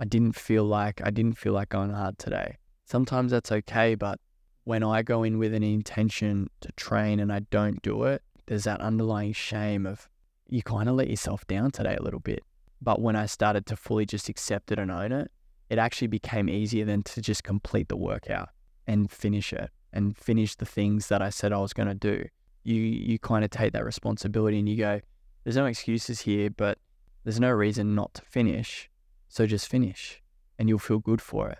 I 0.00 0.04
didn't 0.04 0.36
feel 0.36 0.64
like 0.64 1.00
I 1.04 1.10
didn't 1.10 1.38
feel 1.38 1.52
like 1.52 1.70
going 1.70 1.90
hard 1.90 2.18
today. 2.18 2.56
Sometimes 2.84 3.32
that's 3.32 3.52
okay, 3.52 3.94
but 3.94 4.18
when 4.64 4.82
I 4.82 5.02
go 5.02 5.22
in 5.22 5.38
with 5.38 5.54
an 5.54 5.62
intention 5.62 6.48
to 6.60 6.72
train 6.72 7.20
and 7.20 7.32
I 7.32 7.40
don't 7.40 7.82
do 7.82 8.04
it, 8.04 8.22
there's 8.46 8.64
that 8.64 8.80
underlying 8.80 9.32
shame 9.32 9.86
of 9.86 10.08
you 10.48 10.62
kind 10.62 10.88
of 10.88 10.94
let 10.94 11.08
yourself 11.08 11.46
down 11.46 11.70
today 11.70 11.96
a 11.98 12.02
little 12.02 12.20
bit. 12.20 12.42
But 12.80 13.00
when 13.00 13.16
I 13.16 13.26
started 13.26 13.66
to 13.66 13.76
fully 13.76 14.06
just 14.06 14.28
accept 14.28 14.70
it 14.72 14.78
and 14.78 14.90
own 14.90 15.12
it, 15.12 15.30
it 15.68 15.78
actually 15.78 16.06
became 16.08 16.48
easier 16.48 16.84
than 16.84 17.02
to 17.02 17.20
just 17.20 17.44
complete 17.44 17.88
the 17.88 17.96
workout 17.96 18.50
and 18.86 19.10
finish 19.10 19.52
it 19.52 19.70
and 19.92 20.16
finish 20.16 20.54
the 20.54 20.64
things 20.64 21.08
that 21.08 21.20
I 21.20 21.30
said 21.30 21.52
I 21.52 21.58
was 21.58 21.72
going 21.72 21.88
to 21.88 21.94
do. 21.94 22.24
You 22.62 22.76
you 22.76 23.18
kind 23.18 23.44
of 23.44 23.50
take 23.50 23.72
that 23.72 23.84
responsibility 23.84 24.58
and 24.58 24.68
you 24.68 24.76
go, 24.76 25.00
there's 25.44 25.56
no 25.56 25.66
excuses 25.66 26.20
here, 26.22 26.50
but 26.50 26.78
there's 27.24 27.40
no 27.40 27.50
reason 27.50 27.94
not 27.94 28.14
to 28.14 28.22
finish. 28.22 28.90
So 29.28 29.46
just 29.46 29.68
finish 29.68 30.22
and 30.58 30.68
you'll 30.68 30.78
feel 30.78 30.98
good 30.98 31.20
for 31.20 31.50
it. 31.50 31.58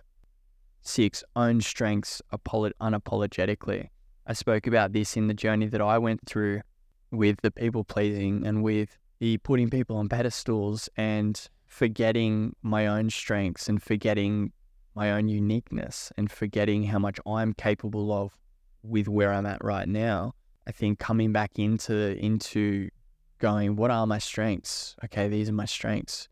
Six, 0.80 1.22
own 1.36 1.60
strengths 1.60 2.22
unapologetically. 2.32 3.88
I 4.26 4.32
spoke 4.32 4.66
about 4.66 4.92
this 4.92 5.16
in 5.16 5.28
the 5.28 5.34
journey 5.34 5.66
that 5.66 5.80
I 5.80 5.98
went 5.98 6.26
through 6.26 6.62
with 7.10 7.40
the 7.42 7.50
people 7.50 7.84
pleasing 7.84 8.46
and 8.46 8.62
with 8.62 8.98
the 9.18 9.38
putting 9.38 9.70
people 9.70 9.96
on 9.96 10.08
pedestals 10.08 10.88
and 10.96 11.48
forgetting 11.66 12.54
my 12.62 12.86
own 12.86 13.10
strengths 13.10 13.68
and 13.68 13.82
forgetting 13.82 14.52
my 14.94 15.12
own 15.12 15.28
uniqueness 15.28 16.12
and 16.16 16.30
forgetting 16.30 16.84
how 16.84 16.98
much 16.98 17.18
I'm 17.26 17.52
capable 17.54 18.12
of 18.12 18.36
with 18.82 19.08
where 19.08 19.32
I'm 19.32 19.46
at 19.46 19.62
right 19.62 19.88
now. 19.88 20.34
I 20.66 20.72
think 20.72 20.98
coming 20.98 21.32
back 21.32 21.58
into 21.58 22.16
into 22.18 22.90
going, 23.38 23.76
what 23.76 23.90
are 23.90 24.06
my 24.06 24.18
strengths? 24.18 24.96
Okay, 25.04 25.28
these 25.28 25.48
are 25.48 25.52
my 25.52 25.64
strengths. 25.64 26.28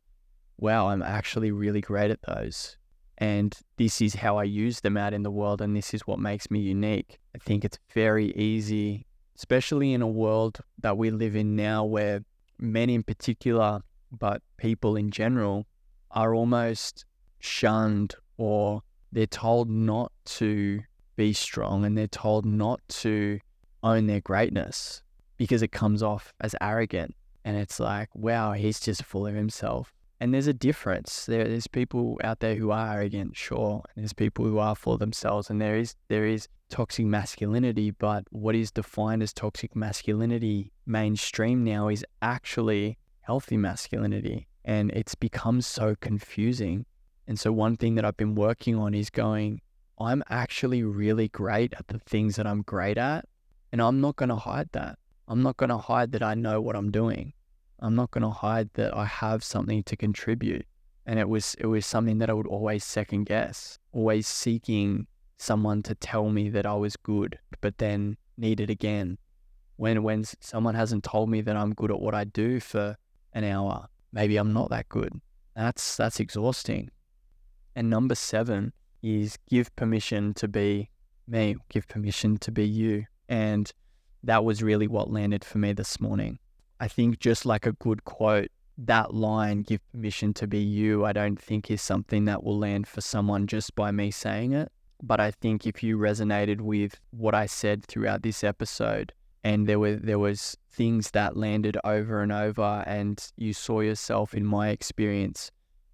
Wow, 0.58 0.88
I'm 0.88 1.02
actually 1.02 1.50
really 1.50 1.80
great 1.80 2.10
at 2.10 2.22
those. 2.22 2.76
And 3.18 3.56
this 3.76 4.00
is 4.00 4.14
how 4.14 4.36
I 4.36 4.44
use 4.44 4.80
them 4.80 4.96
out 4.96 5.14
in 5.14 5.22
the 5.22 5.30
world, 5.30 5.60
and 5.60 5.74
this 5.74 5.94
is 5.94 6.06
what 6.06 6.18
makes 6.18 6.50
me 6.50 6.60
unique. 6.60 7.18
I 7.34 7.38
think 7.38 7.64
it's 7.64 7.78
very 7.94 8.32
easy, 8.36 9.06
especially 9.36 9.92
in 9.92 10.02
a 10.02 10.06
world 10.06 10.60
that 10.80 10.98
we 10.98 11.10
live 11.10 11.34
in 11.34 11.56
now 11.56 11.84
where 11.84 12.24
men 12.58 12.90
in 12.90 13.02
particular, 13.02 13.80
but 14.12 14.42
people 14.56 14.96
in 14.96 15.10
general, 15.10 15.66
are 16.10 16.34
almost 16.34 17.04
shunned 17.38 18.14
or 18.38 18.82
they're 19.12 19.26
told 19.26 19.68
not 19.70 20.10
to 20.24 20.80
be 21.16 21.32
strong 21.32 21.84
and 21.84 21.96
they're 21.96 22.06
told 22.06 22.44
not 22.44 22.80
to 22.88 23.38
own 23.82 24.06
their 24.06 24.20
greatness 24.20 25.02
because 25.36 25.62
it 25.62 25.72
comes 25.72 26.02
off 26.02 26.32
as 26.40 26.54
arrogant. 26.60 27.14
And 27.44 27.56
it's 27.56 27.78
like, 27.78 28.08
wow, 28.14 28.52
he's 28.52 28.80
just 28.80 29.04
full 29.04 29.26
of 29.26 29.34
himself. 29.34 29.92
And 30.20 30.32
there's 30.32 30.46
a 30.46 30.54
difference. 30.54 31.26
There, 31.26 31.46
there's 31.46 31.66
people 31.66 32.18
out 32.24 32.40
there 32.40 32.54
who 32.54 32.70
are 32.70 32.94
arrogant, 32.94 33.36
sure. 33.36 33.82
And 33.94 34.02
there's 34.02 34.14
people 34.14 34.44
who 34.44 34.58
are 34.58 34.74
for 34.74 34.96
themselves. 34.96 35.50
And 35.50 35.60
there 35.60 35.76
is 35.76 35.94
there 36.08 36.26
is 36.26 36.48
toxic 36.70 37.06
masculinity, 37.06 37.90
but 37.90 38.24
what 38.30 38.54
is 38.54 38.70
defined 38.70 39.22
as 39.22 39.32
toxic 39.32 39.76
masculinity 39.76 40.72
mainstream 40.86 41.64
now 41.64 41.88
is 41.88 42.04
actually 42.22 42.98
healthy 43.20 43.56
masculinity. 43.56 44.48
And 44.64 44.90
it's 44.92 45.14
become 45.14 45.60
so 45.60 45.94
confusing. 46.00 46.86
And 47.28 47.38
so 47.38 47.52
one 47.52 47.76
thing 47.76 47.94
that 47.96 48.04
I've 48.04 48.16
been 48.16 48.34
working 48.34 48.76
on 48.76 48.94
is 48.94 49.10
going, 49.10 49.60
I'm 49.98 50.22
actually 50.28 50.82
really 50.82 51.28
great 51.28 51.74
at 51.74 51.88
the 51.88 51.98
things 51.98 52.36
that 52.36 52.46
I'm 52.46 52.62
great 52.62 52.98
at. 52.98 53.26
And 53.72 53.82
I'm 53.82 54.00
not 54.00 54.16
going 54.16 54.28
to 54.28 54.36
hide 54.36 54.68
that. 54.72 54.98
I'm 55.28 55.42
not 55.42 55.56
going 55.56 55.70
to 55.70 55.78
hide 55.78 56.12
that 56.12 56.22
I 56.22 56.34
know 56.34 56.60
what 56.60 56.76
I'm 56.76 56.90
doing. 56.90 57.32
I'm 57.80 57.94
not 57.94 58.10
going 58.10 58.22
to 58.22 58.30
hide 58.30 58.70
that 58.74 58.96
I 58.96 59.04
have 59.04 59.44
something 59.44 59.82
to 59.84 59.96
contribute. 59.96 60.66
And 61.04 61.18
it 61.18 61.28
was 61.28 61.54
it 61.58 61.66
was 61.66 61.86
something 61.86 62.18
that 62.18 62.30
I 62.30 62.32
would 62.32 62.46
always 62.46 62.84
second 62.84 63.24
guess, 63.24 63.78
always 63.92 64.26
seeking 64.26 65.06
someone 65.38 65.82
to 65.84 65.94
tell 65.94 66.30
me 66.30 66.48
that 66.50 66.66
I 66.66 66.74
was 66.74 66.96
good, 66.96 67.38
but 67.60 67.78
then 67.78 68.16
need 68.36 68.60
it 68.60 68.70
again. 68.70 69.18
When 69.76 70.02
when 70.02 70.24
someone 70.40 70.74
hasn't 70.74 71.04
told 71.04 71.28
me 71.28 71.42
that 71.42 71.56
I'm 71.56 71.74
good 71.74 71.90
at 71.90 72.00
what 72.00 72.14
I 72.14 72.24
do 72.24 72.58
for 72.60 72.96
an 73.34 73.44
hour, 73.44 73.86
maybe 74.12 74.36
I'm 74.36 74.52
not 74.52 74.70
that 74.70 74.88
good. 74.88 75.12
That's 75.54 75.96
that's 75.96 76.18
exhausting. 76.18 76.90
And 77.76 77.90
number 77.90 78.14
7 78.14 78.72
is 79.02 79.36
give 79.48 79.74
permission 79.76 80.34
to 80.34 80.48
be 80.48 80.90
me, 81.28 81.56
give 81.68 81.86
permission 81.88 82.38
to 82.38 82.50
be 82.50 82.66
you. 82.66 83.04
And 83.28 83.70
that 84.24 84.44
was 84.44 84.62
really 84.62 84.88
what 84.88 85.10
landed 85.10 85.44
for 85.44 85.58
me 85.58 85.72
this 85.72 86.00
morning. 86.00 86.38
I 86.80 86.88
think 86.88 87.18
just 87.18 87.46
like 87.46 87.66
a 87.66 87.72
good 87.72 88.04
quote, 88.04 88.50
that 88.78 89.14
line, 89.14 89.62
give 89.62 89.80
permission 89.92 90.34
to 90.34 90.46
be 90.46 90.58
you, 90.58 91.04
I 91.04 91.12
don't 91.12 91.40
think 91.40 91.70
is 91.70 91.80
something 91.80 92.26
that 92.26 92.44
will 92.44 92.58
land 92.58 92.86
for 92.86 93.00
someone 93.00 93.46
just 93.46 93.74
by 93.74 93.90
me 93.90 94.10
saying 94.10 94.52
it. 94.52 94.70
But 95.02 95.20
I 95.20 95.30
think 95.30 95.66
if 95.66 95.82
you 95.82 95.96
resonated 95.98 96.60
with 96.60 97.00
what 97.10 97.34
I 97.34 97.46
said 97.46 97.84
throughout 97.84 98.22
this 98.22 98.44
episode 98.44 99.12
and 99.46 99.68
there 99.68 99.78
were 99.78 99.94
there 99.94 100.18
was 100.18 100.56
things 100.68 101.12
that 101.12 101.36
landed 101.36 101.78
over 101.84 102.20
and 102.20 102.32
over 102.32 102.82
and 102.84 103.30
you 103.36 103.52
saw 103.52 103.78
yourself 103.78 104.34
in 104.34 104.44
my 104.44 104.70
experience 104.70 105.52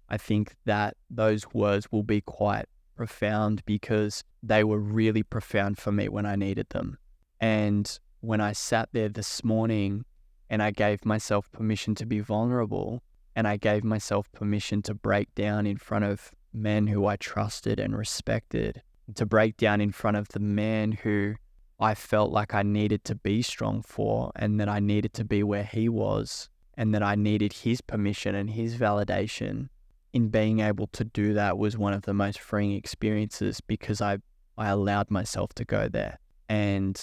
i 0.09 0.17
think 0.17 0.55
that 0.65 0.97
those 1.07 1.45
words 1.53 1.87
will 1.91 2.01
be 2.01 2.19
quite 2.21 2.65
profound 2.95 3.63
because 3.65 4.23
they 4.41 4.63
were 4.63 4.79
really 4.79 5.21
profound 5.21 5.77
for 5.77 5.91
me 5.91 6.09
when 6.09 6.25
i 6.25 6.35
needed 6.35 6.67
them 6.69 6.97
and 7.39 7.99
when 8.21 8.41
i 8.41 8.51
sat 8.51 8.89
there 8.91 9.09
this 9.09 9.43
morning 9.43 10.03
and 10.53 10.61
i 10.61 10.69
gave 10.69 11.03
myself 11.03 11.51
permission 11.51 11.95
to 11.95 12.05
be 12.05 12.19
vulnerable 12.19 13.01
and 13.35 13.47
i 13.47 13.57
gave 13.57 13.83
myself 13.83 14.31
permission 14.31 14.81
to 14.81 14.93
break 14.93 15.33
down 15.33 15.65
in 15.65 15.77
front 15.77 16.05
of 16.05 16.31
men 16.53 16.87
who 16.87 17.07
i 17.07 17.15
trusted 17.15 17.79
and 17.79 17.97
respected 17.97 18.81
to 19.15 19.25
break 19.25 19.57
down 19.57 19.81
in 19.81 19.91
front 19.91 20.17
of 20.17 20.29
the 20.29 20.39
man 20.39 20.91
who 20.91 21.35
I 21.79 21.95
felt 21.95 22.31
like 22.31 22.53
I 22.53 22.63
needed 22.63 23.03
to 23.05 23.15
be 23.15 23.41
strong 23.41 23.81
for, 23.81 24.31
and 24.35 24.59
that 24.59 24.69
I 24.69 24.79
needed 24.79 25.13
to 25.15 25.25
be 25.25 25.43
where 25.43 25.65
he 25.65 25.89
was, 25.89 26.49
and 26.77 26.93
that 26.93 27.03
I 27.03 27.15
needed 27.15 27.53
his 27.53 27.81
permission 27.81 28.35
and 28.35 28.49
his 28.51 28.77
validation. 28.77 29.69
In 30.13 30.29
being 30.29 30.59
able 30.59 30.87
to 30.87 31.03
do 31.03 31.33
that 31.33 31.57
was 31.57 31.77
one 31.77 31.93
of 31.93 32.03
the 32.03 32.13
most 32.13 32.39
freeing 32.39 32.71
experiences 32.73 33.61
because 33.61 33.99
I, 33.99 34.19
I 34.57 34.69
allowed 34.69 35.09
myself 35.09 35.53
to 35.55 35.65
go 35.65 35.89
there. 35.89 36.19
And 36.47 37.01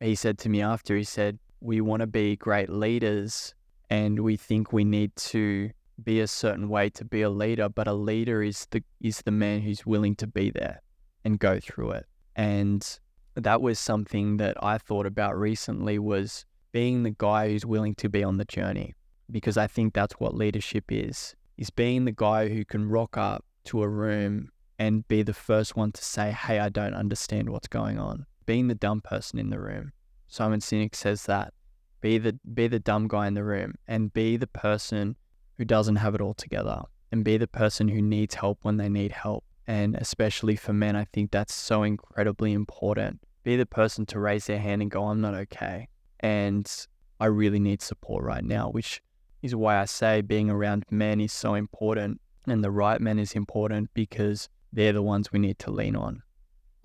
he 0.00 0.14
said 0.14 0.38
to 0.38 0.48
me 0.48 0.62
after, 0.62 0.96
he 0.96 1.04
said, 1.04 1.38
We 1.60 1.80
want 1.80 2.00
to 2.00 2.06
be 2.06 2.36
great 2.36 2.70
leaders, 2.70 3.54
and 3.90 4.20
we 4.20 4.36
think 4.36 4.72
we 4.72 4.84
need 4.84 5.14
to 5.16 5.70
be 6.02 6.20
a 6.20 6.28
certain 6.28 6.68
way 6.68 6.88
to 6.90 7.04
be 7.04 7.22
a 7.22 7.30
leader, 7.30 7.68
but 7.68 7.88
a 7.88 7.92
leader 7.92 8.42
is 8.42 8.66
the 8.70 8.82
is 9.00 9.22
the 9.22 9.30
man 9.30 9.62
who's 9.62 9.84
willing 9.84 10.14
to 10.16 10.26
be 10.26 10.50
there 10.50 10.80
and 11.24 11.38
go 11.38 11.58
through 11.60 11.90
it. 11.92 12.06
And 12.36 12.86
that 13.34 13.60
was 13.60 13.78
something 13.78 14.36
that 14.38 14.62
I 14.62 14.78
thought 14.78 15.06
about 15.06 15.38
recently 15.38 15.98
was 15.98 16.44
being 16.72 17.02
the 17.02 17.14
guy 17.16 17.48
who's 17.48 17.66
willing 17.66 17.94
to 17.96 18.08
be 18.08 18.22
on 18.22 18.36
the 18.36 18.44
journey 18.44 18.94
because 19.30 19.56
I 19.56 19.66
think 19.66 19.94
that's 19.94 20.14
what 20.14 20.34
leadership 20.34 20.84
is 20.90 21.34
is 21.56 21.70
being 21.70 22.04
the 22.04 22.12
guy 22.12 22.48
who 22.48 22.64
can 22.64 22.88
rock 22.88 23.16
up 23.16 23.44
to 23.64 23.82
a 23.82 23.88
room 23.88 24.50
and 24.78 25.06
be 25.08 25.22
the 25.22 25.34
first 25.34 25.76
one 25.76 25.92
to 25.92 26.04
say 26.04 26.30
hey 26.30 26.58
I 26.58 26.68
don't 26.68 26.94
understand 26.94 27.50
what's 27.50 27.68
going 27.68 27.98
on 27.98 28.26
being 28.46 28.68
the 28.68 28.74
dumb 28.74 29.00
person 29.00 29.38
in 29.38 29.50
the 29.50 29.60
room 29.60 29.92
Simon 30.28 30.60
Sinek 30.60 30.94
says 30.94 31.24
that 31.24 31.52
be 32.00 32.18
the 32.18 32.38
be 32.54 32.68
the 32.68 32.78
dumb 32.78 33.08
guy 33.08 33.26
in 33.26 33.34
the 33.34 33.44
room 33.44 33.74
and 33.86 34.12
be 34.12 34.36
the 34.36 34.46
person 34.46 35.16
who 35.56 35.64
doesn't 35.64 35.96
have 35.96 36.14
it 36.14 36.20
all 36.20 36.34
together 36.34 36.82
and 37.10 37.24
be 37.24 37.36
the 37.36 37.48
person 37.48 37.88
who 37.88 38.00
needs 38.00 38.36
help 38.36 38.58
when 38.62 38.76
they 38.76 38.88
need 38.88 39.10
help 39.10 39.44
and 39.66 39.96
especially 39.96 40.54
for 40.54 40.72
men 40.72 40.94
I 40.94 41.04
think 41.04 41.30
that's 41.30 41.54
so 41.54 41.82
incredibly 41.82 42.52
important 42.52 43.20
be 43.48 43.56
the 43.56 43.64
person 43.64 44.04
to 44.04 44.18
raise 44.18 44.44
their 44.44 44.58
hand 44.58 44.82
and 44.82 44.90
go, 44.90 45.04
I'm 45.04 45.22
not 45.22 45.34
okay. 45.34 45.88
And 46.20 46.70
I 47.18 47.26
really 47.26 47.58
need 47.58 47.80
support 47.80 48.22
right 48.22 48.44
now, 48.44 48.68
which 48.68 49.00
is 49.40 49.54
why 49.54 49.78
I 49.80 49.86
say 49.86 50.20
being 50.20 50.50
around 50.50 50.84
men 50.90 51.18
is 51.18 51.32
so 51.32 51.54
important 51.54 52.20
and 52.46 52.62
the 52.62 52.70
right 52.70 53.00
men 53.00 53.18
is 53.18 53.32
important 53.32 53.88
because 53.94 54.50
they're 54.70 54.92
the 54.92 55.02
ones 55.02 55.32
we 55.32 55.38
need 55.38 55.58
to 55.60 55.70
lean 55.70 55.96
on. 55.96 56.22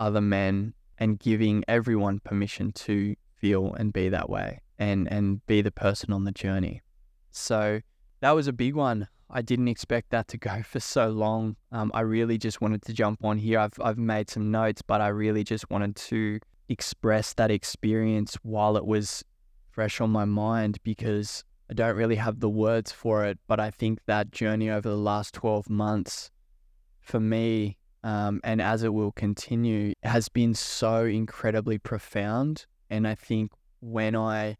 Other 0.00 0.22
men 0.22 0.72
and 0.96 1.18
giving 1.18 1.64
everyone 1.68 2.20
permission 2.20 2.72
to 2.72 3.14
feel 3.44 3.74
and 3.74 3.92
be 3.92 4.08
that 4.08 4.30
way 4.30 4.62
and, 4.78 5.06
and 5.12 5.46
be 5.46 5.60
the 5.60 5.70
person 5.70 6.14
on 6.14 6.24
the 6.24 6.32
journey. 6.32 6.80
So 7.30 7.80
that 8.20 8.30
was 8.30 8.48
a 8.48 8.54
big 8.54 8.74
one. 8.74 9.06
I 9.28 9.42
didn't 9.42 9.68
expect 9.68 10.08
that 10.12 10.28
to 10.28 10.38
go 10.50 10.62
for 10.62 10.80
so 10.80 11.10
long. 11.10 11.56
Um, 11.70 11.90
I 11.92 12.00
really 12.00 12.38
just 12.38 12.62
wanted 12.62 12.80
to 12.86 12.94
jump 12.94 13.22
on 13.22 13.36
here. 13.36 13.58
I've, 13.58 13.78
I've 13.82 13.98
made 13.98 14.30
some 14.30 14.50
notes, 14.50 14.80
but 14.80 15.02
I 15.02 15.08
really 15.08 15.44
just 15.44 15.68
wanted 15.68 15.94
to 15.96 16.40
express 16.70 17.34
that 17.34 17.50
experience 17.50 18.38
while 18.42 18.78
it 18.78 18.86
was 18.86 19.22
fresh 19.70 20.00
on 20.00 20.08
my 20.08 20.24
mind 20.24 20.78
because 20.82 21.44
I 21.68 21.74
don't 21.74 21.96
really 21.96 22.16
have 22.16 22.40
the 22.40 22.48
words 22.48 22.92
for 22.92 23.26
it. 23.26 23.38
But 23.46 23.60
I 23.60 23.70
think 23.70 23.98
that 24.06 24.30
journey 24.30 24.70
over 24.70 24.88
the 24.88 24.96
last 24.96 25.34
12 25.34 25.68
months 25.68 26.30
for 27.02 27.20
me, 27.20 27.76
um, 28.02 28.40
and 28.42 28.62
as 28.62 28.84
it 28.84 28.94
will 28.94 29.12
continue, 29.12 29.92
has 30.02 30.30
been 30.30 30.54
so 30.54 31.04
incredibly 31.04 31.76
profound. 31.76 32.64
And 32.94 33.08
I 33.08 33.16
think 33.16 33.50
when 33.80 34.14
I, 34.14 34.56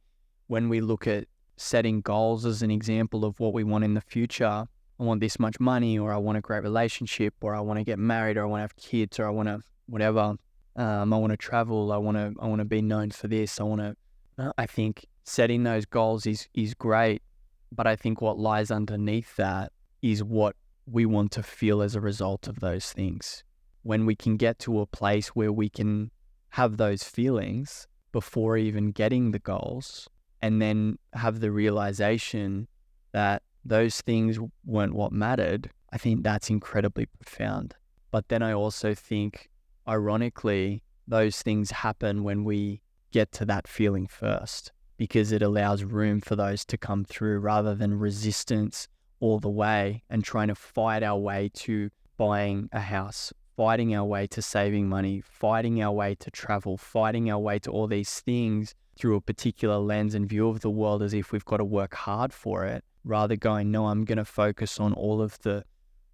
when 0.49 0.69
we 0.69 0.81
look 0.81 1.07
at 1.07 1.29
setting 1.57 2.01
goals 2.01 2.45
as 2.45 2.63
an 2.63 2.71
example 2.73 3.25
of 3.25 3.39
what 3.39 3.53
we 3.55 3.63
want 3.63 3.85
in 3.85 3.95
the 3.95 4.01
future, 4.01 4.67
I 4.99 5.03
want 5.03 5.21
this 5.21 5.39
much 5.39 5.61
money, 5.61 6.01
or 6.01 6.13
I 6.13 6.17
want 6.17 6.37
a 6.37 6.41
great 6.41 6.65
relationship, 6.65 7.35
or 7.41 7.55
I 7.55 7.61
want 7.61 7.79
to 7.79 7.85
get 7.85 8.01
married, 8.01 8.37
or 8.37 8.43
I 8.43 8.47
want 8.47 8.59
to 8.59 8.63
have 8.63 8.77
kids, 8.77 9.21
or 9.21 9.27
I 9.27 9.31
want 9.31 9.49
to 9.49 9.61
whatever. 9.87 10.35
Um, 10.75 11.13
I 11.13 11.17
want 11.17 11.31
to 11.31 11.37
travel. 11.37 11.93
I 11.93 11.97
want 11.97 12.17
to. 12.17 12.35
I 12.41 12.49
want 12.49 12.59
to 12.59 12.65
be 12.65 12.83
known 12.83 13.13
for 13.13 13.29
this. 13.29 13.61
I 13.61 13.63
want 13.63 13.83
to. 13.83 13.97
Uh, 14.37 14.53
I 14.59 14.67
think 14.67 15.07
setting 15.23 15.63
those 15.63 15.85
goals 15.85 16.27
is 16.27 16.49
is 16.55 16.75
great, 16.75 17.23
but 17.71 17.87
I 17.87 17.95
think 17.95 18.21
what 18.21 18.37
lies 18.37 18.73
underneath 18.73 19.37
that 19.37 19.71
is 20.03 20.25
what 20.25 20.57
we 20.87 21.07
want 21.07 21.31
to 21.33 21.43
feel 21.45 21.83
as 21.83 21.95
a 21.95 22.01
result 22.01 22.49
of 22.49 22.59
those 22.59 22.93
things. 22.93 23.45
When 23.85 24.07
we 24.07 24.17
can 24.17 24.37
get 24.37 24.59
to 24.61 24.81
a 24.81 24.87
place 24.87 25.29
where 25.29 25.53
we 25.53 25.69
can 25.69 26.11
have 26.51 26.79
those 26.79 27.05
feelings 27.05 27.87
before 28.15 28.57
even 28.57 28.93
getting 28.93 29.33
the 29.33 29.41
goals, 29.41 30.09
and 30.41 30.63
then 30.63 30.97
have 31.15 31.41
the 31.41 31.51
realization 31.51 32.69
that 33.11 33.43
those 33.65 34.01
things 34.03 34.39
weren't 34.65 34.95
what 34.95 35.11
mattered, 35.11 35.69
I 35.93 35.99
think 35.99 36.23
that's 36.23 36.49
incredibly 36.49 37.07
profound. 37.07 37.75
But 38.13 38.29
then 38.29 38.41
I 38.41 38.53
also 38.53 38.95
think 38.95 39.51
ironically, 39.89 40.85
those 41.09 41.43
things 41.43 41.73
happen 41.73 42.23
when 42.23 42.45
we 42.45 42.83
get 43.11 43.33
to 43.33 43.45
that 43.47 43.67
feeling 43.67 44.07
first 44.07 44.71
because 44.97 45.33
it 45.33 45.43
allows 45.43 45.83
room 45.83 46.21
for 46.21 46.37
those 46.37 46.65
to 46.67 46.79
come 46.79 47.05
through 47.05 47.41
rather 47.41 47.75
than 47.75 47.99
resistance 47.99 48.87
all 49.19 49.41
the 49.41 49.51
way 49.51 50.05
and 50.09 50.23
trying 50.23 50.49
to 50.49 50.55
fight 50.55 51.03
our 51.03 51.19
way 51.19 51.51
to 51.53 51.91
buying 52.17 52.69
a 52.71 52.79
house, 52.79 53.33
fighting 53.57 53.95
our 53.95 54.05
way 54.05 54.27
to 54.27 54.43
saving 54.43 54.89
money, 54.89 55.21
fighting 55.21 55.83
our 55.83 55.93
way 55.93 56.15
to 56.17 56.31
travel, 56.31 56.77
fighting 56.77 57.31
our 57.31 57.39
way 57.39 57.59
to 57.61 57.71
all 57.71 57.87
these 57.87 58.21
things 58.21 58.75
through 58.97 59.17
a 59.17 59.21
particular 59.21 59.79
lens 59.79 60.15
and 60.15 60.29
view 60.29 60.49
of 60.49 60.61
the 60.61 60.71
world 60.71 61.03
as 61.03 61.15
if 61.15 61.33
we've 61.33 61.45
got 61.45 61.57
to 61.57 61.65
work 61.65 61.95
hard 61.95 62.33
for 62.33 62.65
it 62.65 62.85
rather 63.07 63.37
going 63.37 63.71
no 63.71 63.87
i'm 63.87 64.05
going 64.05 64.17
to 64.17 64.25
focus 64.25 64.79
on 64.79 64.93
all 64.95 65.21
of 65.21 65.39
the 65.41 65.63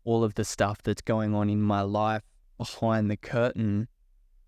all 0.05 0.24
of 0.24 0.34
the 0.34 0.45
stuff 0.45 0.82
that's 0.82 1.03
going 1.03 1.34
on 1.34 1.51
in 1.51 1.61
my 1.61 1.82
life 1.82 2.22
behind 2.57 3.11
the 3.11 3.16
curtain 3.16 3.86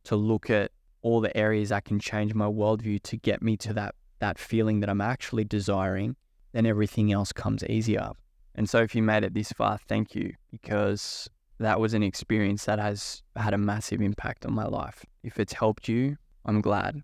to 0.05 0.16
look 0.16 0.51
at 0.51 0.72
all 1.03 1.20
the 1.20 1.36
areas 1.36 1.72
I 1.72 1.80
can 1.80 1.99
change 1.99 2.34
my 2.34 2.47
worldview 2.47 3.03
to 3.03 3.16
get 3.16 3.43
me 3.43 3.57
to 3.59 3.72
that 3.74 3.95
that 4.20 4.38
feeling 4.38 4.78
that 4.80 4.88
I'm 4.88 5.01
actually 5.01 5.43
desiring, 5.43 6.14
then 6.53 6.64
everything 6.64 7.12
else 7.12 7.32
comes 7.32 7.64
easier. 7.64 8.11
And 8.55 8.70
so 8.70 8.78
if 8.78 8.95
you 8.95 9.03
made 9.03 9.24
it 9.24 9.34
this 9.34 9.51
far, 9.51 9.78
thank 9.88 10.14
you 10.14 10.34
because 10.53 11.28
that 11.62 11.80
was 11.80 11.94
an 11.94 12.02
experience 12.02 12.64
that 12.64 12.78
has 12.78 13.22
had 13.36 13.54
a 13.54 13.58
massive 13.58 14.00
impact 14.00 14.44
on 14.44 14.52
my 14.52 14.66
life. 14.66 15.04
If 15.22 15.38
it's 15.38 15.52
helped 15.52 15.88
you, 15.88 16.16
I'm 16.44 16.60
glad. 16.60 17.02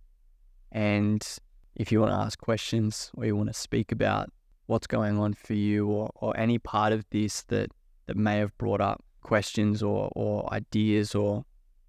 And 0.72 1.26
if 1.76 1.92
you 1.92 2.00
want 2.00 2.12
to 2.12 2.16
ask 2.16 2.38
questions 2.38 3.11
or 3.14 3.24
you 3.24 3.36
want 3.36 3.48
to 3.48 3.54
speak 3.54 3.92
about 3.92 4.30
what's 4.66 4.86
going 4.86 5.18
on 5.18 5.34
for 5.34 5.54
you 5.54 5.86
or, 5.86 6.11
or 6.16 6.36
any 6.36 6.59
part 6.59 6.92
of 6.92 7.04
this 7.11 7.42
that, 7.44 7.70
that 8.06 8.16
may 8.16 8.38
have 8.38 8.56
brought 8.59 8.80
up 8.80 9.02
questions 9.22 9.82
or, 9.82 10.11
or 10.14 10.52
ideas 10.52 11.14
or 11.14 11.44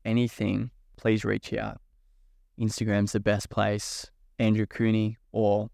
anything, 0.06 0.72
please 0.96 1.26
reach 1.26 1.54
out. 1.54 1.82
Instagram's 2.60 3.14
the 3.14 3.20
best 3.20 3.50
place. 3.50 4.10
Andrew 4.38 4.66
Cooney 4.66 5.18
or 5.32 5.70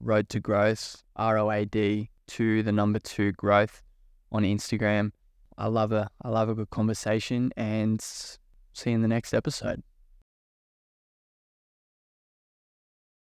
Road 0.00 0.28
to 0.30 0.40
Growth, 0.40 1.02
R 1.16 1.38
O 1.38 1.50
A 1.50 1.64
D 1.64 2.10
to 2.28 2.62
the 2.62 2.72
number 2.72 2.98
two 2.98 3.32
growth 3.32 3.82
on 4.32 4.42
Instagram. 4.42 5.12
I 5.60 5.66
love 5.66 5.92
a 5.92 6.08
I 6.22 6.30
love 6.30 6.48
a 6.48 6.54
good 6.54 6.70
conversation 6.70 7.52
and 7.54 8.00
see 8.00 8.90
you 8.90 8.94
in 8.94 9.02
the 9.02 9.08
next 9.08 9.34
episode. 9.34 9.82